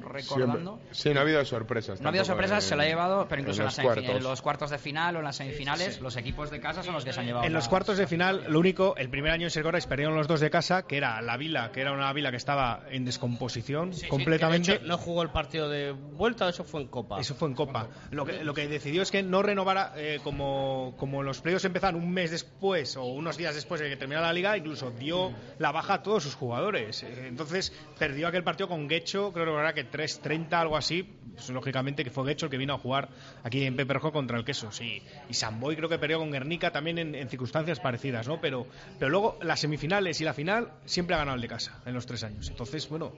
recordando. 0.00 0.76
Siempre- 0.76 0.94
Sí, 0.94 1.10
no 1.14 1.20
ha 1.20 1.22
habido 1.22 1.44
sorpresas. 1.44 2.00
No 2.00 2.08
ha 2.08 2.10
habido 2.10 2.24
sorpresas, 2.24 2.64
en- 2.64 2.68
se 2.68 2.76
lo 2.76 2.82
ha 2.82 2.86
llevado, 2.86 3.26
pero 3.28 3.40
incluso 3.42 3.60
en, 3.62 3.66
los 3.66 3.76
las 3.76 3.84
cuartos. 3.84 4.04
en 4.16 4.22
los 4.22 4.42
cuartos 4.42 4.70
de 4.70 4.78
final 4.78 5.16
o 5.16 5.18
en 5.20 5.24
las 5.24 5.36
semifinales, 5.36 6.00
los 6.00 6.16
equipos 6.16 6.50
de 6.50 6.60
casa 6.60 6.82
son 6.82 6.94
los 6.94 7.04
que 7.04 7.12
se 7.12 7.20
han 7.20 7.26
llevado. 7.26 7.44
En 7.46 7.52
los 7.52 7.68
cuartos 7.68 7.98
de 7.98 8.06
final, 8.06 8.44
lo 8.48 8.58
único, 8.58 8.96
el 8.96 9.08
primer 9.10 9.32
año 9.32 9.44
en 9.46 9.50
Sergorais 9.50 9.86
perdieron 9.86 10.14
los 10.16 10.26
dos 10.26 10.40
de 10.40 10.50
casa, 10.50 10.86
que 10.86 10.96
era 10.96 11.20
la 11.22 11.36
Vila, 11.36 11.70
que 11.72 11.80
era 11.80 11.92
una 11.92 12.12
Vila 12.12 12.30
que 12.30 12.36
estaba 12.36 12.82
en 12.90 13.04
descomposición 13.04 13.92
Sí, 13.94 14.08
completamente. 14.08 14.66
que 14.66 14.78
de 14.78 14.84
hecho 14.84 14.88
no 14.88 14.98
jugó 14.98 15.22
el 15.22 15.30
partido 15.30 15.68
de 15.68 15.92
vuelta, 15.92 16.48
eso 16.48 16.64
fue 16.64 16.82
en 16.82 16.88
Copa. 16.88 17.20
Eso 17.20 17.34
fue 17.34 17.48
en 17.48 17.54
Copa. 17.54 17.88
Lo 18.10 18.24
que, 18.24 18.42
lo 18.44 18.54
que 18.54 18.66
decidió 18.68 19.02
es 19.02 19.10
que 19.10 19.22
no 19.22 19.42
renovara, 19.42 19.92
eh, 19.96 20.20
como, 20.24 20.94
como 20.96 21.22
los 21.22 21.40
playoffs 21.40 21.64
empezaron 21.64 22.00
un 22.02 22.10
mes 22.10 22.30
después 22.30 22.96
o 22.96 23.04
unos 23.04 23.36
días 23.36 23.54
después 23.54 23.80
de 23.80 23.88
que 23.88 23.96
terminara 23.96 24.26
la 24.28 24.32
liga, 24.32 24.56
incluso 24.56 24.90
dio 24.90 25.32
la 25.58 25.72
baja 25.72 25.94
a 25.94 26.02
todos 26.02 26.22
sus 26.22 26.34
jugadores. 26.34 26.69
Eh, 26.78 27.26
Entonces 27.26 27.72
perdió 27.98 28.28
aquel 28.28 28.44
partido 28.44 28.68
con 28.68 28.88
Guecho, 28.88 29.32
creo 29.32 29.54
que 29.54 29.60
era 29.60 29.72
que 29.72 29.90
3-30, 29.90 30.52
algo 30.52 30.76
así. 30.76 31.02
Pues, 31.34 31.48
lógicamente 31.50 32.04
que 32.04 32.10
fue 32.10 32.26
Guecho 32.26 32.46
el 32.46 32.50
que 32.50 32.58
vino 32.58 32.74
a 32.74 32.78
jugar 32.78 33.08
aquí 33.42 33.64
en 33.64 33.76
Peperjo 33.76 34.12
contra 34.12 34.36
el 34.36 34.44
Quesos. 34.44 34.80
Y, 34.80 35.02
Samboy 35.32 35.76
creo 35.76 35.88
que 35.88 35.98
perdió 35.98 36.18
con 36.18 36.30
Guernica 36.30 36.70
también 36.70 36.98
en, 36.98 37.28
circunstancias 37.28 37.80
parecidas, 37.80 38.28
¿no? 38.28 38.40
Pero, 38.40 38.66
pero 38.98 39.10
luego 39.10 39.38
las 39.42 39.60
semifinales 39.60 40.20
y 40.20 40.24
la 40.24 40.34
final 40.34 40.72
siempre 40.84 41.14
ha 41.14 41.18
ganado 41.18 41.36
el 41.36 41.42
de 41.42 41.48
casa 41.48 41.80
en 41.86 41.94
los 41.94 42.06
tres 42.06 42.24
años. 42.24 42.48
Entonces, 42.48 42.88
bueno. 42.88 43.12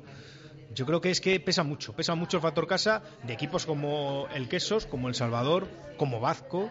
Yo 0.74 0.86
creo 0.86 1.02
que 1.02 1.10
es 1.10 1.20
que 1.20 1.38
pesa 1.38 1.64
mucho, 1.64 1.92
pesa 1.92 2.14
mucho 2.14 2.38
el 2.38 2.42
factor 2.42 2.66
casa 2.66 3.02
de 3.24 3.34
equipos 3.34 3.66
como 3.66 4.26
el 4.34 4.48
Quesos, 4.48 4.86
como 4.86 5.08
el 5.08 5.14
Salvador, 5.14 5.68
como 5.98 6.18
Vazco 6.18 6.70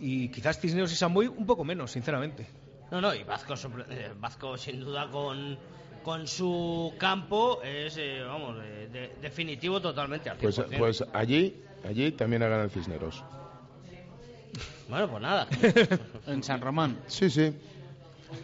y 0.00 0.28
quizás 0.28 0.60
Cisneros 0.60 0.92
y 0.92 0.96
Samboy 0.96 1.26
un 1.26 1.46
poco 1.46 1.64
menos, 1.64 1.90
sinceramente. 1.90 2.46
No, 2.90 3.00
no, 3.00 3.14
y 3.14 3.22
Vasco, 3.24 3.54
eh, 3.90 4.10
Vasco 4.18 4.56
sin 4.56 4.80
duda 4.80 5.08
con, 5.10 5.56
con 6.02 6.26
su 6.26 6.92
campo 6.98 7.62
es, 7.62 7.96
eh, 7.98 8.22
vamos, 8.26 8.56
eh, 8.64 8.88
de- 8.92 9.12
definitivo 9.22 9.80
totalmente 9.80 10.28
al 10.28 10.38
100%. 10.38 10.78
Pues, 10.78 10.98
pues 11.00 11.04
allí, 11.12 11.54
allí 11.84 12.12
también 12.12 12.42
ha 12.42 12.46
ganado 12.46 12.64
el 12.64 12.70
Cisneros. 12.70 13.22
Bueno, 14.88 15.08
pues 15.08 15.22
nada. 15.22 15.46
En 16.26 16.42
San 16.42 16.60
Román. 16.60 16.98
Sí, 17.06 17.30
sí. 17.30 17.52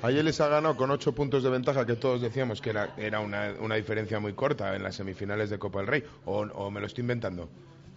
Ayer 0.02 0.24
les 0.24 0.40
ha 0.40 0.48
ganado 0.48 0.76
con 0.76 0.90
ocho 0.90 1.12
puntos 1.12 1.42
de 1.42 1.50
ventaja, 1.50 1.84
que 1.86 1.94
todos 1.96 2.20
decíamos 2.20 2.60
que 2.60 2.70
era, 2.70 2.94
era 2.96 3.20
una, 3.20 3.54
una 3.60 3.74
diferencia 3.76 4.18
muy 4.20 4.32
corta 4.32 4.74
en 4.76 4.82
las 4.82 4.94
semifinales 4.96 5.50
de 5.50 5.58
Copa 5.58 5.78
del 5.80 5.88
Rey. 5.88 6.04
O, 6.24 6.40
o 6.40 6.70
me 6.70 6.80
lo 6.80 6.86
estoy 6.86 7.02
inventando. 7.02 7.48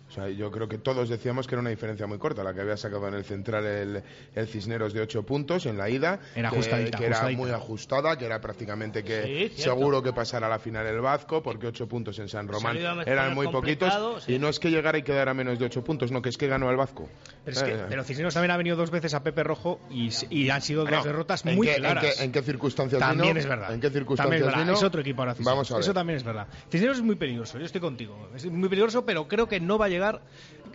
O 0.10 0.12
sea, 0.12 0.28
yo 0.30 0.50
creo 0.50 0.67
que 0.67 0.80
todos 0.80 1.08
decíamos 1.08 1.45
que 1.48 1.54
era 1.54 1.62
una 1.62 1.69
diferencia 1.69 2.08
muy 2.08 2.17
corta, 2.17 2.43
la 2.43 2.52
que 2.54 2.62
había 2.62 2.76
sacado 2.78 3.08
en 3.08 3.13
el 3.13 3.24
central 3.24 3.63
el, 3.65 4.02
el 4.34 4.48
Cisneros 4.48 4.91
de 4.91 5.02
ocho 5.02 5.22
puntos 5.24 5.67
en 5.67 5.78
la 5.78 5.88
ida. 5.89 6.19
Era 6.36 6.50
que, 6.50 6.56
ajustadita, 6.56 6.98
que 6.98 7.06
era 7.06 7.15
ajustadita. 7.17 7.41
muy 7.41 7.52
ajustada, 7.52 8.17
que 8.17 8.26
era 8.26 8.41
prácticamente 8.41 9.04
que 9.04 9.52
Sí, 9.56 9.62
seguro 9.62 10.02
que 10.02 10.12
pasara 10.12 10.48
a 10.48 10.50
la 10.50 10.58
final 10.60 10.88
el 10.88 11.00
Vasco, 11.00 11.43
porque 11.43 11.67
ocho 11.67 11.88
puntos 11.88 12.17
en 12.17 12.28
San 12.28 12.48
Román 12.48 12.76
eran 13.06 13.36
muy 13.36 13.48
poquitos. 13.50 13.93
sí. 14.26 14.34
Y 14.34 14.39
no 14.39 14.50
es 14.50 14.60
que 14.60 14.72
llegara 14.72 14.98
y 14.98 15.04
quedara 15.04 15.34
menos 15.36 15.60
de 15.60 15.65
ocho 15.65 15.84
puntos, 15.84 16.12
no, 16.12 16.22
que 16.24 16.30
es 16.30 16.38
que 16.38 16.48
ganó 16.48 16.72
el 16.72 16.78
Vasco. 16.78 17.08
Pero, 17.45 17.58
es 17.58 17.63
que, 17.63 17.74
Eh, 17.76 17.86
pero 17.88 18.04
Cisneros 18.04 18.34
también 18.34 18.52
ha 18.52 18.58
venido 18.58 18.76
dos 18.76 18.89
veces 18.89 19.13
a 19.13 19.22
Pepe 19.24 19.43
Rojo 19.43 19.80
y, 19.91 20.10
y 20.32 20.50
han 20.50 20.62
sido 20.63 20.86
dos 20.86 21.04
derrotas 21.04 21.45
¿en 21.45 21.56
muy 21.56 21.67
qué- 21.67 21.76
en 21.76 21.80
claras. 21.82 22.15
qué- 22.17 22.24
¿En 22.24 22.32
qué 22.32 22.41
circunstancias 22.41 23.00
También 23.00 23.30
vino? 23.36 23.39
es 23.39 23.45
verdad. 23.48 23.74
¿En 23.74 23.80
qué 23.80 23.88
También 23.88 23.93
circunstancias 24.02 24.39
es 24.41 24.45
verdad. 24.48 24.60
vino? 24.65 24.74
Es 24.74 24.84
otro 24.84 25.02
equipo 25.02 25.22
ahora 25.22 25.34
Cisneros. 25.36 25.54
Vamos 25.56 25.72
a 25.72 25.74
ver. 25.76 25.84
Eso 25.84 25.93
también 25.93 26.17
es 26.17 26.24
verdad. 26.24 26.48
Cisneros 26.72 26.98
es 26.98 27.04
muy 27.04 27.15
peligroso, 27.15 27.60
yo 27.60 27.65
estoy 27.65 27.82
contigo. 27.82 28.30
Es 28.36 28.45
muy 28.48 28.69
peligroso, 28.69 29.06
pero 29.06 29.28
creo 29.28 29.48
que 29.48 29.60
no 29.60 29.78
va 29.78 29.86
a 29.86 29.89
llegar. 29.89 29.99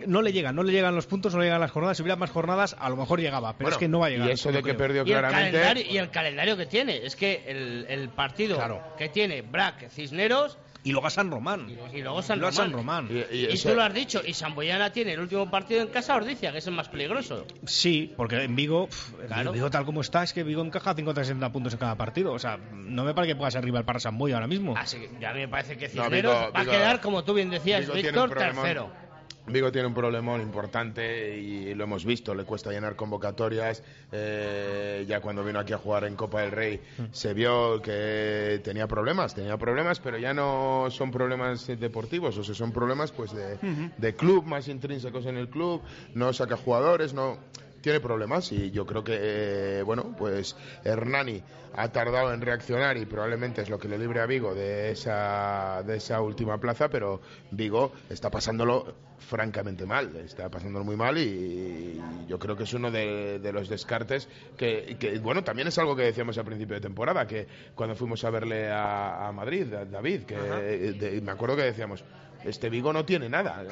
No 0.05 0.21
le 0.21 0.33
llegan, 0.33 0.53
no 0.55 0.63
le 0.63 0.73
llegan 0.73 0.93
los 0.93 1.05
puntos, 1.07 1.33
no 1.33 1.39
le 1.39 1.45
llegan 1.45 1.61
las 1.61 1.71
jornadas. 1.71 1.95
Si 1.95 2.03
hubiera 2.03 2.17
más 2.17 2.29
jornadas, 2.29 2.75
a 2.77 2.89
lo 2.89 2.97
mejor 2.97 3.21
llegaba, 3.21 3.53
pero 3.53 3.65
Bueno, 3.67 3.75
es 3.75 3.79
que 3.79 3.87
no 3.87 3.99
va 3.99 4.07
a 4.07 4.09
llegar. 4.09 4.27
Y 4.27 4.31
eso 4.33 4.49
de 4.51 4.57
que 4.57 4.63
creo. 4.63 4.77
perdió 4.77 4.97
y, 5.05 5.11
el 5.11 5.19
claramente. 5.19 5.51
calendario, 5.51 5.83
y 5.89 5.97
el 5.97 6.09
calendario 6.09 6.57
que 6.57 6.65
tiene. 6.65 6.97
Es 7.05 7.15
que 7.15 7.43
el, 7.47 7.85
el 7.87 8.09
partido 8.09 8.57
Claro. 8.57 8.81
que 8.97 9.07
tiene 9.07 9.41
Brac, 9.41 9.87
Cisneros 9.89 10.57
Y 10.83 10.91
luego 10.91 11.07
a 11.07 11.09
San 11.09 11.31
Román. 11.31 11.67
y 11.93 12.01
luego 12.01 12.21
San 12.21 12.39
Román. 12.39 12.53
San 12.53 12.71
Román. 12.73 13.07
Y- 13.09 13.35
y 13.35 13.39
Y, 13.39 13.45
ese- 13.53 13.69
tú 13.69 13.75
lo 13.75 13.83
has 13.83 13.93
dicho, 13.93 14.21
y 14.23 14.33
Samboyana 14.33 14.91
tiene 14.91 15.13
el 15.13 15.19
último 15.21 15.49
partido 15.49 15.81
en 15.81 15.87
casa, 15.87 16.13
Ordicia, 16.13 16.51
que 16.51 16.57
es 16.57 16.67
el 16.67 16.73
más 16.73 16.89
peligroso. 16.89 17.45
Sí, 17.65 18.13
porque 18.17 18.43
en 18.43 18.53
Vigo, 18.55 18.89
Claro. 19.27 19.53
Vigo 19.53 19.69
tal 19.71 19.85
como 19.85 20.01
está, 20.01 20.23
es 20.23 20.33
que 20.33 20.43
Vigo 20.43 20.61
encaja 20.61 20.93
50-60 20.93 21.51
puntos 21.53 21.71
en 21.73 21.79
cada 21.79 21.95
partido. 21.95 22.33
O 22.33 22.39
sea, 22.39 22.57
no 22.57 23.05
me 23.05 23.13
parece 23.13 23.31
que 23.33 23.37
pueda 23.37 23.49
ser 23.49 23.63
rival 23.63 23.85
para 23.85 23.99
San 24.01 24.17
Boy 24.17 24.33
ahora 24.33 24.45
mismo. 24.47 24.75
Así 24.77 24.97
que 24.99 25.09
ya 25.21 25.33
me 25.33 25.47
parece 25.47 25.77
que 25.77 25.87
No, 25.87 26.03
Cisneros 26.03 26.35
Vigo- 26.37 26.51
va 26.53 26.59
a 26.59 26.65
quedar, 26.65 26.99
como 27.01 27.23
tú 27.23 27.33
bien 27.33 27.49
decías, 27.49 27.91
Víctor, 27.91 28.35
tercero. 28.35 29.04
Vigo 29.47 29.71
tiene 29.71 29.87
un 29.87 29.93
problemón 29.93 30.41
importante 30.41 31.37
y 31.37 31.73
lo 31.75 31.83
hemos 31.83 32.03
visto, 32.03 32.33
le 32.33 32.43
cuesta 32.45 32.71
llenar 32.71 32.95
convocatorias. 32.95 33.83
eh, 34.11 35.05
ya 35.07 35.19
cuando 35.19 35.43
vino 35.43 35.59
aquí 35.59 35.73
a 35.73 35.77
jugar 35.77 36.05
en 36.05 36.15
Copa 36.15 36.41
del 36.41 36.51
Rey 36.51 36.81
se 37.11 37.33
vio 37.33 37.81
que 37.81 38.59
tenía 38.63 38.87
problemas, 38.87 39.35
tenía 39.35 39.57
problemas, 39.57 39.99
pero 39.99 40.17
ya 40.17 40.33
no 40.33 40.87
son 40.89 41.11
problemas 41.11 41.67
deportivos, 41.67 42.37
o 42.37 42.43
sea, 42.43 42.55
son 42.55 42.71
problemas 42.71 43.11
pues 43.11 43.33
de, 43.33 43.57
de 43.97 44.15
club, 44.15 44.45
más 44.45 44.67
intrínsecos 44.67 45.25
en 45.25 45.37
el 45.37 45.49
club, 45.49 45.81
no 46.13 46.33
saca 46.33 46.57
jugadores, 46.57 47.13
no 47.13 47.37
tiene 47.85 47.99
problemas 47.99 48.51
y 48.51 48.71
yo 48.71 48.83
creo 48.87 49.03
que, 49.03 49.15
eh, 49.21 49.83
bueno, 49.83 50.15
pues 50.17 50.55
Hernani 50.83 51.39
ha 51.75 51.87
tardado 51.89 52.33
en 52.33 52.41
reaccionar 52.41 52.97
y 52.97 53.05
probablemente 53.05 53.61
es 53.61 53.69
lo 53.69 53.77
que 53.77 53.87
le 53.87 53.99
libre 53.99 54.21
a 54.21 54.25
Vigo 54.25 54.55
de 54.55 54.89
esa, 54.89 55.83
de 55.85 55.97
esa 55.97 56.19
última 56.19 56.57
plaza, 56.57 56.89
pero 56.89 57.21
Vigo 57.51 57.91
está 58.09 58.31
pasándolo 58.31 58.95
francamente 59.19 59.85
mal, 59.85 60.15
está 60.15 60.49
pasándolo 60.49 60.83
muy 60.83 60.95
mal 60.95 61.15
y 61.19 62.01
yo 62.27 62.39
creo 62.39 62.57
que 62.57 62.63
es 62.63 62.73
uno 62.73 62.89
de, 62.89 63.37
de 63.37 63.51
los 63.53 63.69
descartes 63.69 64.27
que, 64.57 64.97
que, 64.99 65.19
bueno, 65.19 65.43
también 65.43 65.67
es 65.67 65.77
algo 65.77 65.95
que 65.95 66.03
decíamos 66.03 66.39
al 66.39 66.45
principio 66.45 66.73
de 66.73 66.81
temporada, 66.81 67.27
que 67.27 67.45
cuando 67.75 67.95
fuimos 67.95 68.23
a 68.23 68.31
verle 68.31 68.67
a, 68.71 69.27
a 69.27 69.31
Madrid, 69.31 69.71
a 69.75 69.85
David, 69.85 70.23
que 70.23 70.35
de- 70.35 71.21
me 71.21 71.31
acuerdo 71.31 71.55
que 71.55 71.61
decíamos, 71.63 72.03
este 72.45 72.69
Vigo 72.69 72.93
no 72.93 73.05
tiene 73.05 73.29
nada, 73.29 73.63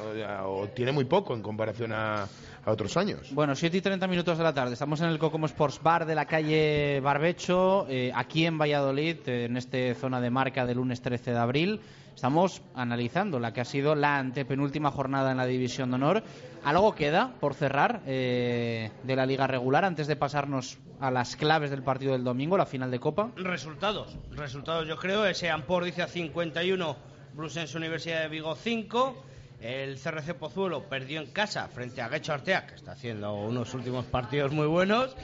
o, 0.46 0.68
tiene 0.68 0.92
muy 0.92 1.06
poco 1.06 1.34
en 1.34 1.42
comparación 1.42 1.92
a, 1.94 2.28
otros 2.66 2.96
años. 2.96 3.34
Bueno, 3.34 3.56
7 3.56 3.76
y 3.76 3.82
30 3.82 4.08
minutos 4.08 4.38
de 4.38 4.44
la 4.44 4.54
tarde. 4.54 4.74
Estamos 4.74 5.02
en 5.02 5.08
el 5.08 5.20
Cocomo 5.20 5.48
Sports 5.48 5.82
Bar 5.84 6.06
de 6.06 6.16
la 6.16 6.26
calle 6.26 7.02
Barbecho, 7.02 7.86
eh, 7.90 8.12
aquí 8.16 8.46
en 8.46 8.58
Valladolid, 8.58 9.18
en 9.28 9.58
esta 9.58 9.94
zona 9.96 10.22
de 10.22 10.30
marca 10.30 10.66
del 10.66 10.78
lunes 10.78 11.02
13 11.02 11.32
de 11.32 11.38
abril. 11.40 11.82
Estamos 12.16 12.62
analizando 12.76 13.40
la 13.40 13.54
que 13.54 13.62
ha 13.62 13.66
sido 13.66 13.96
la 13.96 14.18
antepenúltima 14.18 14.92
jornada 14.92 15.32
en 15.32 15.38
la 15.38 15.46
División 15.46 15.90
de 15.90 15.96
Honor. 15.96 16.24
¿Algo 16.64 16.96
queda 16.96 17.34
por 17.40 17.54
cerrar 17.54 18.02
eh, 18.06 18.92
de 19.04 19.16
la 19.16 19.26
liga 19.26 19.48
regular 19.48 19.84
antes 19.84 20.08
de 20.08 20.16
pasarnos 20.16 20.78
a 21.02 21.12
las 21.12 21.36
claves 21.36 21.70
del 21.72 21.84
partido 21.84 22.14
del 22.14 22.24
domingo, 22.24 22.58
la 22.58 22.66
final 22.66 22.92
de 22.92 23.00
Copa? 23.00 23.32
Resultados. 23.36 24.16
Resultados, 24.32 24.88
yo 24.88 24.96
creo. 24.96 25.26
Ese 25.26 25.50
Ampor 25.50 25.84
dice 25.84 26.02
a 26.02 26.08
51, 26.08 26.96
Blusense 27.34 27.78
Universidad 27.78 28.22
de 28.22 28.28
Vigo 28.28 28.56
5. 28.56 29.26
El 29.62 29.98
CRC 29.98 30.34
Pozuelo 30.36 30.84
perdió 30.84 31.22
en 31.22 31.28
casa 31.28 31.68
frente 31.68 32.02
a 32.02 32.10
Guecho 32.10 32.34
Artea, 32.34 32.68
que 32.68 32.76
está 32.76 32.92
haciendo 32.92 33.34
unos 33.34 33.74
últimos 33.74 34.06
partidos 34.06 34.52
muy 34.52 34.68
buenos, 34.68 35.16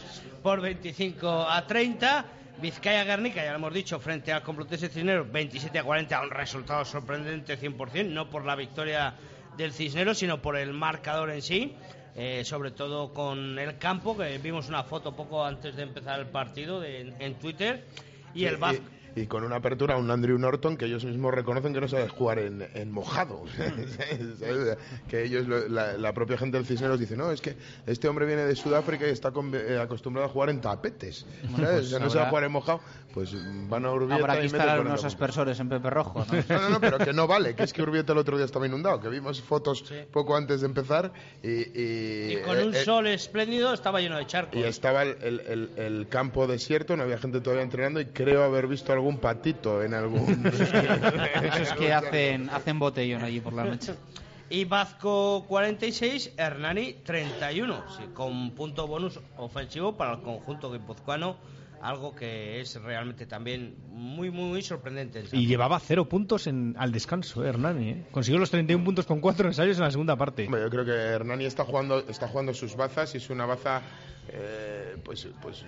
por 0.41 0.61
25 0.61 1.27
a 1.49 1.67
30. 1.67 2.25
Vizcaya 2.61 3.03
Guernica, 3.03 3.43
ya 3.43 3.51
lo 3.51 3.57
hemos 3.57 3.73
dicho, 3.73 3.99
frente 3.99 4.33
al 4.33 4.43
Complutense 4.43 4.89
Cisneros, 4.89 5.31
27 5.31 5.79
a 5.79 5.83
40, 5.83 6.21
un 6.21 6.29
resultado 6.31 6.83
sorprendente 6.83 7.59
100%, 7.59 8.07
no 8.07 8.29
por 8.29 8.45
la 8.45 8.55
victoria 8.55 9.13
del 9.55 9.71
Cisneros, 9.73 10.17
sino 10.17 10.41
por 10.41 10.57
el 10.57 10.73
marcador 10.73 11.31
en 11.31 11.41
sí, 11.41 11.75
eh, 12.15 12.43
sobre 12.43 12.71
todo 12.71 13.13
con 13.13 13.59
el 13.59 13.77
campo, 13.77 14.17
que 14.17 14.37
vimos 14.39 14.67
una 14.67 14.83
foto 14.83 15.15
poco 15.15 15.45
antes 15.45 15.75
de 15.75 15.83
empezar 15.83 16.19
el 16.19 16.27
partido 16.27 16.83
en 16.83 17.35
Twitter, 17.35 17.85
y 18.33 18.45
el 18.45 18.57
Vasco 18.57 18.83
y 19.15 19.27
con 19.27 19.43
una 19.43 19.57
apertura 19.57 19.95
a 19.95 19.97
un 19.97 20.09
Andrew 20.11 20.37
Norton 20.37 20.77
que 20.77 20.85
ellos 20.85 21.05
mismos 21.05 21.33
reconocen 21.33 21.73
que 21.73 21.81
no 21.81 21.87
sabe 21.87 22.07
jugar 22.07 22.39
en, 22.39 22.67
en 22.73 22.91
mojado. 22.91 23.43
que 25.07 25.23
ellos, 25.23 25.47
la, 25.47 26.13
propia 26.13 26.37
gente 26.37 26.57
del 26.57 26.65
Cisneros 26.65 26.99
dice, 26.99 27.15
no, 27.15 27.31
es 27.31 27.41
que 27.41 27.55
este 27.85 28.07
hombre 28.07 28.25
viene 28.25 28.43
de 28.43 28.55
Sudáfrica 28.55 29.07
y 29.07 29.11
está 29.11 29.31
eh, 29.53 29.79
acostumbrado 29.81 30.27
a 30.27 30.31
jugar 30.31 30.49
en 30.49 30.61
tapetes. 30.61 31.25
Pues 31.55 31.91
no 31.99 32.09
sabe 32.09 32.29
jugar 32.29 32.43
en 32.43 32.51
mojado, 32.51 32.81
pues 33.13 33.35
van 33.67 33.85
a 33.85 33.91
Urbieta 33.91 34.15
Habrá 34.15 34.37
que 34.37 34.43
instalar 34.43 34.81
unos 34.81 35.03
aspersores 35.03 35.59
en 35.59 35.69
Pepe 35.69 35.89
Rojo, 35.89 36.25
¿no? 36.49 36.69
¿no? 36.69 36.79
pero 36.79 36.97
que 36.97 37.13
no 37.13 37.27
vale, 37.27 37.55
que 37.55 37.63
es 37.63 37.73
que 37.73 37.81
Urbieta 37.81 38.13
el 38.13 38.19
otro 38.19 38.37
día 38.37 38.45
estaba 38.45 38.65
inundado, 38.65 38.99
que 38.99 39.09
vimos 39.09 39.41
fotos 39.41 39.83
poco 40.11 40.35
antes 40.35 40.61
de 40.61 40.67
empezar 40.67 41.11
y... 41.43 41.69
Y, 41.79 42.41
con 42.41 42.57
un 42.57 42.73
eh, 42.73 42.79
eh, 42.79 42.83
sol 42.83 43.07
espléndido 43.07 43.73
estaba 43.73 44.01
lleno 44.01 44.17
de 44.17 44.25
charcos. 44.25 44.59
Y 44.59 44.63
estaba 44.63 45.03
el, 45.03 45.17
el, 45.21 45.71
el, 45.75 46.07
campo 46.07 46.47
desierto, 46.47 46.95
no 46.95 47.03
había 47.03 47.17
gente 47.17 47.41
todavía 47.41 47.63
entrenando 47.63 47.99
y 47.99 48.05
creo 48.05 48.43
haber 48.43 48.67
visto 48.67 48.91
algún 48.99 49.17
patito 49.17 49.83
en 49.83 49.93
algún... 49.93 50.45
Esos 51.43 51.73
que 51.73 51.93
hacen, 51.93 52.49
hacen 52.49 52.79
botellón 52.79 53.23
allí 53.23 53.39
por 53.39 53.53
la 53.53 53.65
noche. 53.65 53.93
Y 54.51 54.65
Vasco 54.65 55.45
46, 55.47 56.33
Hernani 56.35 56.93
31, 57.03 57.83
con 58.15 58.49
punto 58.51 58.87
bonus 58.87 59.19
ofensivo 59.37 59.95
para 59.95 60.13
el 60.13 60.21
conjunto 60.21 60.71
guipuzcoano, 60.71 61.37
algo 61.83 62.15
que 62.15 62.59
es 62.59 62.81
realmente 62.81 63.27
también 63.27 63.75
muy, 63.91 64.31
muy, 64.31 64.49
muy 64.49 64.61
sorprendente. 64.63 65.23
Y 65.33 65.45
llevaba 65.45 65.79
cero 65.79 66.09
puntos 66.09 66.47
en, 66.47 66.75
al 66.79 66.91
descanso, 66.91 67.45
eh, 67.45 67.49
Hernani. 67.49 67.89
Eh. 67.89 68.05
Consiguió 68.09 68.39
los 68.39 68.49
31 68.49 68.83
puntos 68.83 69.05
con 69.05 69.21
cuatro 69.21 69.47
ensayos 69.47 69.77
en 69.77 69.83
la 69.83 69.91
segunda 69.91 70.15
parte. 70.15 70.45
yo 70.45 70.69
creo 70.71 70.83
que 70.83 70.93
Hernani 70.93 71.45
está 71.45 71.63
jugando, 71.63 71.99
está 72.07 72.27
jugando 72.27 72.51
sus 72.55 72.75
bazas 72.75 73.13
y 73.13 73.19
es 73.19 73.29
una 73.29 73.45
baza, 73.45 73.83
eh, 74.29 74.97
pues, 75.03 75.27
pues 75.43 75.63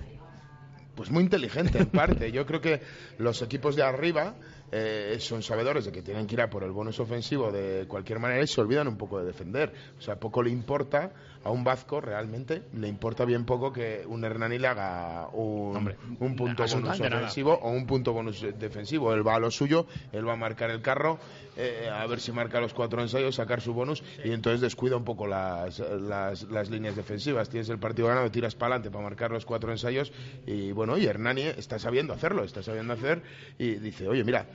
pues 0.95 1.09
muy 1.11 1.23
inteligente 1.23 1.77
en 1.79 1.87
parte. 1.87 2.31
Yo 2.31 2.45
creo 2.45 2.61
que 2.61 2.81
los 3.17 3.41
equipos 3.41 3.75
de 3.75 3.83
arriba 3.83 4.35
eh, 4.71 5.17
son 5.19 5.43
sabedores 5.43 5.85
de 5.85 5.91
que 5.91 6.01
tienen 6.01 6.27
que 6.27 6.35
ir 6.35 6.41
a 6.41 6.49
por 6.49 6.63
el 6.63 6.71
bonus 6.71 6.99
ofensivo 6.99 7.51
de 7.51 7.85
cualquier 7.87 8.19
manera 8.19 8.43
y 8.43 8.47
se 8.47 8.61
olvidan 8.61 8.87
un 8.87 8.97
poco 8.97 9.19
de 9.19 9.25
defender. 9.25 9.73
O 9.97 10.01
sea, 10.01 10.15
poco 10.15 10.41
le 10.41 10.49
importa 10.49 11.11
a 11.43 11.49
un 11.49 11.63
Vasco 11.63 12.01
realmente, 12.01 12.63
le 12.73 12.87
importa 12.87 13.25
bien 13.25 13.45
poco 13.45 13.73
que 13.73 14.03
un 14.07 14.23
Hernani 14.23 14.59
le 14.59 14.67
haga 14.67 15.27
un, 15.33 15.93
un 16.19 16.35
punto 16.35 16.63
bonus 16.65 16.99
ofensivo 16.99 17.53
o 17.53 17.69
un 17.69 17.87
punto 17.87 18.13
bonus 18.13 18.45
defensivo. 18.59 19.13
Él 19.13 19.27
va 19.27 19.35
a 19.35 19.39
lo 19.39 19.49
suyo, 19.49 19.87
él 20.11 20.27
va 20.27 20.33
a 20.33 20.35
marcar 20.35 20.69
el 20.69 20.81
carro, 20.81 21.19
eh, 21.57 21.89
a 21.91 22.05
ver 22.07 22.19
si 22.19 22.31
marca 22.31 22.61
los 22.61 22.73
cuatro 22.73 23.01
ensayos, 23.01 23.35
sacar 23.35 23.61
su 23.61 23.73
bonus 23.73 24.03
y 24.23 24.31
entonces 24.31 24.61
descuida 24.61 24.97
un 24.97 25.03
poco 25.03 25.27
las, 25.27 25.79
las, 25.79 26.43
las 26.43 26.69
líneas 26.69 26.95
defensivas. 26.95 27.49
Tienes 27.49 27.69
el 27.69 27.79
partido 27.79 28.07
ganado, 28.07 28.29
tiras 28.29 28.55
para 28.55 28.75
adelante 28.75 28.91
para 28.91 29.03
marcar 29.03 29.31
los 29.31 29.45
cuatro 29.45 29.71
ensayos 29.71 30.11
y 30.45 30.71
bueno, 30.71 30.97
y 30.97 31.05
Hernani 31.05 31.41
está 31.41 31.79
sabiendo 31.79 32.13
hacerlo, 32.13 32.43
está 32.43 32.61
sabiendo 32.61 32.93
hacer 32.93 33.23
y 33.57 33.75
dice, 33.75 34.07
oye, 34.07 34.23
mira, 34.23 34.45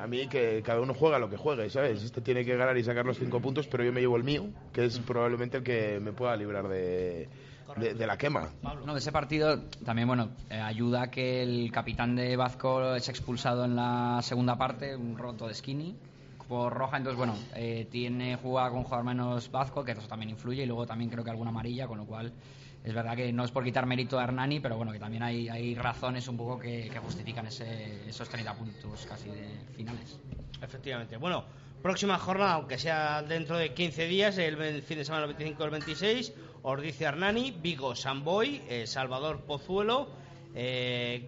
a 0.00 0.06
mí 0.06 0.26
que 0.28 0.62
cada 0.64 0.80
uno 0.80 0.94
juega 0.94 1.18
lo 1.18 1.30
que 1.30 1.36
juegue, 1.36 1.70
¿sabes? 1.70 2.02
Este 2.02 2.20
tiene 2.20 2.44
que 2.44 2.56
ganar 2.56 2.76
y 2.76 2.84
sacar 2.84 3.04
los 3.04 3.18
cinco 3.18 3.40
puntos, 3.40 3.66
pero 3.66 3.84
yo 3.84 3.92
me 3.92 4.00
llevo 4.00 4.16
el 4.16 4.24
mío, 4.24 4.46
que 4.72 4.84
es 4.84 4.98
probablemente 4.98 5.58
el 5.58 5.62
que 5.62 6.00
me 6.00 6.12
pueda 6.12 6.36
librar 6.36 6.68
de, 6.68 7.28
de, 7.76 8.06
la 8.06 8.16
quema. 8.16 8.48
No, 8.62 8.96
ese 8.96 9.12
partido 9.12 9.60
también, 9.84 10.08
bueno, 10.08 10.30
eh, 10.50 10.60
ayuda 10.60 11.02
a 11.02 11.10
que 11.10 11.42
el 11.42 11.70
capitán 11.72 12.16
de 12.16 12.36
Vasco 12.36 12.94
es 12.94 13.08
expulsado 13.08 13.64
en 13.64 13.76
la 13.76 14.20
segunda 14.22 14.56
parte, 14.56 14.96
un 14.96 15.16
roto 15.18 15.48
de 15.48 15.54
skinny 15.54 15.96
por 16.48 16.72
roja, 16.72 16.96
entonces 16.96 17.18
bueno, 17.18 17.36
eh, 17.54 17.86
tiene 17.90 18.36
juega 18.36 18.70
con 18.70 18.82
jugador 18.82 19.04
menos 19.04 19.50
Vasco, 19.50 19.84
que 19.84 19.92
eso 19.92 20.08
también 20.08 20.30
influye, 20.30 20.62
y 20.62 20.66
luego 20.66 20.86
también 20.86 21.10
creo 21.10 21.22
que 21.22 21.30
alguna 21.30 21.50
amarilla, 21.50 21.86
con 21.86 21.98
lo 21.98 22.06
cual 22.06 22.32
es 22.84 22.94
verdad 22.94 23.16
que 23.16 23.32
no 23.32 23.44
es 23.44 23.50
por 23.50 23.64
quitar 23.64 23.86
mérito 23.86 24.18
a 24.18 24.24
Hernani, 24.24 24.60
pero 24.60 24.76
bueno, 24.76 24.92
que 24.92 24.98
también 24.98 25.22
hay, 25.22 25.74
razones 25.74 26.28
un 26.28 26.36
poco 26.36 26.58
que, 26.58 26.90
justifican 27.02 27.46
ese, 27.46 28.08
esos 28.08 28.28
30 28.28 28.54
puntos 28.54 29.06
casi 29.06 29.28
de 29.28 29.48
finales. 29.74 30.18
Efectivamente. 30.62 31.16
Bueno, 31.16 31.44
próxima 31.82 32.18
jornada, 32.18 32.54
aunque 32.54 32.78
sea 32.78 33.22
dentro 33.22 33.56
de 33.56 33.74
15 33.74 34.06
días, 34.06 34.38
el 34.38 34.82
fin 34.82 34.98
de 34.98 35.04
semana 35.04 35.26
del 35.26 35.36
25 35.36 35.64
al 35.64 35.70
26, 35.70 36.32
Ordice 36.62 37.04
Hernani, 37.04 37.50
Vigo 37.50 37.94
Samboy, 37.94 38.62
eh, 38.68 38.86
Salvador 38.86 39.42
Pozuelo, 39.42 40.08
eh, 40.54 41.26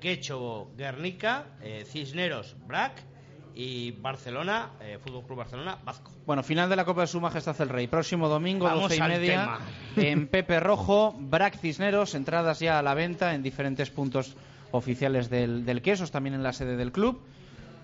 Guernica, 0.76 1.46
eh, 1.62 1.84
Cisneros 1.86 2.56
Brac 2.66 3.09
y 3.54 3.92
Barcelona, 3.92 4.70
eh, 4.80 4.98
Fútbol 5.02 5.24
Club 5.24 5.38
Barcelona, 5.38 5.78
Vasco. 5.84 6.10
Bueno, 6.26 6.42
final 6.42 6.68
de 6.68 6.76
la 6.76 6.84
Copa 6.84 7.02
de 7.02 7.06
Su 7.06 7.20
Majestad 7.20 7.60
el 7.60 7.68
Rey. 7.68 7.86
Próximo 7.86 8.28
domingo, 8.28 8.68
doce 8.68 8.96
y 8.96 9.00
media, 9.00 9.58
en 9.96 10.26
Pepe 10.28 10.60
Rojo, 10.60 11.14
Brac 11.18 11.58
Cisneros, 11.58 12.14
entradas 12.14 12.60
ya 12.60 12.78
a 12.78 12.82
la 12.82 12.94
venta 12.94 13.34
en 13.34 13.42
diferentes 13.42 13.90
puntos 13.90 14.36
oficiales 14.70 15.30
del, 15.30 15.64
del 15.64 15.82
Quesos, 15.82 16.10
también 16.10 16.34
en 16.34 16.42
la 16.42 16.52
sede 16.52 16.76
del 16.76 16.92
club. 16.92 17.20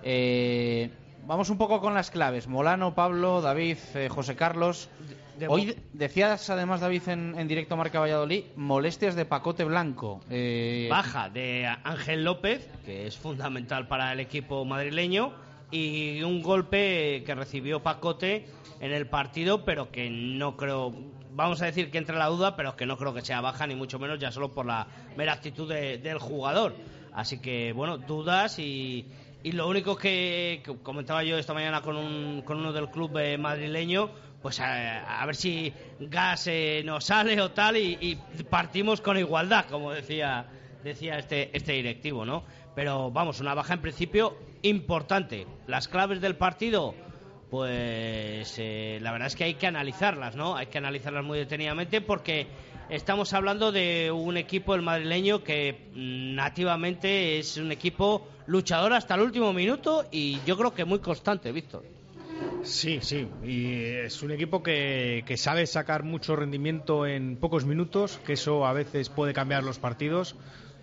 Eh, 0.03 0.91
vamos 1.27 1.51
un 1.51 1.59
poco 1.59 1.81
con 1.81 1.95
las 1.95 2.11
claves. 2.11 2.47
Molano, 2.47 2.95
Pablo, 2.95 3.41
David, 3.41 3.79
eh, 3.95 4.09
José 4.09 4.37
Carlos. 4.37 4.89
Hoy 5.49 5.77
decías 5.93 6.49
además, 6.49 6.81
David, 6.81 7.09
en, 7.09 7.39
en, 7.39 7.47
directo 7.47 7.77
Marca 7.77 8.01
Valladolid, 8.01 8.45
molestias 8.57 9.15
de 9.15 9.27
Pacote 9.27 9.65
Blanco. 9.65 10.21
Baja 10.89 11.29
de 11.29 11.67
Ángel 11.85 12.25
López, 12.25 12.71
que 12.87 13.07
es 13.07 13.19
fundamental 13.19 13.87
para 13.87 14.13
el 14.13 14.21
equipo 14.21 14.65
madrileño 14.65 15.46
y 15.71 16.23
un 16.23 16.43
golpe 16.43 17.23
que 17.25 17.35
recibió 17.35 17.83
Pacote 17.83 18.47
en 18.81 18.93
el 18.93 19.09
partido, 19.09 19.65
pero 19.65 19.91
que 19.91 20.11
no 20.11 20.57
creo, 20.57 20.93
vamos 21.33 21.61
a 21.63 21.67
decir 21.67 21.91
que 21.91 21.99
entra 21.99 22.19
la 22.19 22.27
duda, 22.27 22.57
pero 22.57 22.77
que 22.77 22.87
no 22.87 22.97
creo 22.97 23.15
que 23.15 23.23
sea 23.23 23.41
baja, 23.41 23.67
ni 23.67 23.75
mucho 23.75 23.99
menos 23.99 24.19
ya 24.19 24.31
solo 24.31 24.53
por 24.53 24.67
la 24.67 24.87
mera 25.17 25.33
actitud 25.33 25.69
del 25.69 26.19
jugador. 26.19 26.75
Así 27.13 27.39
que, 27.39 27.73
bueno, 27.73 27.99
dudas 27.99 28.59
y, 28.59 29.07
y 29.43 29.53
lo 29.53 29.69
único 29.69 29.97
que, 29.97 30.63
comentaba 30.83 31.25
yo 31.25 31.39
esta 31.39 31.55
mañana 31.55 31.81
con, 31.81 31.97
un, 31.97 32.43
con 32.43 32.59
uno 32.59 32.73
del 32.73 32.91
club 32.91 33.17
eh, 33.19 33.39
madrileño, 33.39 34.11
pues 34.43 34.61
a, 34.61 35.25
ver 35.25 35.35
si 35.35 35.73
gas 35.99 36.47
eh, 36.47 36.83
nos 36.85 37.05
sale 37.05 37.41
o 37.41 37.51
tal 37.51 37.77
y, 37.77 37.97
y, 38.01 38.15
partimos 38.45 39.01
con 39.01 39.17
igualdad, 39.17 39.67
como 39.67 39.93
decía, 39.93 40.47
decía 40.85 41.19
este, 41.19 41.57
este 41.57 41.73
directivo, 41.73 42.25
¿no? 42.25 42.45
Pero 42.75 43.11
vamos, 43.11 43.41
una 43.41 43.55
baja 43.55 43.75
en 43.75 43.81
principio 43.81 44.37
importante. 44.69 45.47
Las 45.67 45.89
claves 45.89 46.21
del 46.21 46.37
partido, 46.37 46.95
pues 47.51 48.55
eh, 48.59 48.99
la 49.03 49.13
verdad 49.13 49.29
es 49.29 49.37
que 49.37 49.45
hay 49.45 49.55
que 49.55 49.67
analizarlas, 49.67 50.37
¿no? 50.37 50.57
Hay 50.57 50.67
que 50.67 50.79
analizarlas 50.79 51.25
muy 51.25 51.39
detenidamente 51.39 52.01
porque 52.01 52.47
estamos 52.91 53.33
hablando 53.33 53.73
de 53.73 54.11
un 54.11 54.37
equipo, 54.37 54.75
el 54.75 54.83
madrileño, 54.83 55.43
que 55.43 55.91
mm, 55.95 56.35
nativamente 56.35 57.39
es 57.39 57.57
un 57.57 57.73
equipo 57.73 58.29
luchador 58.47 58.93
hasta 58.93 59.15
el 59.15 59.23
último 59.23 59.53
minuto 59.53 60.07
y 60.11 60.41
yo 60.47 60.57
creo 60.57 60.75
que 60.75 60.85
muy 60.85 60.99
constante, 60.99 61.53
Víctor. 61.53 61.85
Sí, 62.63 62.99
sí, 63.01 63.27
y 63.45 63.83
es 63.83 64.23
un 64.23 64.33
equipo 64.33 64.63
que, 64.63 65.25
que, 65.27 65.37
sabe 65.37 65.67
sacar 65.67 66.03
mucho 66.03 66.37
rendimiento 66.37 67.07
en 67.07 67.37
pocos 67.37 67.65
minutos, 67.65 68.21
que 68.27 68.35
eso 68.35 68.67
a 68.67 68.73
veces 68.73 69.09
puede 69.09 69.33
cambiar 69.33 69.63
los 69.63 69.79
partidos 69.79 70.37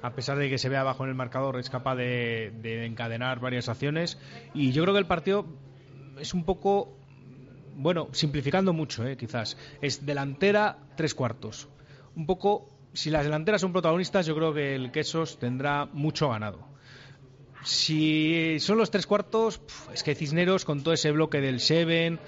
a 0.04 0.14
pesar 0.14 0.38
de 0.38 0.50
que 0.50 0.58
se 0.58 0.68
vea 0.68 0.82
abajo 0.82 1.06
en 1.06 1.12
el 1.12 1.16
marcador, 1.16 1.58
es 1.58 1.70
capaz 1.70 1.96
de, 1.96 2.52
encadenar 2.86 3.40
varias 3.40 3.70
acciones. 3.70 4.18
Y 4.54 4.74
yo 4.74 4.84
creo 4.84 4.94
que 4.94 5.00
el 5.00 5.08
partido 5.08 5.46
es 6.20 6.34
un 6.34 6.44
poco, 6.44 6.98
bueno, 7.78 8.10
simplificando 8.12 8.74
mucho, 8.74 9.08
eh, 9.08 9.16
quizás. 9.16 9.58
Es 9.82 10.06
delantera, 10.06 10.78
tres 10.98 11.16
cuartos. 11.16 11.70
Un 12.18 12.26
poco, 12.26 12.68
si 12.92 13.12
las 13.12 13.24
delanteras 13.24 13.62
son 13.62 13.72
protagonistas, 13.72 14.26
yo 14.26 14.36
creo 14.36 14.54
que 14.54 14.76
el 14.76 14.92
Quesos 14.92 15.40
tendrá 15.40 15.86
mucho 15.86 16.28
ganado. 16.28 16.68
Si 17.64 18.60
son 18.60 18.78
los 18.78 18.92
tres 18.92 19.08
cuartos, 19.08 19.62
es 19.94 20.04
que 20.04 20.16
Cisneros 20.16 20.66
con 20.66 20.84
todo 20.84 20.94
ese 20.94 21.12
bloque 21.12 21.40
del 21.40 21.62
Seven, 21.62 22.20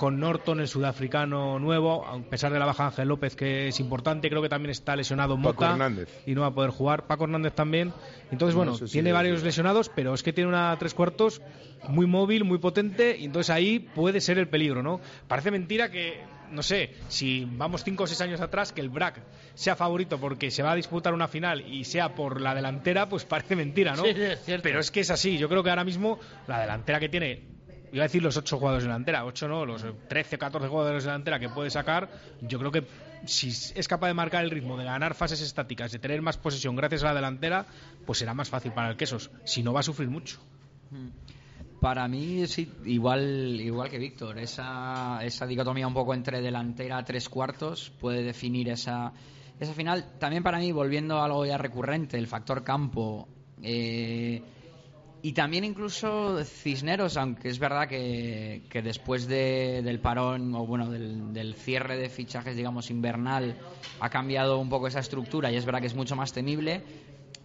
con 0.00 0.18
Norton, 0.18 0.60
el 0.60 0.66
sudafricano 0.66 1.58
nuevo, 1.58 2.06
a 2.06 2.18
pesar 2.22 2.50
de 2.54 2.58
la 2.58 2.64
baja 2.64 2.84
de 2.84 2.86
Ángel 2.88 3.08
López, 3.08 3.36
que 3.36 3.68
es 3.68 3.80
importante. 3.80 4.30
Creo 4.30 4.40
que 4.40 4.48
también 4.48 4.70
está 4.70 4.96
lesionado 4.96 5.36
Paco 5.36 5.52
Mota 5.52 5.72
Hernández. 5.72 6.08
y 6.26 6.34
no 6.34 6.40
va 6.40 6.46
a 6.46 6.54
poder 6.54 6.70
jugar. 6.70 7.06
Paco 7.06 7.24
Hernández 7.24 7.52
también. 7.52 7.92
Entonces, 8.30 8.54
No 8.54 8.60
bueno, 8.60 8.74
sé 8.76 8.86
si 8.86 8.92
tiene 8.94 9.12
varios 9.12 9.42
lesionados, 9.42 9.90
pero 9.94 10.14
es 10.14 10.22
que 10.22 10.32
tiene 10.32 10.48
una 10.48 10.74
tres 10.78 10.94
cuartos 10.94 11.42
muy 11.86 12.06
móvil, 12.06 12.44
muy 12.44 12.56
potente, 12.56 13.14
y 13.18 13.26
entonces 13.26 13.50
ahí 13.50 13.78
puede 13.78 14.22
ser 14.22 14.38
el 14.38 14.48
peligro, 14.48 14.82
¿no? 14.82 15.00
Parece 15.28 15.50
mentira 15.50 15.90
que, 15.90 16.22
no 16.50 16.62
sé, 16.62 16.94
si 17.08 17.46
vamos 17.46 17.84
cinco 17.84 18.04
o 18.04 18.06
seis 18.06 18.22
años 18.22 18.40
atrás, 18.40 18.72
que 18.72 18.80
el 18.80 18.88
BRAC 18.88 19.20
sea 19.52 19.76
favorito 19.76 20.18
porque 20.18 20.50
se 20.50 20.62
va 20.62 20.72
a 20.72 20.76
disputar 20.76 21.12
una 21.12 21.28
final 21.28 21.60
y 21.70 21.84
sea 21.84 22.14
por 22.14 22.40
la 22.40 22.54
delantera, 22.54 23.06
pues 23.10 23.26
parece 23.26 23.54
mentira, 23.54 23.96
¿no? 23.96 24.04
Sí, 24.04 24.14
sí, 24.14 24.22
es 24.22 24.42
cierto. 24.46 24.62
Pero 24.62 24.80
es 24.80 24.90
que 24.90 25.00
es 25.00 25.10
así. 25.10 25.36
Yo 25.36 25.50
creo 25.50 25.62
que 25.62 25.68
ahora 25.68 25.84
mismo 25.84 26.18
la 26.46 26.58
delantera 26.58 26.98
que 27.00 27.10
tiene, 27.10 27.42
iba 27.92 28.04
a 28.04 28.06
decir 28.06 28.22
los 28.22 28.36
ocho 28.36 28.58
jugadores 28.58 28.84
de 28.84 28.88
delantera, 28.88 29.24
ocho 29.24 29.48
no, 29.48 29.64
los 29.66 29.84
13 30.08 30.36
o 30.36 30.38
14 30.38 30.68
jugadores 30.68 31.04
de 31.04 31.10
delantera 31.10 31.38
que 31.38 31.48
puede 31.48 31.70
sacar, 31.70 32.08
yo 32.40 32.58
creo 32.58 32.70
que 32.70 32.84
si 33.26 33.48
es 33.48 33.88
capaz 33.88 34.08
de 34.08 34.14
marcar 34.14 34.44
el 34.44 34.50
ritmo, 34.50 34.76
de 34.76 34.84
ganar 34.84 35.14
fases 35.14 35.40
estáticas, 35.40 35.92
de 35.92 35.98
tener 35.98 36.22
más 36.22 36.36
posesión 36.36 36.76
gracias 36.76 37.02
a 37.02 37.06
la 37.06 37.14
delantera, 37.14 37.66
pues 38.06 38.18
será 38.18 38.34
más 38.34 38.48
fácil 38.48 38.72
para 38.72 38.90
el 38.90 38.96
Quesos. 38.96 39.30
Si 39.44 39.62
no, 39.62 39.72
va 39.72 39.80
a 39.80 39.82
sufrir 39.82 40.08
mucho. 40.08 40.38
Para 41.80 42.08
mí, 42.08 42.46
sí, 42.46 42.70
igual, 42.84 43.60
igual 43.60 43.88
que 43.88 43.98
Víctor, 43.98 44.38
esa, 44.38 45.24
esa 45.24 45.46
dicotomía 45.46 45.86
un 45.86 45.94
poco 45.94 46.14
entre 46.14 46.40
delantera, 46.40 47.02
tres 47.04 47.28
cuartos, 47.28 47.90
puede 48.00 48.22
definir 48.22 48.68
esa, 48.68 49.12
esa 49.58 49.72
final. 49.74 50.18
También 50.18 50.42
para 50.42 50.58
mí, 50.58 50.72
volviendo 50.72 51.18
a 51.18 51.24
algo 51.24 51.46
ya 51.46 51.58
recurrente, 51.58 52.18
el 52.18 52.26
factor 52.26 52.62
campo. 52.62 53.28
eh, 53.62 54.42
y 55.22 55.32
también 55.32 55.64
incluso 55.64 56.42
Cisneros, 56.44 57.16
aunque 57.16 57.48
es 57.48 57.58
verdad 57.58 57.88
que, 57.88 58.62
después 58.82 59.26
de- 59.26 59.82
del 59.82 60.00
parón, 60.00 60.54
o 60.54 60.66
bueno, 60.66 60.90
del, 60.90 61.32
del 61.34 61.54
cierre 61.54 61.96
de 61.98 62.08
fichajes, 62.08 62.56
digamos, 62.56 62.90
invernal, 62.90 63.54
ha 64.00 64.08
cambiado 64.08 64.58
un 64.58 64.70
poco 64.70 64.86
esa 64.86 65.00
estructura 65.00 65.50
y 65.52 65.56
es 65.56 65.64
verdad 65.64 65.80
que 65.80 65.88
es 65.88 65.94
mucho 65.94 66.16
más 66.16 66.32
temible. 66.32 66.82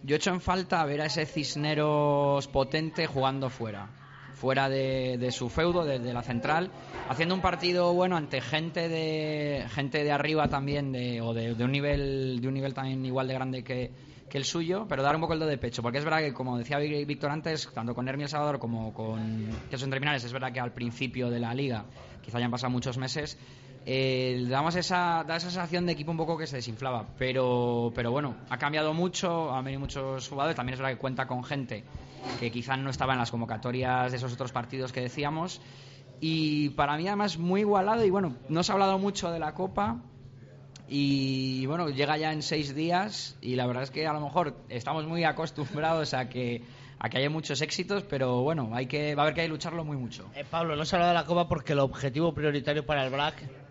Yo 0.02 0.16
echo 0.16 0.30
en 0.30 0.40
falta 0.40 0.84
ver 0.84 1.00
a 1.02 1.06
ese 1.06 1.26
Cisneros 1.26 2.46
potente 2.48 3.06
jugando 3.06 3.50
fuera, 3.50 3.88
fuera 4.34 4.68
de, 4.68 5.28
su 5.30 5.48
feudo, 5.48 5.84
de, 5.84 5.98
la 5.98 6.22
central, 6.22 6.70
haciendo 7.08 7.34
un 7.34 7.40
partido 7.40 7.92
bueno 7.92 8.16
ante 8.16 8.40
gente 8.40 8.88
de 8.88 9.66
gente 9.74 10.04
de 10.04 10.12
arriba 10.12 10.48
también, 10.48 10.92
de, 10.92 11.20
o 11.20 11.34
de 11.34 11.52
un 11.62 11.72
nivel 11.72 12.40
de 12.40 12.48
un 12.48 12.54
nivel 12.54 12.72
también 12.72 13.04
igual 13.04 13.28
de 13.28 13.34
grande 13.34 13.64
que, 13.64 13.90
que 14.28 14.38
el 14.38 14.44
suyo, 14.44 14.86
pero 14.88 15.02
dar 15.02 15.14
un 15.14 15.20
poco 15.20 15.34
el 15.34 15.38
do 15.38 15.46
de 15.46 15.58
pecho, 15.58 15.82
porque 15.82 15.98
es 15.98 16.04
verdad 16.04 16.18
que 16.18 16.32
como 16.32 16.58
decía 16.58 16.78
Víctor 16.78 17.30
antes, 17.30 17.70
tanto 17.72 17.94
con 17.94 18.08
Hermi 18.08 18.24
El 18.24 18.28
Salvador 18.28 18.58
como 18.58 18.92
con 18.92 19.48
que 19.70 19.78
son 19.78 19.90
terminales, 19.90 20.24
es 20.24 20.32
verdad 20.32 20.52
que 20.52 20.60
al 20.60 20.72
principio 20.72 21.30
de 21.30 21.40
la 21.40 21.54
liga, 21.54 21.84
quizá 22.22 22.38
hayan 22.38 22.50
pasado 22.50 22.70
muchos 22.70 22.98
meses, 22.98 23.38
eh, 23.88 24.44
damos 24.48 24.74
esa, 24.74 25.24
sensación 25.38 25.86
de 25.86 25.92
equipo 25.92 26.10
un 26.10 26.16
poco 26.16 26.36
que 26.36 26.48
se 26.48 26.56
desinflaba. 26.56 27.06
Pero, 27.18 27.92
pero 27.94 28.10
bueno, 28.10 28.34
ha 28.50 28.58
cambiado 28.58 28.92
mucho, 28.92 29.54
han 29.54 29.64
venido 29.64 29.80
muchos 29.80 30.28
jugadores. 30.28 30.56
También 30.56 30.74
es 30.74 30.80
verdad 30.80 30.94
que 30.94 30.98
cuenta 30.98 31.28
con 31.28 31.44
gente 31.44 31.84
que 32.40 32.50
quizás 32.50 32.78
no 32.80 32.90
estaba 32.90 33.12
en 33.12 33.20
las 33.20 33.30
convocatorias 33.30 34.10
de 34.10 34.16
esos 34.16 34.32
otros 34.32 34.50
partidos 34.50 34.92
que 34.92 35.02
decíamos. 35.02 35.60
Y 36.20 36.70
para 36.70 36.96
mí, 36.96 37.06
además, 37.06 37.38
muy 37.38 37.60
igualado. 37.60 38.04
Y 38.04 38.10
bueno, 38.10 38.34
no 38.48 38.64
se 38.64 38.72
ha 38.72 38.74
hablado 38.74 38.98
mucho 38.98 39.30
de 39.30 39.38
la 39.38 39.54
Copa. 39.54 40.02
Y 40.88 41.66
bueno, 41.66 41.88
llega 41.88 42.16
ya 42.16 42.32
en 42.32 42.42
seis 42.42 42.74
días. 42.74 43.36
Y 43.40 43.56
la 43.56 43.66
verdad 43.66 43.82
es 43.82 43.90
que 43.90 44.06
a 44.06 44.12
lo 44.12 44.20
mejor 44.20 44.56
estamos 44.68 45.06
muy 45.06 45.24
acostumbrados 45.24 46.14
a 46.14 46.28
que, 46.28 46.62
a 46.98 47.08
que 47.08 47.18
haya 47.18 47.30
muchos 47.30 47.60
éxitos. 47.60 48.04
Pero 48.04 48.42
bueno, 48.42 48.70
hay 48.72 48.86
que, 48.86 49.14
va 49.14 49.22
a 49.22 49.26
haber 49.26 49.34
que 49.34 49.48
lucharlo 49.48 49.84
muy 49.84 49.96
mucho. 49.96 50.30
Eh, 50.34 50.44
Pablo, 50.48 50.76
no 50.76 50.84
se 50.84 50.94
ha 50.94 50.98
hablado 50.98 51.12
de 51.12 51.20
la 51.20 51.26
Copa 51.26 51.48
porque 51.48 51.72
el 51.72 51.80
objetivo 51.80 52.32
prioritario 52.32 52.86
para 52.86 53.04
el 53.04 53.10
BRAC, 53.10 53.65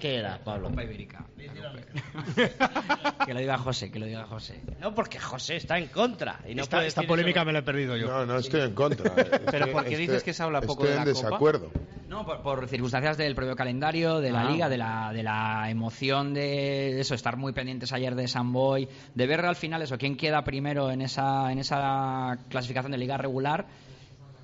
¿qué 0.00 0.16
era, 0.16 0.38
Pablo? 0.42 0.68
Copa 0.70 0.84
Ibérica. 0.84 1.24
que 3.26 3.34
lo 3.34 3.40
diga 3.40 3.58
José, 3.58 3.90
que 3.90 3.98
lo 3.98 4.06
diga 4.06 4.24
José. 4.26 4.60
No, 4.80 4.94
porque 4.94 5.18
José 5.18 5.56
está 5.56 5.78
en 5.78 5.88
contra. 5.88 6.40
Y 6.48 6.54
no 6.54 6.62
esta 6.62 7.02
polémica 7.02 7.40
eso. 7.40 7.46
me 7.46 7.52
la 7.52 7.58
he 7.60 7.62
perdido 7.62 7.96
yo. 7.96 8.06
No, 8.08 8.26
no 8.26 8.38
estoy 8.38 8.62
en 8.62 8.74
contra. 8.74 9.14
Pero 9.14 9.36
Estoy- 9.66 9.72
¿por 9.72 9.84
qué 9.84 9.96
dices 9.96 10.16
estoy- 10.16 10.24
que 10.24 10.32
se 10.34 10.42
habla 10.42 10.60
poco 10.60 10.84
estoy 10.84 10.88
de 10.88 10.92
en 10.92 10.98
la 11.06 11.12
Copa? 11.12 11.26
desacuerdo. 11.26 11.70
No, 12.08 12.24
por, 12.24 12.42
por 12.42 12.68
circunstancias 12.68 13.16
del 13.16 13.34
propio 13.34 13.56
calendario, 13.56 14.20
de 14.20 14.30
la 14.30 14.42
Ah. 14.42 14.50
liga, 14.50 14.68
de 14.68 14.78
la, 14.78 15.12
de 15.12 15.22
la 15.22 15.68
emoción 15.70 16.32
de 16.34 17.00
eso, 17.00 17.14
estar 17.14 17.36
muy 17.36 17.52
pendientes 17.52 17.92
ayer 17.92 18.14
de 18.14 18.28
Samboy, 18.28 18.88
de 19.14 19.26
ver 19.26 19.44
al 19.44 19.56
final 19.56 19.82
eso, 19.82 19.98
quién 19.98 20.16
queda 20.16 20.44
primero 20.44 20.90
en 20.90 21.00
esa, 21.02 21.50
en 21.50 21.58
esa 21.58 22.38
clasificación 22.48 22.92
de 22.92 22.98
liga 22.98 23.16
regular. 23.16 23.66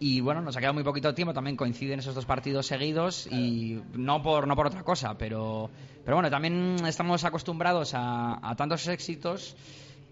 Y 0.02 0.22
bueno, 0.22 0.40
nos 0.40 0.56
ha 0.56 0.60
quedado 0.60 0.72
muy 0.72 0.82
poquito 0.82 1.14
tiempo, 1.14 1.34
también 1.34 1.56
coinciden 1.56 1.98
esos 1.98 2.14
dos 2.14 2.24
partidos 2.24 2.66
seguidos 2.66 3.26
y 3.30 3.82
no 3.92 4.22
por, 4.22 4.48
no 4.48 4.56
por 4.56 4.66
otra 4.66 4.82
cosa, 4.82 5.18
pero, 5.18 5.68
pero 6.04 6.16
bueno, 6.16 6.30
también 6.30 6.76
estamos 6.86 7.22
acostumbrados 7.24 7.92
a, 7.92 8.38
a 8.42 8.56
tantos 8.56 8.88
éxitos 8.88 9.54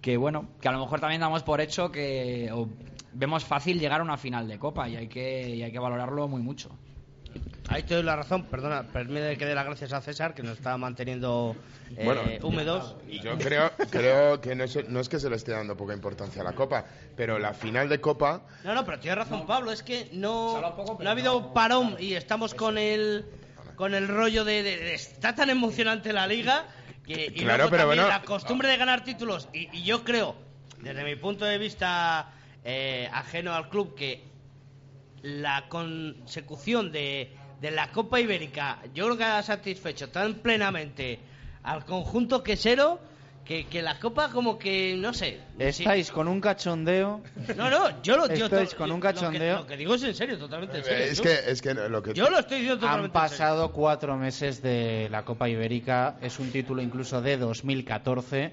que 0.02 0.18
bueno, 0.18 0.48
que 0.60 0.68
a 0.68 0.72
lo 0.72 0.80
mejor 0.80 1.00
también 1.00 1.22
damos 1.22 1.42
por 1.42 1.62
hecho 1.62 1.90
que 1.90 2.50
o 2.52 2.68
vemos 3.14 3.44
fácil 3.44 3.80
llegar 3.80 4.00
a 4.00 4.04
una 4.04 4.18
final 4.18 4.46
de 4.46 4.58
copa 4.58 4.88
y 4.88 4.96
hay 4.96 5.08
que, 5.08 5.56
y 5.56 5.62
hay 5.62 5.72
que 5.72 5.78
valorarlo 5.78 6.28
muy 6.28 6.42
mucho. 6.42 6.70
Ahí 7.70 7.82
te 7.82 7.94
doy 7.94 8.02
la 8.02 8.16
razón, 8.16 8.44
perdona, 8.46 8.82
permíteme 8.84 9.36
que 9.36 9.44
dé 9.44 9.54
las 9.54 9.66
gracias 9.66 9.92
a 9.92 10.00
César, 10.00 10.34
que 10.34 10.42
nos 10.42 10.56
está 10.56 10.76
manteniendo 10.78 11.54
eh, 11.96 12.02
Bueno, 12.04 12.22
húmedos. 12.42 12.96
Yo 13.22 13.36
creo, 13.36 13.70
creo 13.90 14.40
que 14.40 14.54
no 14.54 14.64
es, 14.64 14.88
no 14.88 15.00
es 15.00 15.08
que 15.10 15.20
se 15.20 15.28
le 15.28 15.36
esté 15.36 15.52
dando 15.52 15.76
poca 15.76 15.92
importancia 15.92 16.40
a 16.40 16.44
la 16.44 16.54
Copa, 16.54 16.86
pero 17.14 17.38
la 17.38 17.52
final 17.52 17.88
de 17.90 18.00
Copa 18.00 18.42
No, 18.64 18.72
no, 18.74 18.86
pero 18.86 18.98
tienes 18.98 19.18
razón, 19.18 19.46
Pablo, 19.46 19.70
es 19.70 19.82
que 19.82 20.08
no, 20.12 20.58
no 20.98 21.08
ha 21.08 21.12
habido 21.12 21.40
no- 21.40 21.52
parón 21.52 21.96
y 21.98 22.14
estamos 22.14 22.54
con 22.54 22.78
el 22.78 23.26
con 23.76 23.94
el 23.94 24.08
rollo 24.08 24.44
de, 24.44 24.62
de- 24.64 24.76
de- 24.76 24.94
está 24.94 25.34
tan 25.36 25.50
emocionante 25.50 26.12
la 26.12 26.26
liga 26.26 26.64
que 27.06 27.26
y 27.26 27.40
Claro, 27.42 27.58
luego 27.64 27.70
pero 27.70 27.82
también 27.82 28.02
bueno. 28.04 28.08
la 28.08 28.22
costumbre 28.22 28.68
de 28.68 28.76
ganar 28.78 29.04
títulos 29.04 29.48
y, 29.52 29.68
y 29.76 29.84
yo 29.84 30.02
creo 30.04 30.34
desde 30.80 31.04
mi 31.04 31.14
punto 31.16 31.44
de 31.44 31.58
vista 31.58 32.32
eh, 32.64 33.08
ajeno 33.12 33.52
al 33.54 33.68
club 33.68 33.94
que 33.94 34.26
la 35.22 35.68
consecución 35.68 36.90
de, 36.92 37.36
de 37.60 37.70
la 37.70 37.90
Copa 37.90 38.20
Ibérica 38.20 38.78
yo 38.94 39.06
creo 39.06 39.16
que 39.18 39.24
ha 39.24 39.42
satisfecho 39.42 40.08
tan 40.10 40.34
plenamente 40.34 41.18
al 41.64 41.84
conjunto 41.84 42.42
quesero 42.42 43.00
que, 43.44 43.66
que 43.66 43.80
la 43.80 43.98
Copa 43.98 44.28
como 44.30 44.58
que 44.58 44.94
no 44.98 45.14
sé 45.14 45.40
sí- 45.58 45.82
Estáis 45.82 46.10
con 46.10 46.28
un 46.28 46.38
cachondeo. 46.40 47.22
no, 47.56 47.70
no, 47.70 48.02
yo 48.02 48.16
lo 48.18 48.26
Estáis 48.26 48.74
con 48.74 48.90
un 48.92 49.00
lo 49.00 49.06
que- 49.08 49.14
cachondeo. 49.14 49.56
Lo 49.60 49.66
que, 49.66 49.76
digo 49.78 49.94
es 49.94 50.02
en 50.02 50.14
serio, 50.14 50.38
totalmente 50.38 50.78
en 50.78 50.84
serio. 50.84 51.04
es 51.06 51.16
yo, 51.16 51.22
que 51.24 51.38
es 51.50 51.62
que 51.62 51.72
lo 51.74 52.02
que 52.02 52.12
yo 52.12 52.28
lo 52.28 52.38
estoy 52.40 52.58
diciendo 52.60 52.86
Han 52.86 52.90
totalmente 52.92 53.18
en 53.18 53.28
serio. 53.28 53.38
pasado 53.38 53.72
cuatro 53.72 54.16
meses 54.16 54.60
de 54.62 55.08
la 55.10 55.24
Copa 55.24 55.48
Ibérica. 55.48 56.16
Es 56.20 56.38
un 56.38 56.50
título 56.52 56.82
incluso 56.82 57.22
de 57.22 57.38
2014. 57.38 58.52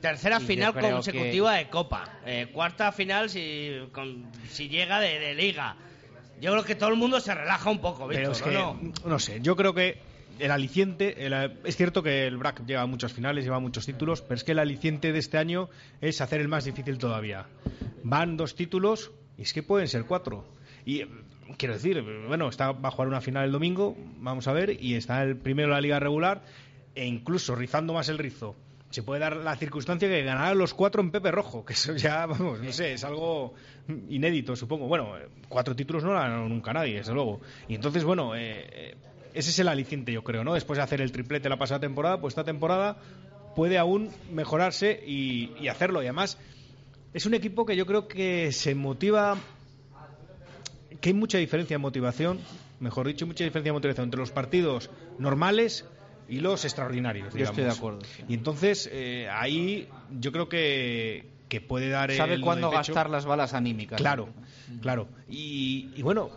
Tercera 0.00 0.40
final 0.40 0.72
consecutiva 0.72 1.54
de 1.56 1.68
Copa. 1.68 2.08
Eh, 2.24 2.48
cuarta 2.52 2.90
final 2.92 3.28
si, 3.28 3.72
con- 3.92 4.24
si 4.48 4.70
llega 4.70 4.98
de, 5.00 5.18
de 5.18 5.34
Liga. 5.34 5.76
Yo 6.40 6.52
creo 6.52 6.64
que 6.64 6.74
todo 6.74 6.90
el 6.90 6.96
mundo 6.96 7.20
se 7.20 7.34
relaja 7.34 7.70
un 7.70 7.80
poco, 7.80 8.08
Pero 8.08 8.30
Víctor, 8.30 8.36
es 8.36 8.42
que, 8.42 9.08
¿no? 9.08 9.18
sé, 9.18 9.40
yo 9.42 9.56
creo 9.56 9.74
que 9.74 9.98
el 10.38 10.50
aliciente, 10.50 11.26
el- 11.26 11.58
es 11.64 11.76
cierto 11.76 12.02
que 12.02 12.26
el 12.26 12.38
BRAC 12.38 12.64
lleva 12.64 12.86
muchas 12.86 13.12
finales, 13.12 13.44
lleva 13.44 13.58
muchos 13.60 13.84
títulos, 13.84 14.22
pero 14.22 14.36
es 14.36 14.44
que 14.44 14.52
el 14.52 14.58
aliciente 14.58 15.12
de 15.12 15.18
este 15.18 15.36
año 15.38 15.68
es 16.00 16.20
hacer 16.20 16.40
el 16.40 16.48
más 16.48 16.64
difícil 16.64 16.96
todavía. 16.98 17.46
Van 18.02 18.36
dos 18.38 18.54
títulos 18.54 19.10
y 19.36 19.42
es 19.42 19.52
que 19.52 19.62
pueden 19.62 19.86
ser 19.88 20.04
cuatro. 20.04 20.46
Y 20.86 21.02
quiero 21.58 21.74
decir, 21.74 22.02
bueno, 22.26 22.48
está, 22.48 22.72
va 22.72 22.88
a 22.88 22.92
jugar 22.92 23.08
una 23.08 23.20
final 23.20 23.44
el 23.44 23.52
domingo, 23.52 23.96
vamos 24.18 24.48
a 24.48 24.52
ver, 24.52 24.82
y 24.82 24.94
está 24.94 25.22
el 25.22 25.36
primero 25.36 25.68
de 25.68 25.74
la 25.74 25.80
liga 25.82 26.00
regular, 26.00 26.42
e 26.94 27.04
incluso 27.06 27.54
rizando 27.54 27.92
más 27.92 28.08
el 28.08 28.16
rizo. 28.18 28.56
Se 28.90 29.02
puede 29.02 29.20
dar 29.20 29.36
la 29.36 29.56
circunstancia 29.56 30.08
que 30.08 30.22
ganarán 30.22 30.58
los 30.58 30.74
cuatro 30.74 31.00
en 31.00 31.10
Pepe 31.10 31.30
Rojo, 31.30 31.64
que 31.64 31.74
eso 31.74 31.94
ya, 31.94 32.26
vamos, 32.26 32.60
no 32.60 32.72
sé, 32.72 32.94
es 32.94 33.04
algo 33.04 33.54
inédito, 34.08 34.56
supongo. 34.56 34.86
Bueno, 34.88 35.14
cuatro 35.48 35.76
títulos 35.76 36.02
no 36.02 36.12
lo 36.12 36.18
ganado 36.18 36.48
nunca 36.48 36.72
nadie, 36.72 36.96
desde 36.96 37.14
luego. 37.14 37.40
Y 37.68 37.74
entonces, 37.76 38.04
bueno, 38.04 38.34
eh, 38.34 38.66
eh, 38.72 38.96
ese 39.32 39.50
es 39.50 39.58
el 39.60 39.68
aliciente, 39.68 40.12
yo 40.12 40.24
creo, 40.24 40.42
¿no? 40.42 40.54
Después 40.54 40.76
de 40.76 40.82
hacer 40.82 41.00
el 41.00 41.12
triplete 41.12 41.48
la 41.48 41.58
pasada 41.58 41.80
temporada, 41.80 42.20
pues 42.20 42.32
esta 42.32 42.44
temporada 42.44 42.96
puede 43.54 43.78
aún 43.78 44.10
mejorarse 44.32 45.00
y, 45.06 45.52
y 45.60 45.68
hacerlo. 45.68 46.02
Y 46.02 46.06
además, 46.06 46.38
es 47.14 47.26
un 47.26 47.34
equipo 47.34 47.64
que 47.64 47.76
yo 47.76 47.86
creo 47.86 48.08
que 48.08 48.50
se 48.50 48.74
motiva 48.74 49.36
que 51.00 51.10
hay 51.10 51.14
mucha 51.14 51.38
diferencia 51.38 51.76
en 51.76 51.80
motivación, 51.80 52.40
mejor 52.78 53.06
dicho, 53.06 53.26
mucha 53.26 53.44
diferencia 53.44 53.70
en 53.70 53.74
motivación 53.74 54.04
entre 54.04 54.20
los 54.20 54.30
partidos 54.30 54.90
normales 55.18 55.86
y 56.30 56.40
los 56.40 56.64
extraordinarios. 56.64 57.34
Yo 57.34 57.44
estoy 57.44 57.64
digamos. 57.64 57.74
de 57.74 57.78
acuerdo, 57.78 58.00
sí. 58.02 58.24
Y 58.28 58.34
entonces 58.34 58.88
eh, 58.92 59.28
ahí 59.30 59.88
yo 60.18 60.32
creo 60.32 60.48
que, 60.48 61.26
que 61.50 61.60
puede 61.60 61.90
dar 61.90 62.14
Sabe 62.14 62.34
el 62.34 62.40
cuándo 62.40 62.70
gastar 62.70 63.10
las 63.10 63.26
balas 63.26 63.52
anímicas. 63.52 64.00
Claro, 64.00 64.28
claro. 64.80 65.08
Y, 65.28 65.90
y 65.96 66.02
bueno, 66.02 66.30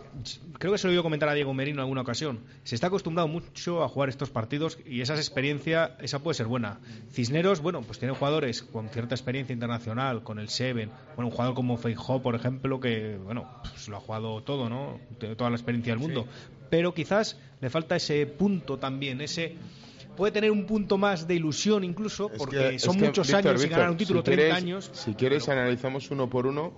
creo 0.58 0.74
que 0.74 0.80
se 0.80 0.88
lo 0.88 0.92
he 0.92 0.94
oído 0.94 1.04
comentar 1.04 1.30
a 1.30 1.34
Diego 1.34 1.54
Merino 1.54 1.78
en 1.78 1.82
alguna 1.82 2.02
ocasión. 2.02 2.40
Se 2.64 2.74
está 2.74 2.88
acostumbrado 2.88 3.28
mucho 3.28 3.84
a 3.84 3.88
jugar 3.88 4.10
estos 4.10 4.32
partidos 4.32 4.80
y 4.86 5.02
esa 5.02 5.14
experiencia, 5.16 5.96
esa 6.02 6.20
puede 6.20 6.34
ser 6.34 6.48
buena. 6.48 6.80
Cisneros, 7.12 7.62
bueno, 7.62 7.82
pues 7.84 8.00
tiene 8.00 8.16
jugadores 8.16 8.64
con 8.64 8.90
cierta 8.90 9.14
experiencia 9.14 9.54
internacional, 9.54 10.24
con 10.24 10.40
el 10.40 10.50
Seven. 10.50 10.90
Bueno, 11.16 11.30
un 11.30 11.32
jugador 11.32 11.54
como 11.54 11.78
Feijó, 11.78 12.24
por 12.24 12.34
ejemplo, 12.34 12.80
que, 12.80 13.18
bueno, 13.24 13.48
pues 13.62 13.88
lo 13.88 13.98
ha 13.98 14.00
jugado 14.00 14.42
todo, 14.42 14.68
¿no? 14.68 15.00
Tiene 15.20 15.36
toda 15.36 15.52
la 15.52 15.56
experiencia 15.56 15.94
del 15.94 16.00
mundo. 16.00 16.28
Pero 16.72 16.96
quizás 16.96 17.38
le 17.62 17.70
falta 17.70 17.96
ese 17.96 18.26
punto 18.26 18.80
también, 18.80 19.22
ese 19.22 19.56
puede 20.16 20.32
tener 20.32 20.52
un 20.52 20.66
punto 20.66 20.98
más 20.98 21.28
de 21.28 21.36
ilusión 21.36 21.84
incluso, 21.84 22.30
Es 22.32 22.38
porque 22.38 22.58
que- 22.72 22.80
son 22.80 22.98
que, 22.98 23.06
muchos 23.06 23.28
Víctor, 23.28 23.48
años 23.48 23.62
sin 23.62 23.70
Víctor, 23.70 23.78
ganar 23.80 23.92
un 23.92 23.98
título, 23.98 24.20
si 24.20 24.24
30 24.26 24.42
quieres- 24.44 24.58
años. 24.64 24.90
Si 24.94 25.14
quieres, 25.16 25.50
analizamos 25.50 26.12
uno 26.12 26.30
por 26.30 26.48
uno 26.48 26.74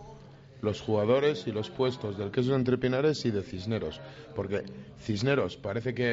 los 0.61 0.81
jugadores 0.81 1.45
y 1.47 1.51
los 1.51 1.69
puestos 1.69 2.17
del 2.17 2.31
queso 2.31 2.55
entre 2.55 2.77
Pinares 2.77 3.23
y 3.25 3.31
de 3.31 3.43
Cisneros. 3.43 3.99
Porque 4.35 4.63
Cisneros 4.99 5.57
parece 5.57 5.93
que 5.93 6.03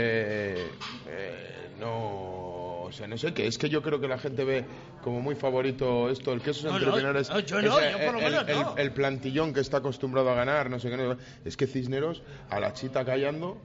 eh, 1.09 1.71
no. 1.81 2.83
O 2.85 2.91
sea, 2.93 3.07
no 3.07 3.17
sé 3.17 3.33
qué. 3.33 3.47
Es 3.47 3.57
que 3.57 3.71
yo 3.71 3.81
creo 3.81 4.01
que 4.01 4.09
la 4.09 4.19
gente 4.19 4.45
ve 4.45 4.65
como 5.03 5.21
muy 5.23 5.35
favorito 5.35 6.11
esto, 6.11 6.33
el 6.35 6.43
queso 6.43 6.69
No, 6.69 6.75
entre 6.75 6.91
no, 6.91 6.97
Pinares. 6.97 7.31
no, 7.31 7.41
yo 7.41 7.63
no, 7.63 7.79
ese- 7.79 7.93
yo 7.93 7.99
por 8.05 8.13
lo 8.15 8.19
el- 8.19 8.25
menos 8.33 8.49
el, 8.49 8.57
no. 8.61 8.77
el 8.77 8.93
plantillón 8.93 9.55
que 9.55 9.61
está 9.61 9.79
acostumbrado 9.79 10.29
a 10.31 10.35
ganar, 10.35 10.69
no 10.69 10.79
sé 10.79 10.91
qué. 10.91 10.97
no- 10.99 11.17
es 11.45 11.57
que 11.57 11.67
Cisneros, 11.67 12.23
a 12.51 12.61
la 12.61 12.75
chita 12.75 13.05
callando, 13.05 13.57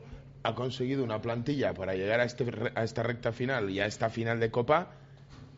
ha 0.48 0.56
conseguido 0.56 1.04
una 1.04 1.22
plantilla 1.22 1.74
para 1.74 1.94
llegar 1.94 2.20
a, 2.20 2.24
este, 2.24 2.46
a 2.76 2.84
esta 2.84 3.04
recta 3.04 3.32
final 3.32 3.70
y 3.70 3.80
a 3.80 3.86
esta 3.86 4.10
final 4.10 4.40
de 4.40 4.50
Copa 4.50 4.88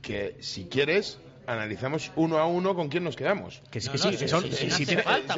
que, 0.01 0.35
si 0.39 0.65
quieres, 0.65 1.19
analizamos 1.45 2.11
uno 2.15 2.37
a 2.37 2.47
uno 2.47 2.73
con 2.75 2.89
quién 2.89 3.03
nos 3.03 3.15
quedamos. 3.15 3.61
Que 3.69 3.81
sí, 3.81 3.87
No, 3.87 3.93
que 3.93 3.97
sí, 3.99 4.17
que 4.17 4.27
son, 4.27 4.43
sí, 4.51 4.67
hace 4.67 4.97
falta, 5.03 5.35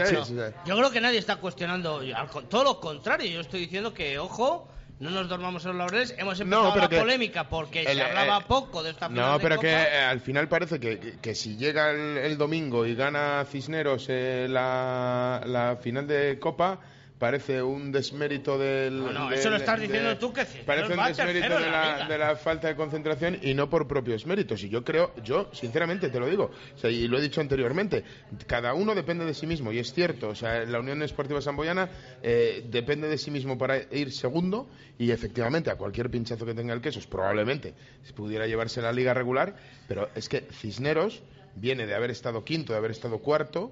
yo 0.66 0.78
creo 0.78 0.92
que 0.92 1.02
nadie 1.02 1.18
está 1.20 1.36
cuestionando, 1.38 2.02
al 2.16 2.28
con- 2.30 2.48
todo 2.48 2.64
lo 2.64 2.80
contrario, 2.80 3.30
yo 3.32 3.42
estoy 3.42 3.62
diciendo 3.62 3.94
que, 3.94 4.20
ojo, 4.20 4.68
no 5.00 5.10
nos 5.10 5.28
dormamos 5.28 5.66
en 5.66 5.70
los 5.70 5.78
laureles, 5.80 6.14
hemos 6.18 6.40
empezado 6.40 6.70
pero 6.74 6.84
la 6.84 6.90
que- 6.90 7.00
polémica 7.00 7.50
porque 7.50 7.82
el- 7.82 7.98
se 7.98 8.04
hablaba 8.04 8.38
eh, 8.38 8.46
poco 8.48 8.84
de 8.84 8.92
esta 8.92 9.10
final 9.10 9.26
No, 9.26 9.34
de 9.38 9.44
pero 9.44 9.56
Copa. 9.56 9.68
que 9.68 9.74
eh, 9.74 10.00
al 10.02 10.20
final 10.22 10.48
parece 10.48 10.80
que, 10.80 11.00
que- 11.00 11.18
que 11.20 11.34
si 11.36 11.58
llega 11.58 11.90
el, 11.90 12.18
el 12.20 12.38
domingo 12.38 12.86
y 12.86 12.94
gana 12.94 13.44
Cisneros 13.50 14.06
eh, 14.10 14.48
la, 14.50 15.42
la 15.46 15.76
final 15.82 16.06
de 16.08 16.38
Copa, 16.40 16.80
parece 17.22 17.62
un 17.62 17.92
desmérito 17.92 18.58
del. 18.58 18.98
No, 19.00 19.12
no, 19.14 19.30
del- 19.30 19.38
eso 19.40 19.50
lo 19.52 19.56
estás 19.58 19.80
de- 19.80 19.86
diciendo 19.88 20.18
tú, 20.18 20.34
que 20.34 20.44
Cisneros 20.44 20.66
Parece 20.66 20.94
un 21.00 21.06
desmérito 21.06 21.60
de 21.60 21.70
la 21.70 22.08
de 22.08 22.18
la 22.18 22.36
falta 22.36 22.68
de 22.68 22.76
concentración 22.76 23.38
y 23.44 23.54
no 23.54 23.70
por 23.70 23.88
propios 23.88 24.26
méritos. 24.26 24.64
Y 24.64 24.70
yo 24.70 24.84
creo, 24.84 25.14
yo 25.24 25.50
sinceramente 25.54 26.10
te 26.10 26.20
lo 26.20 26.28
digo, 26.28 26.52
o 26.76 26.78
sea, 26.78 26.90
y 26.90 27.08
lo 27.08 27.20
he 27.20 27.22
dicho 27.22 27.40
anteriormente, 27.40 28.04
cada 28.48 28.74
uno 28.74 28.96
depende 28.96 29.24
de 29.24 29.34
sí 29.36 29.46
mismo, 29.46 29.72
y 29.72 29.78
es 29.80 29.94
cierto, 29.94 30.30
o 30.30 30.36
sea, 30.36 30.66
la 30.66 30.80
Unión 30.80 31.02
Esportiva 31.04 31.40
Samboyana 31.42 31.90
eh, 32.24 32.66
depende 32.70 33.08
de 33.08 33.18
sí 33.20 33.30
mismo 33.32 33.58
para 33.58 33.78
ir 33.92 34.12
segundo, 34.12 34.68
y 34.98 35.12
efectivamente 35.12 35.70
a 35.70 35.76
cualquier 35.76 36.10
pinchazo 36.10 36.46
que 36.46 36.56
tenga 36.56 36.74
el 36.74 36.82
quesos, 36.82 37.06
probablemente 37.08 37.74
pudiera 38.16 38.48
llevarse 38.48 38.82
la 38.82 38.92
liga 38.92 39.14
regular, 39.14 39.56
pero 39.88 40.10
es 40.16 40.28
que 40.28 40.42
Cisneros 40.52 41.22
viene 41.56 41.86
de 41.86 41.94
haber 41.94 42.10
estado 42.10 42.44
quinto, 42.44 42.74
de 42.74 42.80
haber 42.80 42.92
estado 42.92 43.20
cuarto, 43.20 43.72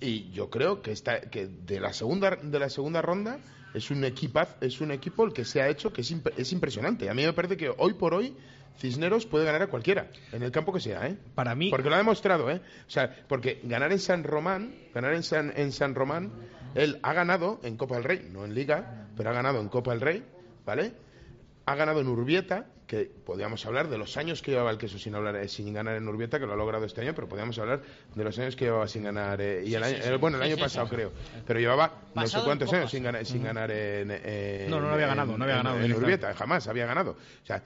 y 0.00 0.30
yo 0.30 0.50
creo 0.50 0.82
que 0.82 0.92
está 0.92 1.20
que 1.20 1.46
de 1.46 1.80
la 1.80 1.92
segunda 1.92 2.36
de 2.42 2.58
la 2.58 2.68
segunda 2.68 3.00
ronda 3.02 3.38
es 3.74 3.90
un 3.90 4.04
equipaz, 4.04 4.56
es 4.60 4.80
un 4.80 4.90
equipo 4.92 5.24
el 5.24 5.32
que 5.32 5.44
se 5.44 5.60
ha 5.60 5.68
hecho 5.68 5.92
que 5.92 6.02
es, 6.02 6.12
imp- 6.12 6.32
es 6.36 6.52
impresionante. 6.52 7.08
A 7.10 7.14
mí 7.14 7.24
me 7.24 7.32
parece 7.32 7.56
que 7.56 7.72
hoy 7.76 7.94
por 7.94 8.14
hoy 8.14 8.36
Cisneros 8.78 9.26
puede 9.26 9.44
ganar 9.44 9.62
a 9.62 9.66
cualquiera 9.68 10.08
en 10.32 10.42
el 10.42 10.50
campo 10.50 10.72
que 10.72 10.80
sea, 10.80 11.06
¿eh? 11.06 11.16
Para 11.34 11.54
mí, 11.54 11.70
Porque 11.70 11.88
lo 11.88 11.94
ha 11.94 11.98
demostrado, 11.98 12.50
¿eh? 12.50 12.60
O 12.86 12.90
sea, 12.90 13.14
porque 13.28 13.60
ganar 13.64 13.92
en 13.92 13.98
San 14.00 14.24
Román, 14.24 14.74
ganar 14.92 15.14
en 15.14 15.22
San, 15.22 15.52
en 15.56 15.70
San 15.72 15.94
Román, 15.94 16.32
él 16.74 16.98
ha 17.02 17.12
ganado 17.12 17.60
en 17.62 17.76
Copa 17.76 17.94
del 17.96 18.04
Rey, 18.04 18.28
no 18.32 18.44
en 18.44 18.54
Liga, 18.54 19.06
pero 19.16 19.30
ha 19.30 19.32
ganado 19.32 19.60
en 19.60 19.68
Copa 19.68 19.92
del 19.92 20.00
Rey, 20.00 20.24
¿vale? 20.66 20.92
Ha 21.66 21.74
ganado 21.76 22.00
en 22.00 22.08
Urbieta, 22.08 22.66
que 22.86 23.04
podíamos 23.24 23.64
hablar 23.64 23.88
de 23.88 23.96
los 23.96 24.16
años 24.18 24.42
que 24.42 24.50
llevaba 24.50 24.70
el 24.70 24.76
queso 24.78 24.98
sin 24.98 25.14
hablar 25.14 25.36
eh, 25.36 25.48
sin 25.48 25.72
ganar 25.72 25.96
en 25.96 26.06
Urbieta, 26.06 26.38
que 26.38 26.46
lo 26.46 26.52
ha 26.52 26.56
logrado 26.56 26.84
este 26.84 27.00
año, 27.00 27.14
pero 27.14 27.26
podíamos 27.28 27.58
hablar 27.58 27.80
de 28.14 28.24
los 28.24 28.38
años 28.38 28.56
que 28.56 28.66
llevaba 28.66 28.86
sin 28.88 29.04
ganar 29.04 29.40
eh, 29.40 29.62
y 29.64 29.74
el 29.74 29.82
año, 29.82 29.96
eh, 29.96 30.16
bueno, 30.18 30.36
el 30.36 30.42
Sí, 30.42 30.46
año 30.48 30.56
sí, 30.56 30.62
pasado 30.62 30.86
sí. 30.88 30.94
creo, 30.94 31.12
pero 31.46 31.60
llevaba 31.60 32.02
no 32.14 32.26
sé 32.26 32.38
en 32.38 32.44
cuántos 32.44 32.72
años 32.72 32.90
sin 32.90 33.02
ganar 33.02 33.24
sin 33.24 33.42
ganar 33.42 33.70
en, 33.70 34.10
en- 34.10 34.70
No, 34.70 34.80
no, 34.80 34.88
no 34.88 34.94
había 34.94 35.06
ganado, 35.06 35.36
no 35.38 35.44
había 35.44 35.56
en- 35.56 35.62
ganado 35.62 35.76
en 35.76 35.82
directamente. 35.84 36.14
Urbieta, 36.26 36.34
jamás 36.34 36.68
había 36.68 36.84
ganado. 36.86 37.12
O 37.42 37.46
sea, 37.46 37.62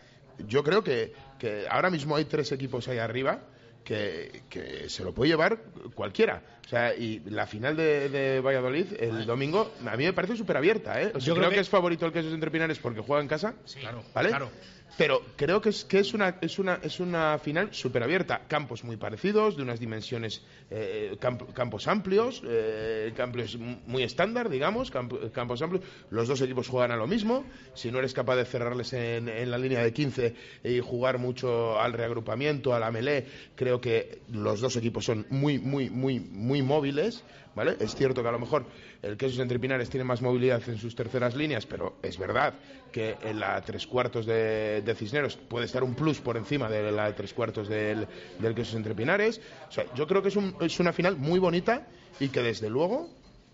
yo 0.46 0.62
creo 0.62 0.84
que, 0.84 1.12
que 1.38 1.66
ahora 1.68 1.90
mismo 1.90 2.14
hay 2.14 2.24
tres 2.26 2.52
equipos 2.52 2.86
ahí 2.86 2.98
arriba 2.98 3.40
que, 3.84 4.42
que 4.48 4.88
se 4.88 5.02
lo 5.02 5.12
puede 5.12 5.30
llevar 5.30 5.58
cualquiera. 5.94 6.42
O 6.64 6.68
sea, 6.68 6.94
y 6.94 7.20
la 7.30 7.46
final 7.46 7.74
de, 7.76 8.10
de 8.10 8.40
Valladolid 8.40 8.86
el 9.00 9.24
domingo 9.24 9.72
a 9.86 9.96
mí 9.96 10.04
me 10.04 10.12
parece 10.12 10.36
súper 10.36 10.58
abierta, 10.58 11.00
¿eh? 11.00 11.06
O 11.14 11.18
sea, 11.18 11.20
Yo 11.20 11.32
creo, 11.32 11.36
creo 11.36 11.48
que... 11.48 11.54
que- 11.56 11.60
es 11.62 11.68
favorito 11.70 12.04
el 12.06 12.12
Quesos 12.12 12.32
Entre 12.34 12.50
Pinares 12.50 12.78
porque 12.78 13.00
juega 13.00 13.22
en 13.22 13.28
casa, 13.28 13.54
claro, 13.80 14.04
¿vale? 14.14 14.28
claro. 14.28 14.50
Pero 14.96 15.22
creo 15.36 15.60
que 15.60 15.68
es 15.68 15.84
que 15.84 16.00
es 16.00 16.12
una 16.14 16.36
es 16.40 16.58
una 16.58 16.80
es 16.82 16.98
una 16.98 17.38
final 17.38 17.68
súper 17.72 18.02
abierta, 18.02 18.42
campos 18.48 18.82
muy 18.82 18.96
parecidos, 18.96 19.56
de 19.56 19.62
unas 19.62 19.78
dimensiones 19.78 20.42
eh, 20.70 21.16
camp- 21.20 21.52
campos 21.52 21.86
amplios, 21.86 22.42
eh, 22.44 23.12
campos 23.16 23.56
muy 23.58 24.02
estándar, 24.02 24.48
digamos, 24.48 24.90
camp- 24.90 25.30
campos 25.32 25.62
amplios. 25.62 25.84
Los 26.10 26.26
dos 26.26 26.40
equipos 26.40 26.66
juegan 26.68 26.90
a 26.90 26.96
lo 26.96 27.06
mismo. 27.06 27.44
Si 27.74 27.92
no 27.92 27.98
eres 28.00 28.12
capaz 28.12 28.36
de 28.36 28.44
cerrarles 28.44 28.92
en, 28.92 29.28
en 29.28 29.50
la 29.50 29.58
línea 29.58 29.82
de 29.82 29.92
15 29.92 30.34
y 30.64 30.80
jugar 30.80 31.18
mucho 31.18 31.78
al 31.78 31.92
reagrupamiento, 31.92 32.74
a 32.74 32.80
la 32.80 32.90
melee, 32.90 33.26
creo 33.54 33.80
que 33.80 34.22
los 34.32 34.60
dos 34.60 34.74
equipos 34.76 35.04
son 35.04 35.26
muy 35.30 35.58
muy 35.58 35.90
muy 35.90 36.18
muy 36.18 36.62
móviles. 36.62 37.22
¿Vale? 37.54 37.76
Es 37.80 37.96
cierto 37.96 38.22
que 38.22 38.28
a 38.28 38.32
lo 38.32 38.38
mejor 38.38 38.66
el 39.02 39.16
Quesos 39.16 39.38
Entre 39.38 39.58
Pinares 39.58 39.88
tiene 39.90 40.04
más 40.04 40.22
movilidad 40.22 40.60
en 40.68 40.76
sus 40.78 40.94
terceras 40.94 41.34
líneas, 41.36 41.66
pero 41.66 41.96
es 42.02 42.18
verdad 42.18 42.54
que 42.92 43.16
en 43.22 43.38
la 43.40 43.60
tres 43.60 43.86
cuartos 43.86 44.26
de, 44.26 44.82
Cisneros 44.96 45.36
puede 45.36 45.66
estar 45.66 45.84
un 45.84 45.94
plus 45.94 46.20
por 46.20 46.36
encima 46.36 46.68
de 46.68 46.90
la 46.90 47.14
tres 47.14 47.32
cuartos 47.34 47.68
del, 47.68 48.06
del 48.38 48.54
Quesos 48.54 48.74
Entre 48.74 48.94
Pinares. 48.94 49.40
O 49.68 49.72
sea, 49.72 49.84
yo 49.94 50.06
creo 50.06 50.22
que 50.22 50.28
es, 50.28 50.36
un- 50.36 50.54
es 50.60 50.80
una 50.80 50.92
final 50.92 51.16
muy 51.16 51.38
bonita 51.38 51.86
y 52.18 52.28
que 52.28 52.42
desde 52.42 52.68
luego 52.70 53.08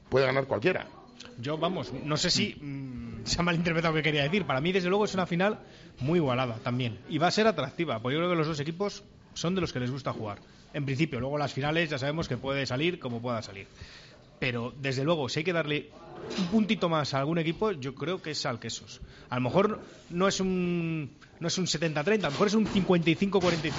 puede 0.09 0.27
ganar 0.27 0.47
cualquiera. 0.47 0.87
Yo, 1.39 1.59
vamos, 1.59 1.93
no 1.93 2.17
sé 2.17 2.31
si 2.31 2.55
mm, 2.61 3.25
se 3.25 3.41
ha 3.41 3.43
malinterpretado 3.43 3.93
lo 3.95 3.99
que 3.99 4.03
quería 4.05 4.23
decir. 4.23 4.45
Para 4.45 4.61
mí, 4.61 4.73
desde 4.73 4.89
luego, 4.89 5.05
es 5.05 5.15
una 5.15 5.27
final 5.27 5.59
muy 6.01 6.19
igualada 6.19 6.57
también. 6.63 6.99
Y 7.09 7.19
va 7.19 7.27
a 7.29 7.31
ser 7.31 7.47
atractiva, 7.47 8.01
porque 8.01 8.15
yo 8.15 8.21
creo 8.21 8.31
que 8.31 8.37
los 8.37 8.47
dos 8.47 8.61
equipos 8.61 9.03
son 9.35 9.55
de 9.55 9.61
los 9.61 9.73
que 9.73 9.81
les 9.81 9.91
gusta 9.91 10.13
jugar. 10.13 10.39
En 10.73 10.85
principio, 10.85 11.21
luego 11.21 11.39
las 11.39 11.53
finales 11.53 11.91
ya 11.91 11.99
sabemos 11.99 12.29
que 12.29 12.37
puede 12.37 12.67
salir 12.67 12.99
como 12.99 13.21
pueda 13.21 13.43
salir. 13.43 13.67
Pero, 14.39 14.74
desde 14.80 15.05
luego, 15.05 15.28
si 15.28 15.41
hay 15.41 15.45
que 15.45 15.53
darle 15.53 15.91
un 16.39 16.47
puntito 16.47 16.89
más 16.89 17.14
a 17.14 17.20
algún 17.20 17.39
equipo, 17.39 17.72
yo 17.72 17.95
creo 17.95 18.20
que 18.20 18.32
es 18.32 18.47
al 18.47 18.59
Quesos. 18.59 19.01
A 19.30 19.37
lo 19.37 19.43
mejor 19.43 19.80
no 20.11 20.28
es 20.28 20.41
un, 20.41 21.11
no 21.41 21.49
es 21.49 21.59
un 21.59 21.66
70-30, 21.66 22.20
a 22.20 22.24
lo 22.24 22.30
mejor 22.30 22.47
es 22.49 22.55
un 22.55 22.66
55-45. 22.66 23.72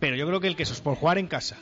Pero 0.00 0.16
yo 0.16 0.26
creo 0.26 0.40
que 0.40 0.48
el 0.48 0.56
Quesos, 0.56 0.80
por 0.80 0.96
jugar 0.96 1.18
en 1.18 1.26
casa 1.26 1.56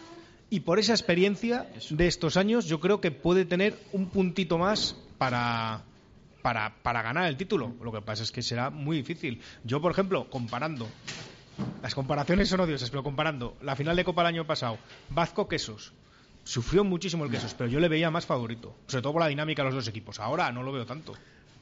y 0.50 0.60
por 0.60 0.78
esa 0.78 0.92
experiencia 0.92 1.66
de 1.88 2.06
estos 2.06 2.36
años, 2.36 2.66
yo 2.66 2.78
creo 2.78 3.00
que 3.00 3.10
puede 3.10 3.44
tener 3.44 3.78
un 3.92 4.10
puntito 4.10 4.58
más 4.58 4.96
para, 5.16 5.82
para, 6.42 6.74
para 6.82 7.00
ganar 7.00 7.26
el 7.26 7.36
título. 7.36 7.74
Lo 7.82 7.90
que 7.90 8.02
pasa 8.02 8.22
es 8.22 8.30
que 8.30 8.42
será 8.42 8.68
muy 8.68 8.98
difícil. 8.98 9.40
Yo, 9.64 9.80
por 9.80 9.92
ejemplo, 9.92 10.28
comparando, 10.28 10.86
las 11.82 11.94
comparaciones 11.94 12.50
son 12.50 12.60
odiosas, 12.60 12.90
pero 12.90 13.02
comparando 13.02 13.56
la 13.62 13.76
final 13.76 13.96
de 13.96 14.04
Copa 14.04 14.20
el 14.22 14.28
año 14.28 14.46
pasado, 14.46 14.78
Vasco 15.08 15.48
Quesos, 15.48 15.94
sufrió 16.44 16.84
muchísimo 16.84 17.24
el 17.24 17.30
Quesos, 17.30 17.54
pero 17.54 17.70
yo 17.70 17.80
le 17.80 17.88
veía 17.88 18.10
más 18.10 18.26
favorito, 18.26 18.74
sobre 18.86 19.02
todo 19.02 19.12
por 19.12 19.22
la 19.22 19.28
dinámica 19.28 19.62
de 19.62 19.66
los 19.66 19.74
dos 19.74 19.88
equipos. 19.88 20.20
Ahora 20.20 20.50
no 20.52 20.62
lo 20.62 20.72
veo 20.72 20.86
tanto. 20.86 21.14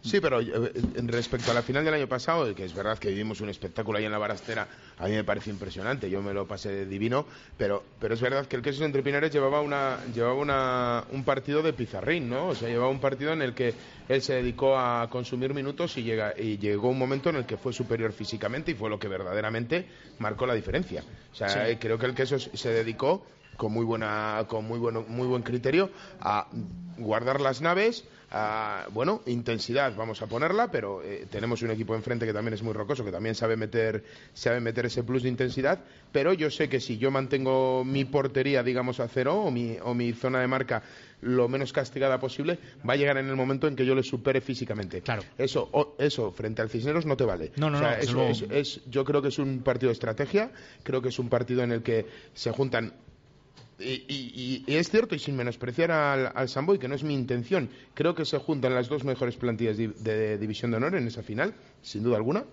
Sí, 0.02 0.18
pero 0.20 0.40
eh, 0.40 0.72
respecto 1.04 1.50
a 1.50 1.54
la 1.54 1.60
final 1.60 1.84
del 1.84 1.92
año 1.92 2.06
pasado, 2.06 2.54
que 2.54 2.64
es 2.64 2.74
verdad 2.74 2.98
que 2.98 3.10
vivimos 3.10 3.42
un 3.42 3.50
espectáculo 3.50 3.98
ahí 3.98 4.06
en 4.06 4.12
la 4.12 4.18
Barastera, 4.18 4.66
a 4.98 5.06
mí 5.06 5.12
me 5.12 5.24
parece 5.24 5.50
impresionante, 5.50 6.08
yo 6.08 6.22
me 6.22 6.32
lo 6.32 6.46
pasé 6.46 6.86
divino, 6.86 7.26
pero, 7.58 7.84
pero 8.00 8.14
es 8.14 8.20
verdad 8.20 8.46
que 8.46 8.56
el 8.56 8.62
Quesos 8.62 8.80
Entre 8.80 9.02
Pinares 9.02 9.30
llevaba, 9.30 9.60
una, 9.60 9.98
llevaba 10.14 10.34
una, 10.34 11.04
un 11.12 11.22
partido 11.22 11.62
de 11.62 11.74
pizarrín, 11.74 12.30
¿no? 12.30 12.48
O 12.48 12.54
sea, 12.54 12.68
llevaba 12.68 12.88
un 12.88 13.00
partido 13.00 13.34
en 13.34 13.42
el 13.42 13.52
que 13.52 13.74
él 14.08 14.22
se 14.22 14.34
dedicó 14.34 14.78
a 14.78 15.08
consumir 15.10 15.52
minutos 15.52 15.96
y, 15.98 16.02
llega, 16.02 16.32
y 16.36 16.56
llegó 16.56 16.88
un 16.88 16.98
momento 16.98 17.28
en 17.28 17.36
el 17.36 17.44
que 17.44 17.58
fue 17.58 17.74
superior 17.74 18.12
físicamente 18.12 18.70
y 18.70 18.74
fue 18.74 18.88
lo 18.88 18.98
que 18.98 19.08
verdaderamente 19.08 19.86
marcó 20.18 20.46
la 20.46 20.54
diferencia. 20.54 21.04
O 21.30 21.34
sea, 21.34 21.68
eh, 21.68 21.78
creo 21.78 21.98
que 21.98 22.06
el 22.06 22.14
Quesos 22.14 22.50
se 22.54 22.70
dedicó 22.70 23.26
con 23.60 23.72
muy 23.72 23.84
buena 23.84 24.42
con 24.48 24.64
muy 24.64 24.78
bueno 24.78 25.04
muy 25.06 25.26
buen 25.28 25.42
criterio 25.42 25.90
a 26.18 26.46
guardar 26.96 27.42
las 27.42 27.60
naves 27.60 28.04
a, 28.32 28.86
bueno 28.94 29.20
intensidad 29.26 29.92
vamos 29.94 30.22
a 30.22 30.26
ponerla 30.28 30.70
pero 30.70 31.02
eh, 31.02 31.26
tenemos 31.30 31.60
un 31.60 31.70
equipo 31.70 31.94
enfrente 31.94 32.24
que 32.24 32.32
también 32.32 32.54
es 32.54 32.62
muy 32.62 32.72
rocoso 32.72 33.04
que 33.04 33.12
también 33.12 33.34
sabe 33.34 33.56
meter 33.58 34.02
sabe 34.32 34.60
meter 34.60 34.86
ese 34.86 35.02
plus 35.02 35.24
de 35.24 35.28
intensidad 35.28 35.80
pero 36.10 36.32
yo 36.32 36.48
sé 36.50 36.70
que 36.70 36.80
si 36.80 36.96
yo 36.96 37.10
mantengo 37.10 37.84
mi 37.84 38.06
portería 38.06 38.62
digamos 38.62 38.98
a 38.98 39.08
cero 39.08 39.42
o 39.42 39.50
mi 39.50 39.76
o 39.82 39.92
mi 39.92 40.12
zona 40.14 40.40
de 40.40 40.46
marca 40.46 40.82
lo 41.20 41.48
menos 41.48 41.74
castigada 41.74 42.18
posible 42.18 42.58
va 42.88 42.94
a 42.94 42.96
llegar 42.96 43.18
en 43.18 43.28
el 43.28 43.36
momento 43.36 43.68
en 43.68 43.76
que 43.76 43.84
yo 43.84 43.94
le 43.94 44.02
supere 44.02 44.40
físicamente. 44.40 45.02
Claro. 45.02 45.22
eso 45.36 45.68
o- 45.72 45.94
eso 45.98 46.32
frente 46.32 46.62
al 46.62 46.70
Cisneros 46.70 47.04
no 47.04 47.14
te 47.14 47.24
vale. 47.24 47.52
No, 47.56 47.68
no, 47.68 47.76
O 47.76 47.80
sea, 47.80 47.98
no, 48.14 48.22
eso 48.30 48.46
es- 48.50 48.80
yo 48.88 49.04
creo 49.04 49.20
que 49.20 49.28
es 49.28 49.38
un 49.38 49.60
partido 49.62 49.88
de 49.90 49.92
estrategia, 49.92 50.50
creo 50.82 51.02
que 51.02 51.10
es 51.10 51.18
un 51.18 51.28
partido 51.28 51.62
en 51.62 51.72
el 51.72 51.82
que 51.82 52.06
se 52.32 52.50
juntan 52.52 52.94
y, 53.80 54.64
es 54.66 54.90
cierto, 54.90 55.14
y 55.14 55.18
sin 55.18 55.36
menospreciar 55.36 55.90
al, 55.90 56.32
al 56.34 56.48
Samboy, 56.48 56.78
que 56.78 56.88
no 56.88 56.94
es 56.94 57.02
mi 57.02 57.14
intención, 57.14 57.70
creo 57.94 58.14
que 58.14 58.24
se 58.24 58.38
juntan 58.38 58.74
las 58.74 58.88
dos 58.88 59.04
mejores 59.04 59.36
plantillas 59.36 59.76
de, 59.76 60.38
División 60.38 60.70
de 60.70 60.76
Honor 60.78 60.94
en 60.96 61.06
esa 61.06 61.22
final, 61.22 61.54
sin 61.82 62.02
duda 62.02 62.16
alguna. 62.16 62.44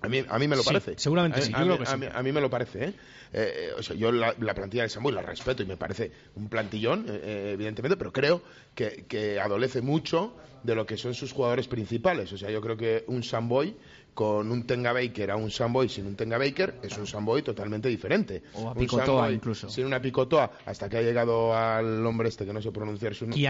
A 0.00 0.08
mí, 0.08 0.22
a 0.28 0.38
mí 0.38 0.48
me 0.48 0.56
lo 0.56 0.62
parece. 0.62 0.94
Seguramente 0.98 1.40
sí. 1.40 1.52
A, 1.54 2.22
mí, 2.22 2.32
me 2.32 2.40
lo 2.40 2.50
parece. 2.50 2.84
¿eh? 2.84 2.94
Eh, 3.32 3.70
o 3.78 3.82
sea, 3.82 3.96
yo 3.96 4.12
la, 4.12 4.34
plantilla 4.54 4.82
del 4.82 4.90
Samboy 4.90 5.12
la 5.12 5.22
respeto 5.22 5.62
y 5.62 5.66
me 5.66 5.76
parece 5.76 6.12
un 6.36 6.48
plantillón, 6.48 7.06
eh, 7.08 7.52
evidentemente, 7.54 7.96
pero 7.96 8.12
creo 8.12 8.42
que, 8.74 9.06
que, 9.08 9.40
adolece 9.40 9.80
mucho 9.80 10.34
de 10.62 10.74
lo 10.74 10.84
que 10.84 10.98
son 10.98 11.14
sus 11.14 11.32
jugadores 11.32 11.68
principales. 11.68 12.32
O 12.32 12.38
sea, 12.38 12.50
yo 12.50 12.60
creo 12.60 12.76
que 12.76 13.04
un 13.06 13.22
Samboy 13.22 13.74
con 14.14 14.52
un 14.52 14.66
Tenga 14.66 14.92
Baker 14.92 15.32
a 15.32 15.36
un 15.36 15.50
Samboy 15.50 15.88
sin 15.88 16.06
un 16.06 16.16
Tenga 16.16 16.38
Baker 16.38 16.76
es 16.82 16.96
un 16.96 17.06
Samboy 17.06 17.42
totalmente 17.42 17.88
diferente. 17.88 18.42
O 18.54 18.70
a 18.70 18.74
Picotoa 18.74 19.30
incluso. 19.32 19.68
Sin 19.68 19.86
una 19.86 20.00
Picotoa, 20.00 20.52
hasta 20.64 20.88
que 20.88 20.98
ha 20.98 21.02
llegado 21.02 21.56
al 21.56 22.06
hombre 22.06 22.28
este 22.28 22.46
que 22.46 22.52
no 22.52 22.62
sé 22.62 22.70
pronunciar 22.70 23.14
su 23.14 23.24
nombre. 23.24 23.40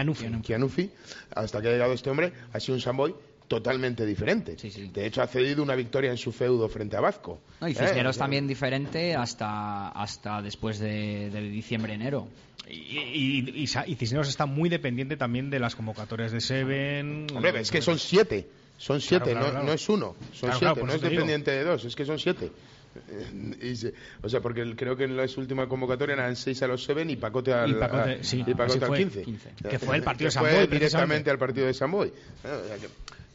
Kianufi. 0.41 0.89
hasta 1.35 1.61
que 1.61 1.67
ha 1.67 1.71
llegado 1.71 1.93
este 1.93 2.09
hombre, 2.09 2.33
ha 2.51 2.59
sido 2.59 2.75
un 2.75 2.81
Samboy 2.81 3.15
totalmente 3.47 4.05
diferente. 4.05 4.55
De 4.55 5.05
hecho, 5.05 5.21
ha 5.21 5.27
cedido 5.27 5.63
una 5.63 5.75
victoria 5.75 6.11
en 6.11 6.17
su 6.17 6.31
feudo 6.31 6.67
frente 6.69 6.95
a 6.97 7.01
Vasco. 7.01 7.41
y 7.61 7.73
Cisneros 7.73 8.15
¿Eh? 8.15 8.19
también 8.19 8.47
diferente 8.47 9.15
hasta, 9.15 9.89
hasta 9.89 10.41
después 10.41 10.79
de, 10.79 11.29
diciembre-enero. 11.51 12.27
Y, 12.67 13.61
y, 13.61 13.67
Cisneros 13.67 14.27
está 14.27 14.45
muy 14.45 14.69
dependiente 14.69 15.17
también 15.17 15.49
de 15.49 15.59
las 15.59 15.75
convocatorias 15.75 16.31
de 16.31 16.41
Seven. 16.41 17.27
Hombre, 17.35 17.59
es 17.59 17.71
que 17.71 17.81
son 17.81 17.99
siete. 17.99 18.47
Son 18.77 18.99
siete, 18.99 19.33
no, 19.33 19.71
es 19.71 19.87
uno. 19.87 20.15
Son 20.33 20.51
siete, 20.57 20.83
no 20.83 20.93
es 20.93 21.01
dependiente 21.01 21.51
de 21.51 21.63
dos, 21.63 21.85
es 21.85 21.95
que 21.95 22.05
son 22.05 22.19
siete. 22.19 22.51
o 24.23 24.29
sea, 24.29 24.41
porque 24.41 24.75
creo 24.75 24.95
que 24.95 25.03
en 25.03 25.17
la 25.17 25.25
última 25.37 25.67
convocatoria 25.67 26.13
eran 26.13 26.35
seis 26.35 26.61
a 26.63 26.67
los 26.67 26.83
Seven 26.83 27.09
y 27.09 27.15
Pacote 27.15 27.53
al, 27.53 27.71
y 27.71 27.73
Pacote, 27.73 28.85
al 28.85 28.93
15. 28.93 29.25
Que 29.69 29.79
fue 29.79 29.97
el 29.97 30.03
partido 30.03 30.27
de 30.27 30.31
Samboy. 30.31 30.53
Fue 30.53 30.67
directamente 30.67 31.29
al 31.29 31.37
partido 31.37 31.67
de 31.67 31.73
Samboy. 31.73 32.11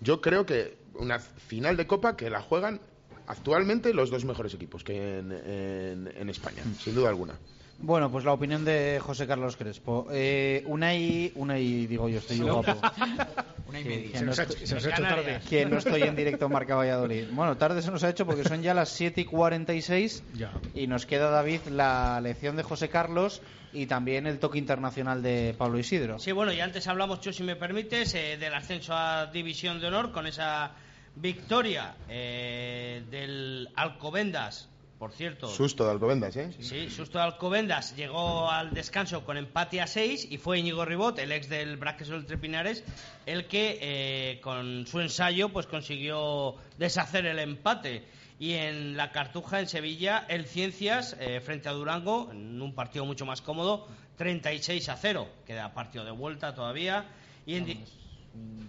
Yo 0.00 0.20
creo 0.20 0.46
que 0.46 0.78
una 0.94 1.18
final 1.18 1.76
de 1.76 1.86
Copa 1.86 2.16
que 2.16 2.30
la 2.30 2.40
juegan 2.40 2.80
actualmente 3.26 3.94
los 3.94 4.10
dos 4.10 4.24
mejores 4.24 4.54
equipos 4.54 4.82
que 4.82 5.18
en, 5.18 5.32
en 5.32 6.30
España, 6.30 6.62
sin 6.78 6.94
duda 6.94 7.10
alguna. 7.10 7.34
Bueno, 7.82 8.10
pues 8.10 8.24
la 8.24 8.32
opinión 8.32 8.64
de 8.64 9.00
José 9.02 9.26
Carlos 9.26 9.56
Crespo. 9.56 10.06
Eh, 10.12 10.62
una 10.66 10.94
y, 10.94 11.32
una 11.34 11.58
y 11.58 11.86
digo 11.86 12.08
yo, 12.08 12.18
estoy 12.18 12.40
guapo. 12.40 12.76
una 13.68 13.80
y 13.80 13.84
media. 13.84 14.18
Se 14.18 14.24
nos, 14.24 14.38
ha, 14.38 14.42
hecho 14.42 15.02
tarde. 15.02 15.40
Que 15.48 15.64
no 15.64 15.78
estoy 15.78 16.02
en 16.02 16.14
directo 16.14 16.46
en 16.46 16.52
Marca 16.52 16.74
Valladolid. 16.74 17.28
Bueno, 17.32 17.56
tarde 17.56 17.80
se 17.80 17.90
nos 17.90 18.04
ha 18.04 18.10
hecho 18.10 18.26
porque 18.26 18.44
son 18.44 18.62
ya 18.62 18.74
las 18.74 18.90
7 18.90 19.22
y 19.22 19.24
46 19.24 20.22
ya. 20.34 20.52
y 20.74 20.86
nos 20.86 21.06
queda, 21.06 21.30
David, 21.30 21.62
la 21.70 22.20
lección 22.20 22.56
de 22.56 22.62
José 22.62 22.90
Carlos 22.90 23.40
y 23.72 23.86
también 23.86 24.26
el 24.26 24.38
toque 24.38 24.58
internacional 24.58 25.22
de 25.22 25.54
Pablo 25.56 25.78
Isidro. 25.78 26.18
Sí, 26.18 26.32
bueno, 26.32 26.52
y 26.52 26.60
antes 26.60 26.86
hablamos, 26.86 27.20
Chu, 27.20 27.32
si 27.32 27.44
me 27.44 27.56
permites, 27.56 28.14
eh, 28.14 28.36
del 28.38 28.52
ascenso 28.52 28.94
a 28.94 29.26
División 29.26 29.80
de 29.80 29.86
Honor 29.86 30.12
con 30.12 30.26
esa 30.26 30.72
victoria 31.16 31.94
eh, 32.08 33.02
del 33.10 33.68
Alcobendas 33.74 34.68
por 35.00 35.12
cierto. 35.12 35.48
Susto 35.48 35.86
de 35.86 35.92
Alcobendas, 35.92 36.36
¿eh? 36.36 36.50
Sí, 36.60 36.90
susto 36.90 37.16
de 37.16 37.24
Alcobendas. 37.24 37.96
Llegó 37.96 38.50
al 38.50 38.74
descanso 38.74 39.24
con 39.24 39.38
empate 39.38 39.80
a 39.80 39.86
6 39.86 40.28
y 40.30 40.36
fue 40.36 40.58
Íñigo 40.58 40.84
Ribot, 40.84 41.18
el 41.18 41.32
ex 41.32 41.48
del 41.48 41.78
Braquesol 41.78 42.26
Trepinares, 42.26 42.84
el 43.24 43.46
que 43.46 43.78
eh, 43.80 44.40
con 44.42 44.86
su 44.86 45.00
ensayo 45.00 45.48
pues 45.48 45.66
consiguió 45.66 46.56
deshacer 46.76 47.24
el 47.24 47.38
empate. 47.38 48.04
Y 48.38 48.52
en 48.52 48.94
la 48.98 49.10
Cartuja, 49.10 49.60
en 49.60 49.68
Sevilla, 49.68 50.26
el 50.28 50.44
Ciencias, 50.44 51.16
eh, 51.18 51.40
frente 51.40 51.70
a 51.70 51.72
Durango, 51.72 52.28
en 52.30 52.60
un 52.60 52.74
partido 52.74 53.06
mucho 53.06 53.24
más 53.24 53.40
cómodo, 53.40 53.88
36 54.18 54.86
a 54.90 54.98
0. 54.98 55.28
Queda 55.46 55.72
partido 55.72 56.04
de 56.04 56.10
vuelta 56.10 56.54
todavía. 56.54 57.06
Y 57.46 57.54
en. 57.54 57.84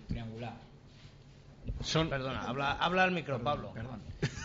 triangular. 0.08 0.54
Son... 1.82 2.08
Perdona, 2.08 2.44
habla, 2.44 2.72
habla 2.72 3.04
al 3.04 3.12
micro, 3.12 3.44
Pablo. 3.44 3.74
Perdón. 3.74 4.02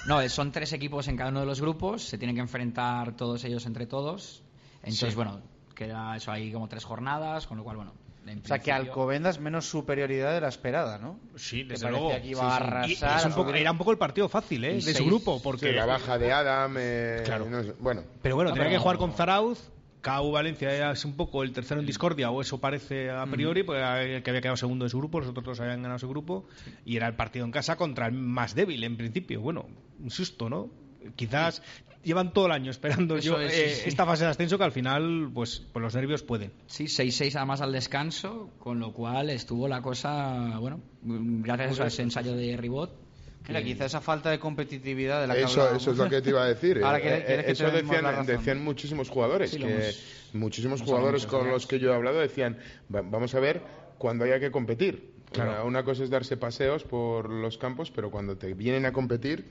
No, 0.06 0.28
son 0.28 0.52
tres 0.52 0.72
equipos 0.72 1.08
en 1.08 1.16
cada 1.16 1.30
uno 1.30 1.40
de 1.40 1.46
los 1.46 1.60
grupos, 1.60 2.02
se 2.02 2.18
tienen 2.18 2.36
que 2.36 2.42
enfrentar 2.42 3.16
todos 3.16 3.44
ellos 3.44 3.66
entre 3.66 3.86
todos. 3.86 4.42
Entonces, 4.82 5.14
bueno, 5.14 5.40
queda 5.74 6.16
eso 6.16 6.30
ahí 6.30 6.52
como 6.52 6.68
tres 6.68 6.84
jornadas, 6.84 7.46
con 7.46 7.58
lo 7.58 7.64
cual, 7.64 7.76
bueno. 7.76 7.92
o 8.26 8.46
sea, 8.46 8.58
que 8.60 8.72
Alcobendas 8.72 9.40
menos 9.40 9.66
superioridad 9.66 10.32
de 10.32 10.40
la 10.40 10.48
esperada, 10.48 10.98
¿no? 10.98 11.18
Sí, 11.34 11.64
desde 11.64 11.90
luego. 11.90 12.10
Que 12.10 12.34
a 12.40 12.56
arrasar, 12.56 13.56
era 13.56 13.72
un 13.72 13.78
poco 13.78 13.90
el 13.90 13.98
partido 13.98 14.28
fácil, 14.28 14.64
¿eh? 14.64 14.74
De 14.74 14.94
su 14.94 15.04
grupo, 15.06 15.40
porque... 15.42 15.72
la 15.72 15.86
baja 15.86 16.18
de 16.18 16.32
Adam... 16.32 16.76
Eh, 16.78 17.22
claro. 17.24 17.46
bueno. 17.80 18.02
Pero 18.22 18.36
bueno, 18.36 18.52
tenía 18.52 18.70
que 18.70 18.78
jugar 18.78 18.98
con 18.98 19.12
Zarauz, 19.12 19.70
KU 20.06 20.30
Valencia 20.30 20.92
es 20.92 21.04
un 21.04 21.16
poco 21.16 21.42
el 21.42 21.52
tercero 21.52 21.80
en 21.80 21.86
discordia, 21.86 22.30
o 22.30 22.40
eso 22.40 22.60
parece 22.60 23.10
a 23.10 23.26
priori, 23.26 23.64
porque 23.64 24.22
que 24.22 24.30
había 24.30 24.40
quedado 24.40 24.56
segundo 24.56 24.84
de 24.84 24.90
su 24.90 24.98
grupo, 24.98 25.18
los 25.18 25.28
otros 25.28 25.44
dos 25.44 25.60
habían 25.60 25.82
ganado 25.82 25.98
su 25.98 26.08
grupo, 26.08 26.46
y 26.84 26.96
era 26.96 27.08
el 27.08 27.14
partido 27.14 27.44
en 27.44 27.50
casa 27.50 27.76
contra 27.76 28.06
el 28.06 28.12
más 28.12 28.54
débil 28.54 28.84
en 28.84 28.96
principio. 28.96 29.40
Bueno, 29.40 29.66
un 30.00 30.10
susto, 30.10 30.48
¿no? 30.48 30.70
Quizás 31.14 31.62
llevan 32.02 32.32
todo 32.32 32.46
el 32.46 32.52
año 32.52 32.70
esperando 32.70 33.18
yo, 33.18 33.40
eh, 33.40 33.82
esta 33.84 34.06
fase 34.06 34.24
de 34.24 34.30
ascenso 34.30 34.58
que 34.58 34.64
al 34.64 34.72
final, 34.72 35.30
pues, 35.34 35.62
pues 35.72 35.82
los 35.82 35.94
nervios 35.94 36.22
pueden. 36.22 36.52
Sí, 36.66 36.84
6-6 36.84 37.36
además 37.36 37.60
al 37.60 37.72
descanso, 37.72 38.50
con 38.58 38.78
lo 38.78 38.92
cual 38.92 39.30
estuvo 39.30 39.68
la 39.68 39.82
cosa, 39.82 40.58
bueno, 40.58 40.80
gracias 41.02 41.80
a 41.80 41.86
ese 41.86 42.02
ensayo 42.02 42.36
de 42.36 42.56
Ribot, 42.56 43.06
Mira, 43.48 43.62
quizá 43.62 43.84
esa 43.84 44.00
falta 44.00 44.30
de 44.30 44.38
competitividad 44.38 45.20
de 45.20 45.28
la 45.28 45.34
que 45.34 45.42
eso, 45.42 45.74
eso 45.74 45.92
es 45.92 45.96
lo 45.96 46.08
que 46.08 46.20
te 46.20 46.30
iba 46.30 46.42
a 46.42 46.48
decir. 46.48 46.78
Ahora, 46.84 46.98
eh, 46.98 47.44
eso 47.46 47.70
decían, 47.70 48.26
decían, 48.26 48.62
muchísimos 48.62 49.08
jugadores. 49.08 49.52
que 49.52 49.92
muchísimos 50.32 50.82
jugadores 50.82 51.26
con 51.26 51.48
los 51.48 51.66
que 51.66 51.78
yo 51.78 51.92
he 51.92 51.94
hablado 51.94 52.18
decían, 52.18 52.58
vamos 52.88 53.34
a 53.34 53.40
ver 53.40 53.62
cuando 53.98 54.24
haya 54.24 54.40
que 54.40 54.50
competir. 54.50 55.14
Claro. 55.32 55.66
Una 55.66 55.84
cosa 55.84 56.04
es 56.04 56.10
darse 56.10 56.36
paseos 56.36 56.84
por 56.84 57.30
los 57.30 57.58
campos, 57.58 57.90
pero 57.90 58.10
cuando 58.10 58.36
te 58.36 58.54
vienen 58.54 58.86
a 58.86 58.92
competir, 58.92 59.46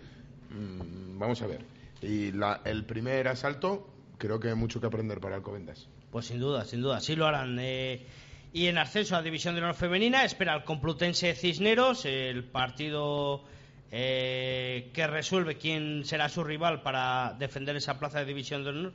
mm, 0.50 1.20
vamos 1.20 1.42
a 1.42 1.48
ver. 1.48 1.66
Y 2.02 2.32
el 2.66 2.86
primer 2.86 3.28
asalto, 3.28 3.90
creo 4.18 4.40
que 4.40 4.50
hay 4.50 4.56
mucho 4.56 4.80
que 4.80 4.88
aprender 4.88 5.20
para 5.20 5.36
Alcobendas. 5.36 5.88
Pues 6.12 6.28
sin 6.28 6.40
duda, 6.40 6.66
sin 6.66 6.82
duda, 6.82 7.00
sí 7.00 7.16
lo 7.16 7.26
harán. 7.26 7.58
Eh, 7.60 8.06
y 8.54 8.68
en 8.68 8.78
ascenso 8.78 9.16
a 9.16 9.22
División 9.22 9.56
de 9.56 9.62
Honor 9.62 9.76
Femenina 9.76 10.24
espera 10.24 10.56
el 10.56 10.64
Complutense 10.64 11.36
Cisneros, 11.36 12.06
el 12.06 12.44
partido 12.46 13.44
eh, 13.92 14.92
que 14.94 15.08
resuelve 15.08 15.58
quién 15.58 16.06
será 16.06 16.30
su 16.30 16.44
rival 16.44 16.82
para 16.82 17.36
defender 17.38 17.76
esa 17.76 18.00
plaza 18.00 18.20
de 18.20 18.26
división 18.26 18.64
de 18.64 18.70
honor, 18.70 18.94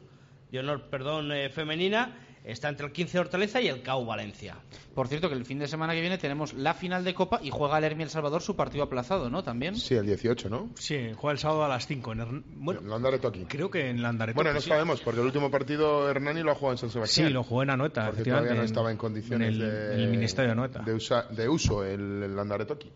de 0.50 0.58
honor 0.58 0.82
perdón, 0.88 1.32
eh, 1.32 1.50
femenina. 1.50 2.16
Está 2.44 2.68
entre 2.68 2.86
el 2.86 2.92
15 2.92 3.18
Hortaleza 3.18 3.60
y 3.60 3.68
el 3.68 3.82
CAU 3.82 4.04
Valencia. 4.04 4.56
Por 4.94 5.08
cierto, 5.08 5.28
que 5.28 5.34
el 5.34 5.44
fin 5.44 5.58
de 5.58 5.68
semana 5.68 5.92
que 5.92 6.00
viene 6.00 6.18
tenemos 6.18 6.54
la 6.54 6.74
final 6.74 7.04
de 7.04 7.14
Copa 7.14 7.40
y 7.42 7.50
juega 7.50 7.78
el 7.78 7.84
Hermi 7.84 8.04
El 8.04 8.10
Salvador 8.10 8.42
su 8.42 8.56
partido 8.56 8.84
aplazado, 8.84 9.28
¿no? 9.28 9.42
También. 9.42 9.76
Sí, 9.76 9.94
el 9.94 10.06
18, 10.06 10.48
¿no? 10.48 10.70
Sí, 10.74 11.12
juega 11.16 11.32
el 11.32 11.38
sábado 11.38 11.64
a 11.64 11.68
las 11.68 11.86
5. 11.86 12.12
En 12.12 12.44
Bueno, 12.56 12.80
Landareto 12.80 13.28
aquí. 13.28 13.44
Creo 13.46 13.70
que 13.70 13.90
en 13.90 14.02
Landareto. 14.02 14.36
Bueno, 14.36 14.52
no 14.52 14.60
sabemos, 14.60 15.00
porque 15.00 15.20
el 15.20 15.26
último 15.26 15.50
partido 15.50 16.08
Hernani 16.08 16.42
lo 16.42 16.52
ha 16.52 16.54
jugado 16.54 16.72
en 16.72 16.78
San 16.78 16.90
Sebastián. 16.90 17.28
Sí, 17.28 17.32
lo 17.32 17.42
jugó 17.42 17.62
en 17.62 17.70
Anoeta. 17.70 18.06
Porque 18.06 18.24
todavía 18.24 18.54
no 18.54 18.62
estaba 18.62 18.90
en 18.90 18.96
condiciones 18.96 19.54
en 19.54 20.00
el, 20.00 20.08
Ministerio 20.08 20.48
de 20.48 20.52
Anoeta. 20.52 20.80
De, 20.80 21.48
uso 21.48 21.84
el, 21.84 22.22
el 22.22 22.36
Landareto 22.36 22.74
aquí. 22.74 22.90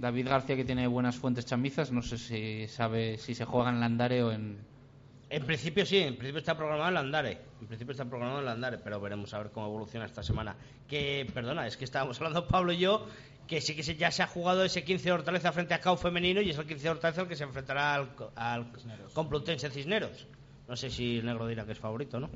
David 0.00 0.28
García, 0.28 0.56
que 0.56 0.64
tiene 0.64 0.86
buenas 0.86 1.16
fuentes 1.16 1.44
chamizas, 1.44 1.92
no 1.92 2.00
sé 2.00 2.16
si 2.16 2.66
sabe 2.68 3.18
si 3.18 3.34
se 3.34 3.44
juega 3.44 3.70
en 3.70 3.80
Landare 3.80 4.22
o 4.22 4.32
en. 4.32 4.58
En 5.30 5.46
principio 5.46 5.86
sí, 5.86 5.98
en 5.98 6.16
principio 6.16 6.40
está 6.40 6.56
programado 6.56 6.88
en 6.88 6.94
Landare. 6.94 7.38
En 7.60 7.68
principio 7.68 7.92
está 7.92 8.04
programado 8.04 8.40
en 8.40 8.46
Landare, 8.46 8.78
pero 8.78 9.00
veremos 9.00 9.32
a 9.32 9.38
ver 9.38 9.50
cómo 9.52 9.66
evoluciona 9.66 10.04
esta 10.06 10.24
semana. 10.24 10.56
Que, 10.88 11.24
perdona, 11.32 11.68
es 11.68 11.76
que 11.76 11.84
estábamos 11.84 12.18
hablando 12.18 12.48
Pablo 12.48 12.72
y 12.72 12.78
yo 12.78 13.06
que 13.46 13.60
sí 13.60 13.74
que 13.74 13.82
ya 13.82 14.10
se 14.10 14.22
ha 14.22 14.26
jugado 14.28 14.64
ese 14.64 14.84
15 14.84 15.04
de 15.04 15.12
Hortaleza 15.12 15.50
frente 15.50 15.74
a 15.74 15.80
CAU 15.80 15.96
femenino 15.96 16.40
y 16.40 16.50
es 16.50 16.58
el 16.58 16.66
15 16.66 16.82
de 16.82 16.90
Hortaleza 16.90 17.22
el 17.22 17.28
que 17.28 17.34
se 17.36 17.44
enfrentará 17.44 17.94
al, 17.94 18.10
al 18.36 18.72
Complutense 19.12 19.70
Cisneros. 19.70 20.26
No 20.68 20.76
sé 20.76 20.88
si 20.88 21.18
el 21.18 21.26
negro 21.26 21.48
dirá 21.48 21.66
que 21.66 21.72
es 21.72 21.78
favorito, 21.78 22.20
¿no? 22.20 22.30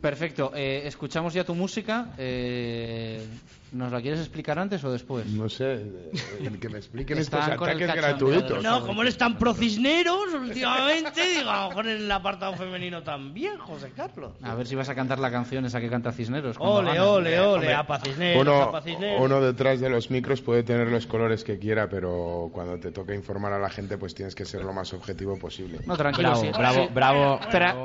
Perfecto. 0.00 0.50
Eh, 0.56 0.82
escuchamos 0.86 1.34
ya 1.34 1.44
tu 1.44 1.54
música. 1.54 2.12
Eh, 2.18 3.24
¿Nos 3.72 3.92
la 3.92 4.00
quieres 4.00 4.20
explicar 4.20 4.58
antes 4.58 4.82
o 4.84 4.90
después? 4.90 5.26
No 5.26 5.48
sé. 5.48 5.74
Eh, 5.74 6.58
que 6.60 6.68
me 6.68 6.78
expliquen 6.78 7.18
estos 7.18 7.40
ataques 7.40 7.94
gratuitos. 7.94 8.62
No, 8.62 8.86
como 8.86 9.02
eres 9.02 9.18
tan 9.18 9.36
pro 9.36 9.54
cisneros 9.54 10.32
últimamente, 10.32 11.20
digo, 11.36 11.50
a 11.50 11.64
lo 11.64 11.68
mejor 11.68 11.86
en 11.88 11.96
el 11.98 12.12
apartado 12.12 12.54
femenino 12.54 13.02
también, 13.02 13.58
José 13.58 13.92
Carlos. 13.94 14.32
A 14.42 14.54
ver 14.54 14.66
si 14.66 14.74
vas 14.74 14.88
a 14.88 14.94
cantar 14.94 15.18
la 15.18 15.30
canción 15.30 15.64
esa 15.66 15.80
que 15.80 15.90
canta 15.90 16.12
Cisneros. 16.12 16.56
Ole, 16.58 16.98
ole, 17.00 17.40
ole, 17.40 17.74
apa 17.74 18.00
Cisneros, 18.00 18.40
uno, 18.40 18.80
Cisneros. 18.82 19.20
Uno 19.22 19.40
detrás 19.40 19.80
de 19.80 19.90
los 19.90 20.10
micros 20.10 20.40
puede 20.40 20.62
tener 20.62 20.88
los 20.88 21.06
colores 21.06 21.44
que 21.44 21.58
quiera, 21.58 21.88
pero 21.88 22.50
cuando 22.52 22.78
te 22.78 22.90
toca 22.90 23.14
informar 23.14 23.52
a 23.52 23.58
la 23.58 23.68
gente, 23.68 23.98
pues 23.98 24.14
tienes 24.14 24.34
que 24.34 24.44
ser 24.44 24.64
lo 24.64 24.72
más 24.72 24.92
objetivo 24.92 25.38
posible. 25.38 25.80
No, 25.86 25.96
tranquilo. 25.96 26.40
Bravo, 26.56 26.88
bravo, 26.94 27.40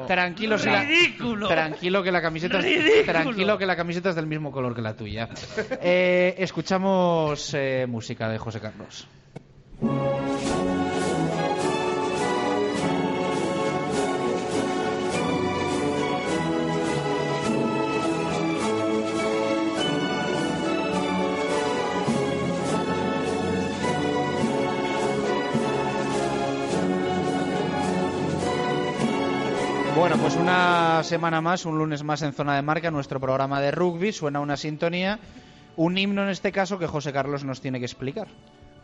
tranquilo, 0.08 0.58
ridículo. 0.58 1.48
tranquilo 1.48 2.04
que 2.04 2.12
la 2.12 2.22
camiseta 2.22 2.60
es, 2.60 3.06
tranquilo 3.06 3.58
que 3.58 3.66
la 3.66 3.76
camiseta 3.76 4.10
es 4.10 4.16
del 4.16 4.28
mismo 4.28 4.52
color 4.52 4.74
que 4.76 4.82
la 4.82 4.96
tuya. 4.96 5.30
Eh, 5.82 6.36
escuchamos 6.38 7.54
eh, 7.54 7.86
música 7.88 8.30
de 8.30 8.38
José 8.38 8.60
Carlos. 8.60 9.08
Bueno, 29.96 30.18
pues 30.18 30.36
una 30.36 31.02
semana 31.04 31.40
más, 31.40 31.66
un 31.66 31.78
lunes 31.78 32.04
más 32.04 32.22
en 32.24 32.34
Zona 32.34 32.56
de 32.56 32.62
Marca, 32.62 32.92
nuestro 32.92 33.20
programa 33.20 33.62
de 33.62 33.72
rugby, 33.72 34.12
suena 34.12 34.42
una 34.42 34.58
sintonía 34.58 35.20
un 35.76 35.98
himno 35.98 36.24
en 36.24 36.30
este 36.30 36.52
caso 36.52 36.80
que 36.80 36.88
José 36.88 37.12
Carlos 37.14 37.44
nos 37.44 37.62
tiene 37.62 37.80
que 37.80 37.86
explicar. 37.86 38.28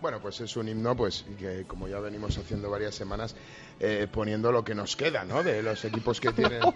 Bueno, 0.01 0.19
pues 0.21 0.39
es 0.39 0.55
un 0.55 0.69
himno, 0.69 0.95
pues 0.95 1.25
que 1.37 1.65
como 1.65 1.87
ya 1.87 1.99
venimos 1.99 2.37
haciendo 2.37 2.69
varias 2.69 2.95
semanas, 2.95 3.35
eh, 3.81 4.07
poniendo 4.11 4.51
lo 4.51 4.63
que 4.63 4.73
nos 4.73 4.95
queda, 4.95 5.25
¿no? 5.25 5.43
De 5.43 5.61
los 5.61 5.83
equipos 5.83 6.19
que 6.19 6.31
tienen. 6.31 6.61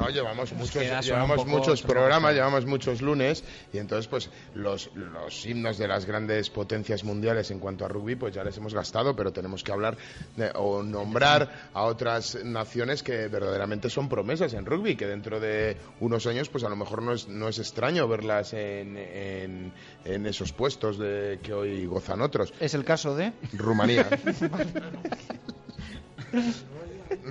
No, 0.00 0.08
llevamos 0.08 0.52
muchos, 0.54 0.82
llevamos 1.04 1.46
muchos 1.46 1.82
programas, 1.82 2.34
llevamos 2.34 2.66
muchos 2.66 3.00
lunes 3.00 3.44
y 3.72 3.78
entonces, 3.78 4.08
pues 4.08 4.28
los, 4.54 4.90
los 4.94 5.46
himnos 5.46 5.78
de 5.78 5.86
las 5.86 6.04
grandes 6.04 6.50
potencias 6.50 7.04
mundiales 7.04 7.52
en 7.52 7.60
cuanto 7.60 7.84
a 7.84 7.88
rugby, 7.88 8.16
pues 8.16 8.34
ya 8.34 8.42
les 8.42 8.56
hemos 8.56 8.74
gastado, 8.74 9.14
pero 9.14 9.32
tenemos 9.32 9.62
que 9.62 9.70
hablar 9.70 9.96
de, 10.36 10.50
o 10.56 10.82
nombrar 10.82 11.70
a 11.72 11.84
otras 11.84 12.44
naciones 12.44 13.04
que 13.04 13.28
verdaderamente 13.28 13.88
son 13.88 14.08
promesas 14.08 14.52
en 14.54 14.66
rugby, 14.66 14.96
que 14.96 15.06
dentro 15.06 15.38
de 15.38 15.76
unos 16.00 16.26
años, 16.26 16.48
pues 16.48 16.64
a 16.64 16.68
lo 16.68 16.76
mejor 16.76 17.00
no 17.02 17.12
es, 17.12 17.28
no 17.28 17.48
es 17.48 17.60
extraño 17.60 18.08
verlas 18.08 18.52
en, 18.52 18.96
en, 18.96 19.72
en 20.04 20.26
esos 20.26 20.52
puestos 20.52 20.98
de 20.98 21.38
que 21.40 21.52
hoy 21.52 21.86
gozan 21.86 22.20
otros. 22.20 22.52
Es 22.60 22.74
el 22.74 22.84
caso 22.84 23.16
de 23.16 23.32
Rumanía. 23.52 24.08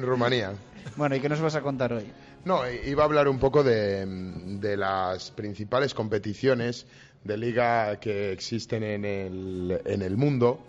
Rumanía. 0.01 0.53
Bueno, 0.95 1.15
¿y 1.15 1.19
qué 1.19 1.29
nos 1.29 1.41
vas 1.41 1.55
a 1.55 1.61
contar 1.61 1.93
hoy? 1.93 2.05
No, 2.45 2.69
iba 2.69 3.03
a 3.03 3.05
hablar 3.05 3.27
un 3.27 3.39
poco 3.39 3.63
de, 3.63 4.05
de 4.05 4.77
las 4.77 5.31
principales 5.31 5.93
competiciones 5.93 6.85
de 7.23 7.37
liga 7.37 7.99
que 7.99 8.31
existen 8.31 8.83
en 8.83 9.05
el, 9.05 9.81
en 9.85 10.01
el 10.01 10.17
mundo. 10.17 10.59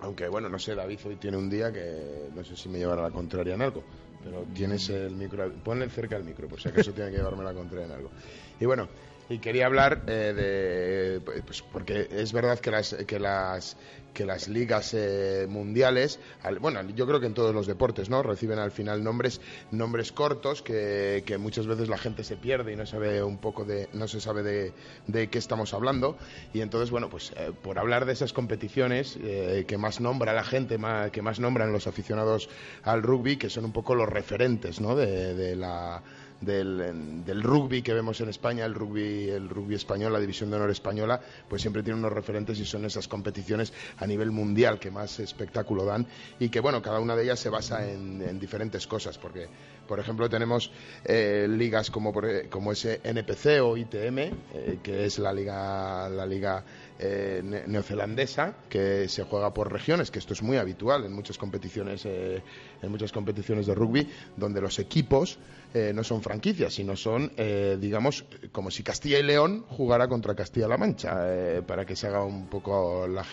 Aunque, 0.00 0.28
bueno, 0.28 0.48
no 0.48 0.58
sé, 0.58 0.74
David 0.74 0.98
hoy 1.04 1.16
tiene 1.16 1.36
un 1.36 1.50
día 1.50 1.70
que 1.70 2.30
no 2.34 2.42
sé 2.42 2.56
si 2.56 2.68
me 2.70 2.78
llevará 2.78 3.02
la 3.02 3.10
contraria 3.10 3.54
en 3.54 3.62
algo. 3.62 3.84
Pero 4.24 4.44
tienes 4.54 4.88
el 4.90 5.14
micro, 5.16 5.50
ponle 5.64 5.88
cerca 5.88 6.16
el 6.16 6.24
micro, 6.24 6.48
por 6.48 6.60
si 6.60 6.68
acaso 6.68 6.92
tiene 6.92 7.10
que 7.10 7.18
llevarme 7.18 7.44
la 7.44 7.54
contraria 7.54 7.86
en 7.86 7.92
algo. 7.92 8.10
Y 8.58 8.64
bueno, 8.66 8.88
y 9.30 9.38
quería 9.38 9.66
hablar 9.66 10.02
eh, 10.08 11.20
de 11.24 11.42
pues 11.42 11.62
porque 11.62 12.08
es 12.10 12.32
verdad 12.32 12.58
que 12.58 12.72
las 12.72 12.94
que 13.06 13.20
las 13.20 13.76
que 14.12 14.26
las 14.26 14.48
ligas 14.48 14.92
eh, 14.92 15.46
mundiales 15.48 16.18
bueno 16.60 16.82
yo 16.82 17.06
creo 17.06 17.20
que 17.20 17.26
en 17.26 17.34
todos 17.34 17.54
los 17.54 17.68
deportes 17.68 18.10
no 18.10 18.24
reciben 18.24 18.58
al 18.58 18.72
final 18.72 19.04
nombres 19.04 19.40
nombres 19.70 20.10
cortos 20.10 20.62
que, 20.62 21.22
que 21.24 21.38
muchas 21.38 21.68
veces 21.68 21.88
la 21.88 21.96
gente 21.96 22.24
se 22.24 22.36
pierde 22.36 22.72
y 22.72 22.76
no 22.76 22.86
sabe 22.86 23.22
un 23.22 23.38
poco 23.38 23.64
de 23.64 23.88
no 23.92 24.08
se 24.08 24.20
sabe 24.20 24.42
de, 24.42 24.72
de 25.06 25.28
qué 25.28 25.38
estamos 25.38 25.74
hablando. 25.74 26.18
Y 26.52 26.60
entonces 26.60 26.90
bueno 26.90 27.08
pues 27.08 27.32
eh, 27.36 27.52
por 27.62 27.78
hablar 27.78 28.06
de 28.06 28.14
esas 28.14 28.32
competiciones 28.32 29.16
que 29.16 29.78
más 29.78 30.00
nombra 30.00 30.32
la 30.32 30.42
gente 30.42 30.76
más, 30.76 31.12
que 31.12 31.22
más 31.22 31.38
nombran 31.38 31.72
los 31.72 31.86
aficionados 31.86 32.48
al 32.82 33.04
rugby 33.04 33.36
que 33.36 33.48
son 33.48 33.64
un 33.64 33.72
poco 33.72 33.94
los 33.94 34.08
referentes 34.08 34.80
no 34.80 34.96
de, 34.96 35.34
de 35.34 35.54
la 35.54 36.02
del, 36.40 37.42
rugby 37.42 37.82
que 37.82 37.94
vemos 37.94 38.20
en 38.20 38.28
España, 38.28 38.64
el 38.64 38.74
rugby, 38.74 39.28
el 39.28 39.48
rugby 39.48 39.74
español, 39.74 40.12
la 40.12 40.20
división 40.20 40.50
de 40.50 40.56
honor 40.56 40.70
española, 40.70 41.20
pues 41.48 41.62
siempre 41.62 41.82
tiene 41.82 41.98
unos 41.98 42.12
referentes 42.12 42.58
y 42.58 42.64
son 42.64 42.84
esas 42.84 43.08
competiciones 43.08 43.72
a 43.98 44.06
nivel 44.06 44.30
mundial 44.30 44.78
que 44.78 44.90
más 44.90 45.20
espectáculo 45.20 45.84
dan 45.84 46.06
y 46.38 46.48
que, 46.48 46.60
bueno, 46.60 46.82
cada 46.82 47.00
una 47.00 47.16
de 47.16 47.24
ellas 47.24 47.40
se 47.40 47.50
basa 47.50 47.88
en, 47.88 48.38
diferentes 48.38 48.86
cosas, 48.86 49.18
porque, 49.18 49.48
por 49.86 50.00
ejemplo, 50.00 50.28
tenemos 50.28 50.70
eh, 51.04 51.46
ligas 51.48 51.90
como, 51.90 52.12
como 52.48 52.72
ese 52.72 53.00
NPC 53.02 53.60
o 53.62 53.76
ITM, 53.76 54.18
eh, 54.18 54.78
que 54.82 55.04
es 55.04 55.18
la 55.18 55.32
liga, 55.32 56.08
la 56.08 56.26
liga 56.26 56.64
eh, 57.02 57.40
neozelandesa 57.66 58.54
que 58.68 59.08
se 59.08 59.24
juega 59.24 59.54
por 59.54 59.72
regiones, 59.72 60.10
que 60.10 60.18
esto 60.18 60.34
es 60.34 60.42
muy 60.42 60.58
habitual 60.58 61.06
en 61.06 61.14
muchas 61.14 61.38
competiciones, 61.38 62.04
eh, 62.04 62.42
en 62.82 62.90
muchas 62.90 63.10
competiciones 63.10 63.66
de 63.66 63.74
rugby, 63.74 64.06
donde 64.36 64.60
los 64.60 64.78
equipos 64.78 65.38
eh, 65.74 65.92
no 65.94 66.02
son 66.04 66.22
franquicias, 66.22 66.74
sino 66.74 66.96
son, 66.96 67.32
digamos, 67.78 68.24
como 68.52 68.70
si 68.70 68.82
Castilla 68.82 69.18
y 69.18 69.22
León 69.22 69.64
jugara 69.68 70.08
contra 70.08 70.34
Castilla-La 70.34 70.76
Mancha, 70.76 71.62
para 71.66 71.84
que 71.84 71.96
se 71.96 72.06
haga 72.06 72.24
un 72.24 72.46
poco 72.48 73.06
la, 73.06 73.24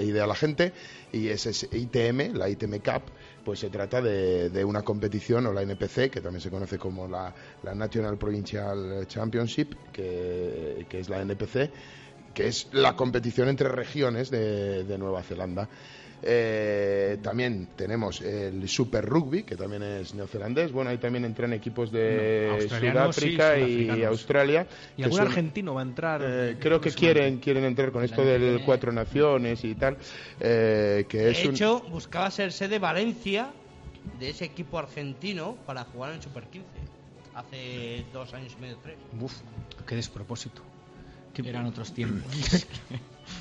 idea 0.00 0.24
a 0.24 0.26
la 0.26 0.34
gente. 0.34 0.72
Y 1.12 1.28
ese 1.28 1.50
ITM, 1.70 2.34
la 2.36 2.48
ITM 2.48 2.78
Cup, 2.78 3.02
pues 3.44 3.60
se 3.60 3.70
trata 3.70 4.00
de, 4.00 4.64
una 4.64 4.82
competición, 4.82 5.46
o 5.46 5.52
la 5.52 5.62
NPC, 5.62 6.10
que 6.10 6.20
también 6.20 6.40
se 6.40 6.50
conoce 6.50 6.78
como 6.78 7.06
la, 7.06 7.34
National 7.74 8.18
Provincial 8.18 9.06
Championship, 9.06 9.74
que 9.92 10.86
es 10.90 11.08
la 11.08 11.20
NPC, 11.20 11.70
que 12.34 12.46
es 12.46 12.68
la 12.72 12.96
competición 12.96 13.48
entre 13.48 13.68
regiones 13.68 14.30
de, 14.30 14.96
Nueva 14.98 15.22
Zelanda. 15.22 15.68
Eh, 16.22 17.18
también 17.22 17.68
tenemos 17.76 18.20
el 18.20 18.68
Super 18.68 19.04
Rugby, 19.04 19.42
que 19.42 19.56
también 19.56 19.82
es 19.82 20.14
neozelandés. 20.14 20.72
Bueno, 20.72 20.90
ahí 20.90 20.98
también 20.98 21.24
entran 21.24 21.52
equipos 21.52 21.90
de 21.90 22.66
Sudáfrica 22.68 23.58
y 23.58 24.02
Australia. 24.04 24.66
¿Y 24.96 25.02
algún 25.02 25.20
argentino 25.20 25.74
va 25.74 25.80
a 25.80 25.84
entrar? 25.84 26.22
Eh, 26.24 26.56
creo 26.60 26.80
que 26.80 26.90
quieren, 26.90 27.38
quieren 27.38 27.64
entrar 27.64 27.90
con 27.92 28.04
esto 28.04 28.24
del 28.24 28.62
Cuatro 28.64 28.92
Naciones 28.92 29.64
y 29.64 29.74
tal. 29.74 29.96
Eh, 30.38 31.06
que 31.08 31.18
de 31.18 31.30
hecho, 31.30 31.80
buscaba 31.90 32.30
ser 32.30 32.52
sede 32.52 32.78
Valencia 32.78 33.50
de 34.18 34.30
ese 34.30 34.44
equipo 34.44 34.78
argentino 34.78 35.56
para 35.66 35.84
jugar 35.84 36.12
en 36.12 36.22
Super 36.22 36.44
15. 36.44 36.66
Hace 37.34 38.04
dos 38.12 38.34
años 38.34 38.54
y 38.58 38.60
medio, 38.60 38.76
tres. 38.82 38.96
Uf, 39.20 39.34
qué 39.86 39.94
despropósito 39.94 40.62
que 41.32 41.48
eran 41.48 41.66
otros 41.66 41.92
tiempos. 41.92 42.30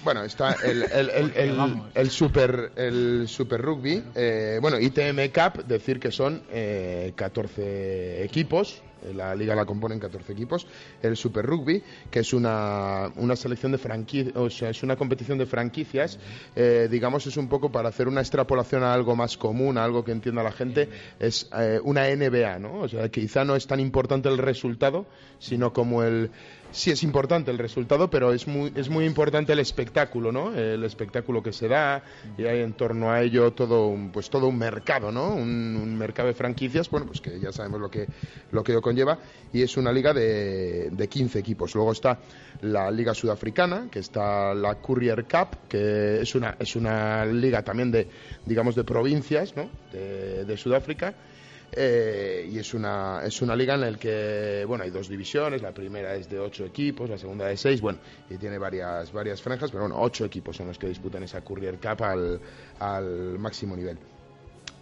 Bueno, 0.04 0.24
está 0.24 0.54
el, 0.64 0.84
el, 0.84 1.10
el, 1.10 1.82
el, 1.94 2.10
super, 2.10 2.72
el 2.76 3.28
super 3.28 3.62
rugby. 3.62 4.04
Eh, 4.16 4.60
bueno, 4.62 4.80
ITM 4.80 5.30
Cup, 5.34 5.66
decir 5.66 6.00
que 6.00 6.12
son 6.12 6.42
eh, 6.52 7.14
14 7.16 8.24
equipos. 8.24 8.82
La 9.14 9.34
liga 9.34 9.56
la 9.56 9.66
componen 9.66 10.00
14 10.00 10.34
equipos. 10.34 10.68
El 11.02 11.16
Super 11.16 11.46
Rugby, 11.46 11.82
que 12.12 12.20
es 12.20 12.34
una, 12.34 13.10
una 13.16 13.36
selección 13.36 13.72
de 13.72 13.78
franquicias, 13.78 14.36
o 14.36 14.50
sea, 14.50 14.70
es 14.70 14.84
una 14.84 14.96
competición 14.96 15.38
de 15.38 15.46
franquicias. 15.46 16.20
Eh, 16.56 16.88
digamos, 16.92 17.26
es 17.26 17.38
un 17.38 17.48
poco 17.48 17.72
para 17.72 17.90
hacer 17.90 18.08
una 18.08 18.22
extrapolación 18.22 18.84
a 18.84 18.94
algo 18.94 19.16
más 19.16 19.38
común, 19.38 19.78
a 19.78 19.84
algo 19.84 20.04
que 20.04 20.12
entienda 20.12 20.44
la 20.44 20.52
gente. 20.52 20.90
Es 21.20 21.50
eh, 21.58 21.80
una 21.84 22.08
NBA, 22.14 22.60
¿no? 22.60 22.82
O 22.82 22.88
sea, 22.90 23.10
quizá 23.10 23.46
no 23.46 23.56
es 23.56 23.68
tan 23.68 23.80
importante 23.80 24.28
el 24.28 24.38
resultado, 24.38 25.06
sino 25.40 25.72
como 25.72 26.04
el 26.04 26.32
sí 26.72 26.91
es 26.91 27.03
importante 27.03 27.51
el 27.51 27.57
resultado, 27.57 28.09
pero 28.09 28.34
es 28.34 28.47
muy, 28.47 28.72
es 28.76 28.89
muy 28.89 29.05
importante 29.05 29.53
el 29.53 29.59
espectáculo, 29.59 30.32
¿no? 30.32 30.53
El 30.55 30.84
espectáculo 30.84 31.41
que 31.41 31.53
se 31.53 31.67
da 31.67 32.03
y 32.38 32.45
hay 32.45 32.61
en 32.61 32.74
torno 32.74 33.11
a 33.11 33.22
ello 33.22 33.51
todo 33.53 33.88
un, 33.88 34.11
pues 34.11 34.30
todo 34.30 34.47
un 34.47 34.57
mercado, 34.57 35.11
¿no? 35.11 35.34
Un, 35.34 35.97
mercado 35.97 36.30
de 36.30 36.34
franquicias, 36.34 36.89
bueno, 36.89 37.07
pues 37.07 37.20
que 37.20 37.39
ya 37.39 37.51
sabemos 37.51 37.82
lo 37.82 37.89
que, 37.89 38.07
lo 38.51 38.63
que 38.63 38.72
ello 38.72 38.82
conlleva 38.82 39.17
y 39.51 39.63
es 39.63 39.76
una 39.76 39.91
liga 39.91 40.13
de, 40.13 40.89
de 40.91 41.07
15 41.09 41.39
equipos. 41.39 41.76
Luego 41.76 41.91
está 41.91 42.20
la 42.61 42.89
liga 42.89 43.13
sudafricana, 43.13 43.89
que 43.91 43.99
está 43.99 44.53
la 44.53 44.76
Courier 44.76 45.26
Cup, 45.26 45.67
que 45.67 46.22
es 46.22 46.36
una, 46.36 46.55
es 46.59 46.76
una 46.76 47.26
liga 47.26 47.63
también 47.63 47.91
de, 47.91 48.07
digamos, 48.45 48.76
de 48.76 48.84
provincias, 48.84 49.55
¿no? 49.55 49.70
de, 49.91 50.45
de 50.45 50.57
Sudáfrica 50.57 51.15
eh, 51.72 52.49
y 52.51 52.57
es 52.57 52.74
una, 52.74 53.22
es 53.24 53.41
una 53.41 53.55
liga 53.55 53.76
en 53.76 53.82
la 53.82 53.93
que 53.93 54.63
bueno, 54.67 54.84
hay 54.84 54.89
dos 54.89 55.07
divisiones, 55.07 55.61
la 55.61 55.72
primera 55.72 56.15
es 56.15 56.30
de 56.30 56.39
ocho 56.39 56.65
equipos, 56.65 57.09
la 57.09 57.17
segunda 57.17 57.45
de 57.45 57.57
seis, 57.57 57.82
bueno, 57.82 57.99
y 58.30 58.38
tiene 58.38 58.57
varias, 58.57 59.11
varias 59.11 59.41
franjas, 59.41 59.72
pero 59.72 59.84
bueno, 59.84 60.01
ocho 60.01 60.26
equipos 60.26 60.55
son 60.55 60.67
los 60.67 60.78
que 60.78 60.88
disputan 60.88 61.24
esa 61.24 61.41
Courier 61.41 61.78
Cup 61.78 62.03
al, 62.03 62.39
al 62.80 63.39
máximo 63.39 63.76
nivel. 63.76 63.97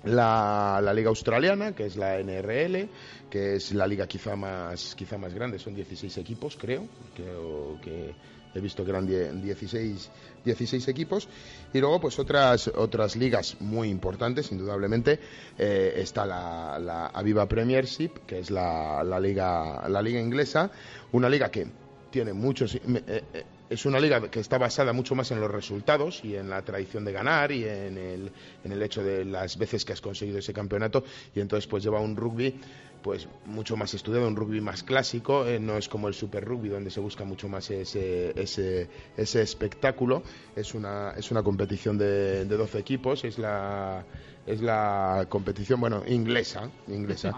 La, 0.04 0.80
la, 0.82 0.94
liga 0.94 1.10
australiana, 1.10 1.74
que 1.74 1.86
es 1.86 1.98
la 1.98 2.20
NRL, 2.20 2.88
que 3.30 3.56
es 3.56 3.74
la 3.74 3.88
liga 3.88 4.08
quizá 4.08 4.36
más, 4.36 4.96
quizá 4.96 5.18
más 5.18 5.34
grande, 5.34 5.60
son 5.60 5.76
16 5.76 6.18
equipos, 6.20 6.56
creo, 6.56 6.88
creo 7.16 7.80
que 7.82 8.14
he 8.58 8.62
visto 8.62 8.84
que 8.84 8.92
eran 8.92 9.06
16, 9.08 10.10
16 10.44 10.88
equipos. 10.88 11.28
Y 11.74 11.80
luego, 11.80 12.00
pues 12.02 12.20
otras, 12.20 12.68
otras 12.68 13.16
ligas 13.16 13.58
muy 13.60 13.90
importantes, 13.90 14.52
indudablemente, 14.52 15.20
eh, 15.58 15.94
está 15.98 16.26
la, 16.26 16.80
la, 16.80 17.08
Aviva 17.08 17.48
Premiership, 17.48 18.26
que 18.26 18.40
es 18.40 18.52
la, 18.52 19.04
la, 19.04 19.20
liga, 19.20 19.88
la 19.88 20.02
liga 20.02 20.20
inglesa, 20.20 20.72
una 21.12 21.30
liga 21.30 21.50
que 21.50 21.68
tiene 22.10 22.34
muchos... 22.34 22.76
Eh, 22.76 22.82
eh, 22.86 23.44
es 23.70 23.86
una 23.86 24.00
liga 24.00 24.30
que 24.30 24.40
está 24.40 24.58
basada 24.58 24.94
mucho 24.94 25.16
más 25.16 25.32
en 25.32 25.42
los 25.42 25.52
resultados 25.52 26.24
y 26.24 26.36
en 26.36 26.50
la 26.50 26.62
tradición 26.62 27.04
de 27.06 27.12
ganar 27.12 27.52
y 27.52 27.64
en 27.66 27.98
el, 27.98 28.32
en 28.64 28.72
el 28.72 28.82
hecho 28.82 29.04
de 29.04 29.26
las 29.26 29.58
veces 29.58 29.84
que 29.84 29.94
has 29.94 30.02
conseguido 30.02 30.40
ese 30.40 30.54
campeonato. 30.54 31.04
Y 31.36 31.40
entonces 31.40 31.68
pues 31.68 31.84
lleva 31.84 32.00
un 32.00 32.16
rugby 32.16 32.60
pues 33.02 33.28
mucho 33.46 33.78
más 33.78 33.94
estudiado, 33.94 34.28
un 34.28 34.36
rugby 34.36 34.60
más 34.60 34.84
clásico, 34.84 35.46
eh, 35.46 35.60
no 35.60 35.78
es 35.78 35.88
como 35.88 36.08
el 36.08 36.14
Super 36.14 36.44
Rugby 36.44 36.70
donde 36.70 36.90
se 36.90 37.00
busca 37.00 37.24
mucho 37.24 37.48
más 37.48 37.70
ese, 37.70 38.34
ese, 38.36 38.90
ese 39.16 39.42
espectáculo, 39.42 40.24
es 40.56 40.74
una, 40.74 41.12
es 41.12 41.32
una 41.32 41.44
competición 41.44 41.98
de, 41.98 42.44
de 42.46 42.58
12 42.58 42.80
equipos, 42.80 43.24
es 43.24 43.38
la, 43.38 44.04
es 44.48 44.62
la 44.62 45.26
competición, 45.28 45.80
bueno, 45.82 46.04
inglesa, 46.08 46.70
inglesa. 46.88 47.38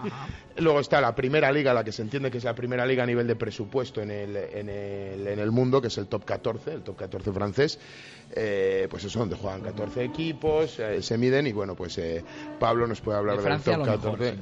Luego 0.56 0.78
está 0.78 1.00
la 1.00 1.14
primera 1.14 1.50
liga, 1.50 1.74
la 1.74 1.82
que 1.82 1.90
se 1.90 2.02
entiende 2.02 2.30
que 2.30 2.38
es 2.38 2.44
la 2.44 2.54
primera 2.54 2.86
liga 2.86 3.02
a 3.02 3.06
nivel 3.06 3.26
de 3.26 3.34
presupuesto 3.34 4.00
en 4.00 4.12
el, 4.12 4.36
en 4.36 4.68
el, 4.68 5.26
en 5.26 5.38
el 5.40 5.50
mundo, 5.50 5.80
que 5.80 5.88
es 5.88 5.98
el 5.98 6.06
top 6.06 6.19
14, 6.24 6.72
el 6.72 6.82
top 6.82 6.96
14 6.96 7.32
francés. 7.32 7.78
Eh, 8.32 8.86
pues 8.88 9.04
eso, 9.04 9.18
donde 9.18 9.34
juegan 9.34 9.60
14 9.60 10.04
equipos, 10.04 10.78
eh, 10.78 11.02
se 11.02 11.18
miden 11.18 11.48
y 11.48 11.52
bueno, 11.52 11.74
pues 11.74 11.98
eh, 11.98 12.22
Pablo 12.60 12.86
nos 12.86 13.00
puede 13.00 13.18
hablar 13.18 13.36
De 13.36 13.42
del 13.42 13.60
Francia, 13.60 13.72
top 13.72 13.82
a 13.82 13.86
lo 13.86 13.92
mejor, 13.92 14.18
14. 14.18 14.36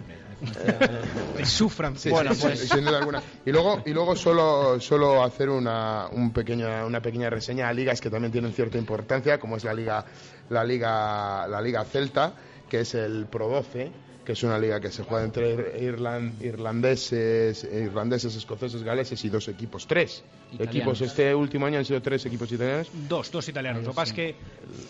De 1.38 1.46
su 1.46 1.68
francés. 1.70 2.12
Bueno, 2.12 2.32
pues 2.38 2.68
sin 2.68 2.84
duda 2.84 2.98
alguna. 2.98 3.22
Y 3.46 3.50
luego, 3.50 3.82
y 3.86 3.90
luego 3.90 4.14
solo, 4.14 4.78
solo 4.78 5.24
hacer 5.24 5.48
una, 5.48 6.06
un 6.12 6.32
pequeña, 6.32 6.84
una 6.84 7.00
pequeña 7.00 7.30
reseña 7.30 7.68
a 7.68 7.72
ligas 7.72 8.00
que 8.00 8.10
también 8.10 8.30
tienen 8.30 8.52
cierta 8.52 8.76
importancia, 8.76 9.38
como 9.38 9.56
es 9.56 9.64
la 9.64 9.72
liga, 9.72 10.04
la 10.50 10.64
liga, 10.64 11.48
la 11.48 11.60
liga 11.62 11.82
Celta, 11.84 12.34
que 12.68 12.80
es 12.80 12.94
el 12.94 13.26
Pro 13.26 13.48
12, 13.48 13.90
que 14.28 14.32
es 14.32 14.42
una 14.42 14.58
liga 14.58 14.78
que 14.78 14.90
se 14.90 15.04
juega 15.04 15.24
entre 15.24 15.80
irlan- 15.80 16.34
irlandeses, 16.42 17.64
irlandeses, 17.64 18.36
escoceses, 18.36 18.82
galeses 18.82 19.24
y 19.24 19.30
dos 19.30 19.48
equipos, 19.48 19.86
tres 19.86 20.22
Italianos. 20.52 20.74
equipos. 20.76 21.00
Este 21.00 21.34
último 21.34 21.64
año 21.64 21.78
han 21.78 21.86
sido 21.86 22.02
tres 22.02 22.26
equipos 22.26 22.52
italianos. 22.52 22.90
Dos, 23.08 23.30
dos 23.30 23.48
italianos. 23.48 23.84
Lo 23.84 23.92
que 23.92 23.96
pasa 23.96 24.10
es 24.12 24.16
que 24.16 24.34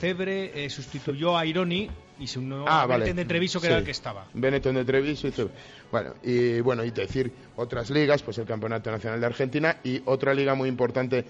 Cebre 0.00 0.64
eh, 0.64 0.68
sustituyó 0.68 1.38
a 1.38 1.46
Ironi 1.46 1.88
y 2.18 2.26
se 2.26 2.40
unió 2.40 2.64
Ah, 2.66 2.82
a 2.82 2.86
vale. 2.86 3.04
Benetton 3.04 3.16
de 3.16 3.24
Treviso, 3.26 3.60
que 3.60 3.66
Sí. 3.68 3.70
era 3.70 3.78
el 3.78 3.84
que 3.84 3.92
estaba. 3.92 4.26
Benetton 4.34 4.74
de 4.74 4.84
Treviso 4.84 5.28
y 5.28 5.30
Cebre. 5.30 5.52
Bueno, 5.92 6.14
y 6.24 6.60
bueno, 6.60 6.82
y 6.84 6.90
decir 6.90 7.32
otras 7.54 7.90
ligas, 7.90 8.24
pues 8.24 8.38
el 8.38 8.44
Campeonato 8.44 8.90
Nacional 8.90 9.20
de 9.20 9.26
Argentina 9.26 9.76
y 9.84 10.02
otra 10.06 10.34
liga 10.34 10.56
muy 10.56 10.68
importante 10.68 11.24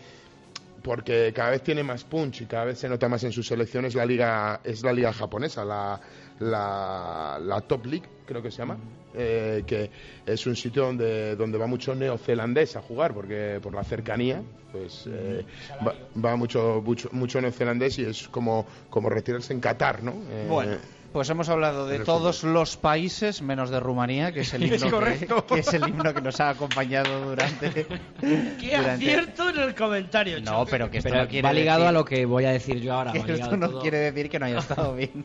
porque 0.83 1.33
cada 1.35 1.51
vez 1.51 1.63
tiene 1.63 1.83
más 1.83 2.05
punch 2.05 2.41
y 2.43 2.47
cada 2.47 2.65
vez 2.65 2.79
se 2.79 2.89
nota 2.89 3.07
más 3.09 3.23
en 3.25 3.33
sus 3.33 3.47
selecciones 3.47 3.95
la 3.95 4.07
liga 4.07 4.61
es 4.65 4.83
la 4.83 4.93
liga 4.93 5.13
japonesa, 5.13 5.65
la, 5.65 6.01
la, 6.41 7.39
la 7.43 7.61
Top 7.63 7.87
League 7.87 8.09
creo 8.27 8.43
que 8.43 8.51
se 8.51 8.59
llama, 8.59 8.77
eh, 9.15 9.65
que 9.67 9.91
es 10.27 10.47
un 10.47 10.55
sitio 10.55 10.85
donde, 10.85 11.35
donde 11.35 11.57
va 11.59 11.67
mucho 11.67 11.95
neozelandés 11.95 12.77
a 12.77 12.83
jugar 12.83 13.15
porque 13.15 13.59
por 13.63 13.75
la 13.75 13.83
cercanía 13.83 14.43
pues 14.71 15.05
eh, 15.07 15.45
va, 16.23 16.37
mucho, 16.37 16.83
mucho 16.85 17.09
mucho 17.13 17.41
neozelandés 17.41 17.99
y 18.01 18.05
es 18.05 18.29
como 18.29 18.67
como 18.91 19.09
retirarse 19.09 19.55
en 19.55 19.61
Qatar, 19.61 20.03
¿no? 20.03 20.13
Eh, 20.31 20.47
Bueno, 20.49 20.77
pues 21.13 21.29
hemos 21.31 21.49
hablado 21.49 21.87
de 21.87 22.01
todos 22.01 22.45
los 22.45 22.77
países 22.77 23.41
menos 23.43 23.71
de 23.71 23.81
Rumanía, 23.81 24.33
que 24.33 24.41
es 24.41 24.53
el 24.55 24.63
himno, 24.65 24.77
Es 24.77 24.85
que, 24.85 24.91
correcto. 24.91 25.47
que 25.55 25.61
es 25.61 25.73
el 25.75 25.89
himno 25.89 26.13
que 26.15 26.21
nos 26.21 26.39
ha 26.41 26.51
acompañado 26.51 27.29
durante. 27.31 27.71
¡Qué 28.21 28.77
durante- 28.77 28.91
acierto 28.91 29.51
en 29.51 29.59
el 29.61 29.75
comentario, 29.75 30.41
No, 30.41 30.53
Choque! 30.61 30.71
pero 30.71 30.91
que 30.91 30.99
esto 30.99 31.11
Pero 31.11 31.23
no 31.23 31.29
quiere 31.29 31.47
va 31.49 31.53
ligado 31.53 31.81
decir, 31.81 31.89
a 31.89 31.93
lo 31.93 32.05
que 32.05 32.27
voy 32.27 32.45
a 32.45 32.51
decir 32.51 32.81
yo 32.81 32.93
ahora. 32.95 33.13
que 33.13 33.21
Va 33.21 33.27
ligado 33.27 33.43
esto 33.45 33.57
no 33.57 33.69
todo. 33.71 33.81
quiere 33.81 33.99
decir 33.99 34.29
que 34.31 34.39
no 34.39 34.47
haya 34.47 34.59
estado 34.59 34.95
bien 34.95 35.25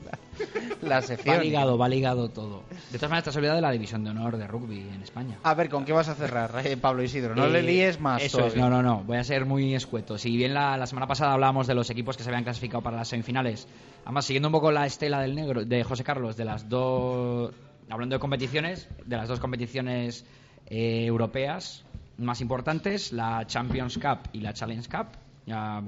la 0.82 1.02
sección. 1.02 1.38
Va 1.38 1.42
ligado, 1.42 1.78
va 1.78 1.88
ligado 1.90 2.30
todo. 2.30 2.64
De 2.92 2.98
todas 2.98 3.10
maneras, 3.10 3.24
te 3.26 3.30
has 3.30 3.36
olvidado 3.36 3.56
de 3.58 3.62
la 3.62 3.72
división 3.72 4.04
de 4.04 4.10
honor 4.10 4.38
de 4.38 4.48
rugby 4.48 4.80
en 4.94 5.02
España. 5.02 5.38
A 5.44 5.54
ver, 5.54 5.70
¿con 5.70 5.86
qué 5.86 5.94
vas 5.94 6.10
a 6.10 6.16
cerrar, 6.16 6.52
eh, 6.66 6.76
Pablo 6.78 7.04
Isidro? 7.04 7.36
No 7.36 7.46
Eh, 7.46 7.50
le 7.52 7.62
líes 7.64 8.00
más. 8.00 8.22
Eso 8.22 8.46
es, 8.46 8.56
no, 8.56 8.70
no, 8.70 8.82
no. 8.84 9.04
Voy 9.04 9.18
a 9.18 9.24
ser 9.24 9.46
muy 9.46 9.74
escueto. 9.76 10.18
Si 10.18 10.36
bien 10.36 10.54
la, 10.54 10.76
la 10.78 10.86
semana 10.88 11.08
pasada 11.08 11.34
hablábamos 11.34 11.68
de 11.68 11.76
los 11.76 11.90
equipos 11.90 12.18
que 12.18 12.24
se 12.24 12.30
habían 12.30 12.44
clasificado 12.44 12.82
para 12.84 12.98
las 12.98 13.08
semifinales, 13.08 13.68
además 14.04 14.26
siguiendo 14.26 14.50
un 14.50 14.54
poco 14.54 14.72
la 14.72 14.86
estela 14.86 15.22
del 15.22 15.36
negro 15.36 15.64
de 15.78 15.84
José 15.84 16.04
Carlos, 16.04 16.38
de 16.38 16.46
las 16.46 16.70
dos, 16.70 17.54
hablando 17.90 18.16
de 18.16 18.20
competiciones, 18.20 18.90
de 19.06 19.18
las 19.18 19.28
dos 19.28 19.40
competiciones 19.40 20.26
eh, 20.68 21.06
europeas 21.06 21.86
más 22.18 22.42
importantes, 22.42 23.12
la 23.12 23.46
Champions 23.48 23.98
Cup 23.98 24.30
y 24.34 24.42
la 24.42 24.54
Challenge 24.54 24.88
Cup, 24.88 25.08
ya 25.46 25.82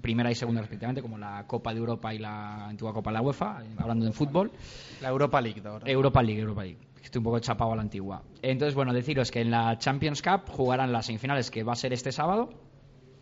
primera 0.00 0.30
y 0.30 0.34
segunda 0.34 0.60
respectivamente, 0.60 1.02
como 1.02 1.18
la 1.18 1.46
Copa 1.46 1.72
de 1.72 1.80
Europa 1.80 2.14
y 2.14 2.18
la 2.18 2.66
antigua 2.66 2.92
Copa 2.92 3.10
de 3.10 3.14
la 3.14 3.22
UEFA, 3.22 3.62
hablando 3.78 4.06
de 4.06 4.12
fútbol. 4.12 4.52
La 5.00 5.08
Europa 5.08 5.40
League 5.40 5.60
de 5.60 5.68
ahora. 5.68 5.90
Europa 5.90 6.22
League, 6.22 6.40
Europa 6.40 6.62
League. 6.62 6.78
Estoy 7.02 7.20
un 7.20 7.24
poco 7.24 7.38
chapado 7.38 7.72
a 7.72 7.76
la 7.76 7.82
antigua. 7.82 8.22
Entonces, 8.42 8.74
bueno, 8.74 8.92
deciros 8.92 9.30
que 9.30 9.40
en 9.40 9.50
la 9.50 9.78
Champions 9.78 10.22
Cup 10.22 10.50
jugarán 10.50 10.92
las 10.92 11.06
semifinales, 11.06 11.50
que 11.50 11.62
va 11.62 11.72
a 11.72 11.76
ser 11.76 11.92
este 11.92 12.10
sábado. 12.10 12.50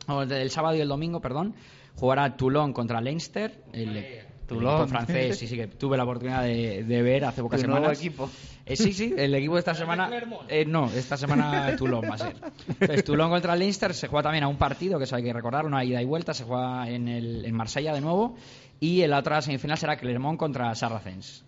O 0.07 0.23
el 0.23 0.29
del 0.29 0.51
sábado 0.51 0.75
y 0.77 0.81
el 0.81 0.89
domingo, 0.89 1.21
perdón. 1.21 1.55
Jugará 1.97 2.37
Toulon 2.37 2.73
contra 2.73 3.01
Leinster. 3.01 3.63
El 3.73 4.25
Toulon. 4.47 4.89
francés, 4.89 5.39
sí, 5.39 5.47
sí, 5.47 5.57
que 5.57 5.67
tuve 5.69 5.97
la 5.97 6.05
oportunidad 6.05 6.43
de, 6.43 6.85
de 6.85 7.03
ver 7.03 7.25
hace 7.25 7.43
pocas 7.43 7.61
Tu 7.61 7.67
nuevo 7.67 7.83
semanas. 7.83 7.99
equipo. 7.99 8.31
Eh, 8.67 8.77
sí, 8.77 8.93
sí, 8.93 9.15
el 9.17 9.35
equipo 9.35 9.55
de 9.55 9.59
esta 9.61 9.75
semana. 9.75 10.11
eh, 10.49 10.65
no, 10.67 10.87
esta 10.95 11.17
semana 11.17 11.75
Toulon 11.79 12.03
va 12.09 12.15
a 12.15 12.19
ser. 12.19 12.37
Entonces, 12.69 13.05
Toulon 13.05 13.31
contra 13.31 13.57
Leinster 13.57 13.93
se 13.95 14.09
juega 14.09 14.25
también 14.25 14.45
a 14.45 14.49
un 14.49 14.57
partido, 14.57 14.99
que 14.99 15.05
eso 15.05 15.17
hay 15.17 15.23
que 15.25 15.33
recordar, 15.33 15.67
una 15.67 15.85
ida 15.85 16.01
y 16.01 16.05
vuelta. 16.05 16.35
Se 16.35 16.45
juega 16.45 16.89
en, 16.89 17.09
el, 17.09 17.45
en 17.45 17.55
Marsella 17.55 17.93
de 17.95 18.01
nuevo. 18.01 18.37
Y 18.81 19.03
en 19.03 19.11
la 19.11 19.19
otra 19.19 19.41
semifinal 19.41 19.79
será 19.79 19.97
Clermont 19.97 20.39
contra 20.39 20.75
Saracens. 20.75 21.45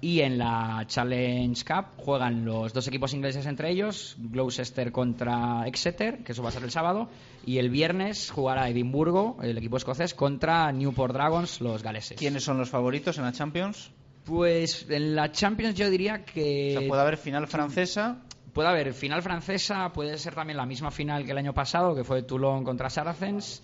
Y 0.00 0.20
en 0.20 0.36
la 0.36 0.84
Challenge 0.86 1.64
Cup 1.64 1.86
juegan 1.96 2.44
los 2.44 2.72
dos 2.74 2.86
equipos 2.86 3.14
ingleses 3.14 3.46
entre 3.46 3.70
ellos, 3.70 4.14
Gloucester 4.18 4.92
contra 4.92 5.66
Exeter, 5.66 6.22
que 6.22 6.32
eso 6.32 6.42
va 6.42 6.50
a 6.50 6.52
ser 6.52 6.64
el 6.64 6.70
sábado, 6.70 7.08
y 7.46 7.58
el 7.58 7.70
viernes 7.70 8.30
jugará 8.30 8.68
Edimburgo, 8.68 9.38
el 9.42 9.56
equipo 9.56 9.78
escocés, 9.78 10.12
contra 10.12 10.70
Newport 10.70 11.14
Dragons, 11.14 11.60
los 11.62 11.82
galeses. 11.82 12.18
¿Quiénes 12.18 12.44
son 12.44 12.58
los 12.58 12.68
favoritos 12.68 13.16
en 13.16 13.24
la 13.24 13.32
Champions? 13.32 13.90
Pues 14.24 14.86
en 14.90 15.14
la 15.16 15.32
Champions 15.32 15.74
yo 15.76 15.88
diría 15.88 16.24
que 16.24 16.74
O 16.76 16.80
sea, 16.80 16.88
puede 16.88 17.02
haber 17.02 17.16
final 17.16 17.46
francesa. 17.46 18.18
puede 18.52 18.68
haber 18.68 18.92
final 18.92 19.22
francesa, 19.22 19.92
puede 19.92 20.18
ser 20.18 20.34
también 20.34 20.56
la 20.56 20.66
misma 20.66 20.90
final 20.90 21.24
que 21.24 21.30
el 21.30 21.38
año 21.38 21.54
pasado, 21.54 21.94
que 21.94 22.04
fue 22.04 22.22
Toulon 22.22 22.64
contra 22.64 22.90
Saracens. 22.90 23.62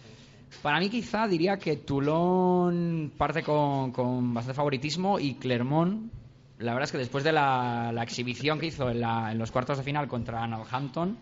Para 0.63 0.79
mí 0.81 0.89
quizá 0.89 1.27
diría 1.27 1.57
que 1.57 1.77
Toulon 1.77 3.13
parte 3.17 3.43
con, 3.43 3.91
con 3.91 4.33
bastante 4.35 4.55
favoritismo 4.57 5.19
y 5.19 5.35
Clermont, 5.35 6.13
la 6.63 6.73
verdad 6.73 6.85
es 6.85 6.93
que 6.93 6.99
después 6.99 7.25
de 7.25 7.33
la, 7.33 7.91
la 7.93 8.03
exhibición 8.03 8.59
que 8.59 8.67
hizo 8.67 8.91
en, 8.91 9.01
la- 9.01 9.33
en 9.33 9.39
los 9.39 9.51
cuartos 9.51 9.79
de 9.79 9.85
final 9.85 10.09
contra 10.09 10.47
Northampton, 10.47 11.17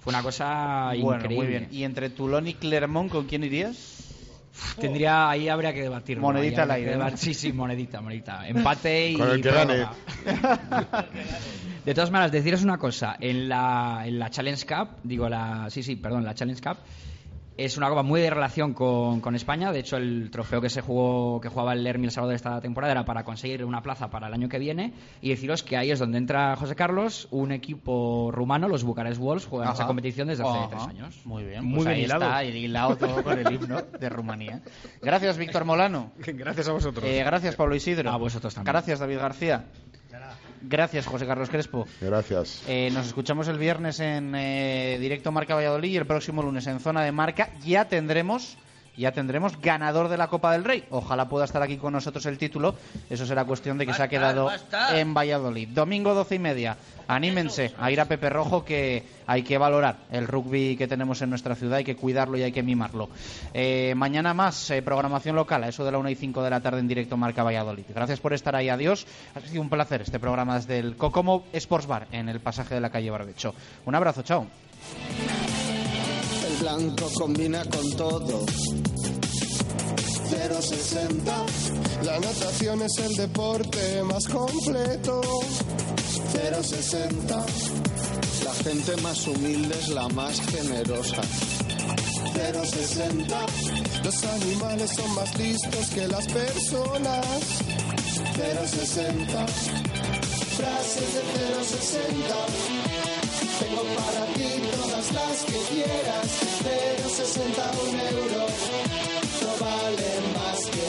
fue 0.00 0.10
una 0.10 0.22
cosa 0.22 0.92
Bueno, 1.00 1.16
increíble. 1.20 1.36
muy 1.36 1.46
bien. 1.46 1.68
¿Y 1.70 1.84
entre 1.84 2.10
Toulon 2.10 2.46
y 2.48 2.54
Clermont 2.54 3.10
con 3.10 3.26
quién 3.26 3.44
irías? 3.44 4.02
Tendría, 4.80 5.28
ahí 5.28 5.48
habría 5.50 5.74
que 5.74 5.82
debatir. 5.82 6.18
Monedita 6.18 6.62
al 6.62 6.70
aire, 6.70 6.96
¿no? 6.96 7.14
Sí, 7.16 7.34
sí, 7.34 7.52
monedita, 7.52 8.00
monedita. 8.00 8.48
Empate 8.48 9.10
y. 9.10 9.16
Con 9.18 9.28
el 9.30 9.42
que 9.42 9.50
prórroga. 9.50 9.92
De 11.84 11.94
todas 11.94 12.10
maneras, 12.10 12.32
deciros 12.32 12.62
una 12.62 12.78
cosa. 12.78 13.16
En 13.20 13.48
la, 13.50 14.02
en 14.06 14.18
la 14.18 14.30
Challenge 14.30 14.64
Cup, 14.66 14.88
digo 15.02 15.28
la. 15.28 15.68
Sí, 15.70 15.82
sí, 15.82 15.96
perdón, 15.96 16.24
la 16.24 16.34
Challenge 16.34 16.60
Cup. 16.62 16.78
Es 17.58 17.78
una 17.78 17.88
copa 17.88 18.02
muy 18.02 18.20
de 18.20 18.28
relación 18.28 18.74
con, 18.74 19.22
con 19.22 19.34
España. 19.34 19.72
De 19.72 19.78
hecho, 19.78 19.96
el 19.96 20.30
trofeo 20.30 20.60
que 20.60 20.68
se 20.68 20.82
jugó, 20.82 21.40
que 21.40 21.48
jugaba 21.48 21.72
el 21.72 21.82
Lermi 21.84 22.04
el 22.04 22.10
sábado 22.10 22.28
de 22.28 22.36
esta 22.36 22.60
temporada 22.60 22.92
era 22.92 23.04
para 23.06 23.24
conseguir 23.24 23.64
una 23.64 23.80
plaza 23.80 24.10
para 24.10 24.26
el 24.26 24.34
año 24.34 24.48
que 24.50 24.58
viene. 24.58 24.92
Y 25.22 25.30
deciros 25.30 25.62
que 25.62 25.78
ahí 25.78 25.90
es 25.90 25.98
donde 25.98 26.18
entra 26.18 26.54
José 26.56 26.74
Carlos, 26.76 27.28
un 27.30 27.52
equipo 27.52 28.30
rumano, 28.30 28.68
los 28.68 28.84
Bucarest 28.84 29.18
Wolves, 29.18 29.46
juegan 29.46 29.68
esa 29.72 29.84
Ajá. 29.84 29.86
competición 29.86 30.28
desde 30.28 30.42
hace 30.46 30.58
Ajá. 30.58 30.68
tres 30.68 30.82
años. 30.82 31.20
Muy 31.24 31.44
bien, 31.44 31.64
Muy 31.64 31.76
pues 31.76 31.86
bien 31.86 31.96
ahí 31.96 32.04
hilado. 32.04 32.24
está, 32.24 32.44
hilado 32.44 32.96
todo 32.96 33.22
con 33.22 33.38
el 33.38 33.50
himno 33.50 33.80
de 33.80 34.08
Rumanía. 34.10 34.60
Gracias, 35.00 35.38
Víctor 35.38 35.64
Molano. 35.64 36.12
Gracias 36.18 36.68
a 36.68 36.72
vosotros. 36.72 37.04
Eh, 37.08 37.22
gracias, 37.24 37.56
Pablo 37.56 37.74
Isidro. 37.74 38.10
A 38.10 38.18
vosotros 38.18 38.54
también. 38.54 38.70
Gracias, 38.72 38.98
David 38.98 39.16
García. 39.18 39.64
Gracias, 40.62 41.06
José 41.06 41.26
Carlos 41.26 41.48
Crespo. 41.48 41.86
Gracias. 42.00 42.62
Eh, 42.66 42.90
nos 42.92 43.06
escuchamos 43.06 43.48
el 43.48 43.58
viernes 43.58 44.00
en 44.00 44.34
eh, 44.34 44.98
directo 45.00 45.32
Marca 45.32 45.54
Valladolid 45.54 45.90
y 45.90 45.96
el 45.96 46.06
próximo 46.06 46.42
lunes 46.42 46.66
en 46.66 46.80
Zona 46.80 47.02
de 47.02 47.12
Marca 47.12 47.50
ya 47.64 47.86
tendremos 47.86 48.56
ya 48.96 49.12
tendremos 49.12 49.60
ganador 49.60 50.08
de 50.08 50.16
la 50.16 50.28
Copa 50.28 50.52
del 50.52 50.64
Rey. 50.64 50.84
Ojalá 50.90 51.28
pueda 51.28 51.44
estar 51.44 51.62
aquí 51.62 51.76
con 51.76 51.92
nosotros 51.92 52.24
el 52.26 52.38
título. 52.38 52.74
Eso 53.10 53.26
será 53.26 53.44
cuestión 53.44 53.78
de 53.78 53.86
que 53.86 53.92
Va 53.92 53.96
se 53.96 54.02
ha 54.02 54.08
quedado 54.08 54.50
estar. 54.50 54.94
en 54.96 55.14
Valladolid. 55.14 55.68
Domingo 55.68 56.14
doce 56.14 56.36
y 56.36 56.38
media. 56.38 56.76
Anímense 57.08 57.72
a 57.78 57.90
ir 57.92 58.00
a 58.00 58.06
Pepe 58.06 58.28
Rojo 58.30 58.64
que 58.64 59.04
hay 59.28 59.42
que 59.44 59.58
valorar 59.58 59.96
el 60.10 60.26
rugby 60.26 60.76
que 60.76 60.88
tenemos 60.88 61.22
en 61.22 61.30
nuestra 61.30 61.54
ciudad, 61.54 61.78
hay 61.78 61.84
que 61.84 61.94
cuidarlo 61.94 62.36
y 62.36 62.42
hay 62.42 62.50
que 62.50 62.64
mimarlo. 62.64 63.08
Eh, 63.54 63.94
mañana 63.96 64.34
más 64.34 64.70
eh, 64.70 64.82
programación 64.82 65.36
local, 65.36 65.62
a 65.62 65.68
eso 65.68 65.84
de 65.84 65.92
la 65.92 65.98
1 65.98 66.10
y 66.10 66.14
5 66.16 66.42
de 66.42 66.50
la 66.50 66.60
tarde 66.60 66.80
en 66.80 66.88
directo 66.88 67.16
Marca 67.16 67.44
Valladolid. 67.44 67.84
Gracias 67.94 68.18
por 68.18 68.32
estar 68.32 68.56
ahí, 68.56 68.68
adiós. 68.68 69.06
Ha 69.36 69.40
sido 69.40 69.62
un 69.62 69.70
placer 69.70 70.02
este 70.02 70.18
programa 70.18 70.56
desde 70.56 70.80
el 70.80 70.96
Cocomo 70.96 71.44
Sports 71.52 71.86
Bar 71.86 72.08
en 72.10 72.28
el 72.28 72.40
pasaje 72.40 72.74
de 72.74 72.80
la 72.80 72.90
calle 72.90 73.10
Barbecho. 73.10 73.54
Un 73.84 73.94
abrazo, 73.94 74.22
chao. 74.22 74.46
Blanco 76.66 77.08
combina 77.14 77.62
con 77.62 77.88
todo. 77.92 78.44
060. 80.28 81.46
La 82.02 82.18
natación 82.18 82.82
es 82.82 82.98
el 82.98 83.14
deporte 83.14 84.02
más 84.02 84.26
completo. 84.26 85.20
060. 86.32 87.46
La 88.44 88.52
gente 88.64 88.96
más 89.00 89.28
humilde 89.28 89.76
es 89.78 89.90
la 89.90 90.08
más 90.08 90.40
generosa. 90.40 91.22
060. 92.34 93.46
Los 94.02 94.24
animales 94.24 94.90
son 94.90 95.14
más 95.14 95.38
listos 95.38 95.86
que 95.94 96.08
las 96.08 96.26
personas. 96.26 97.26
060. 98.34 99.46
frases 100.56 101.14
de 101.14 101.22
060. 101.62 103.25
Tengo 103.60 103.82
para 103.82 104.24
ti 104.34 104.50
todas 104.70 105.12
las 105.12 105.36
que 105.44 105.58
quieras, 105.72 106.28
060 107.16 107.70
un 107.82 107.94
euro. 108.00 108.42
No 109.42 109.52
vale 109.64 110.12
más 110.36 110.60
que 110.74 110.88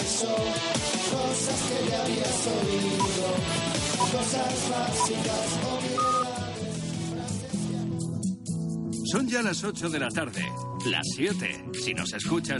eso, 0.00 0.32
cosas 1.12 1.60
que 1.68 1.78
ya 1.90 1.98
habías 2.02 2.40
oído, 2.56 3.28
cosas 4.12 4.54
básicas 4.70 5.48
Son 9.10 9.26
ya 9.26 9.40
las 9.40 9.64
8 9.64 9.88
de 9.88 9.98
la 10.00 10.10
tarde, 10.10 10.44
las 10.84 11.06
7 11.14 11.64
si 11.82 11.94
nos 11.94 12.12
escuchas 12.12 12.56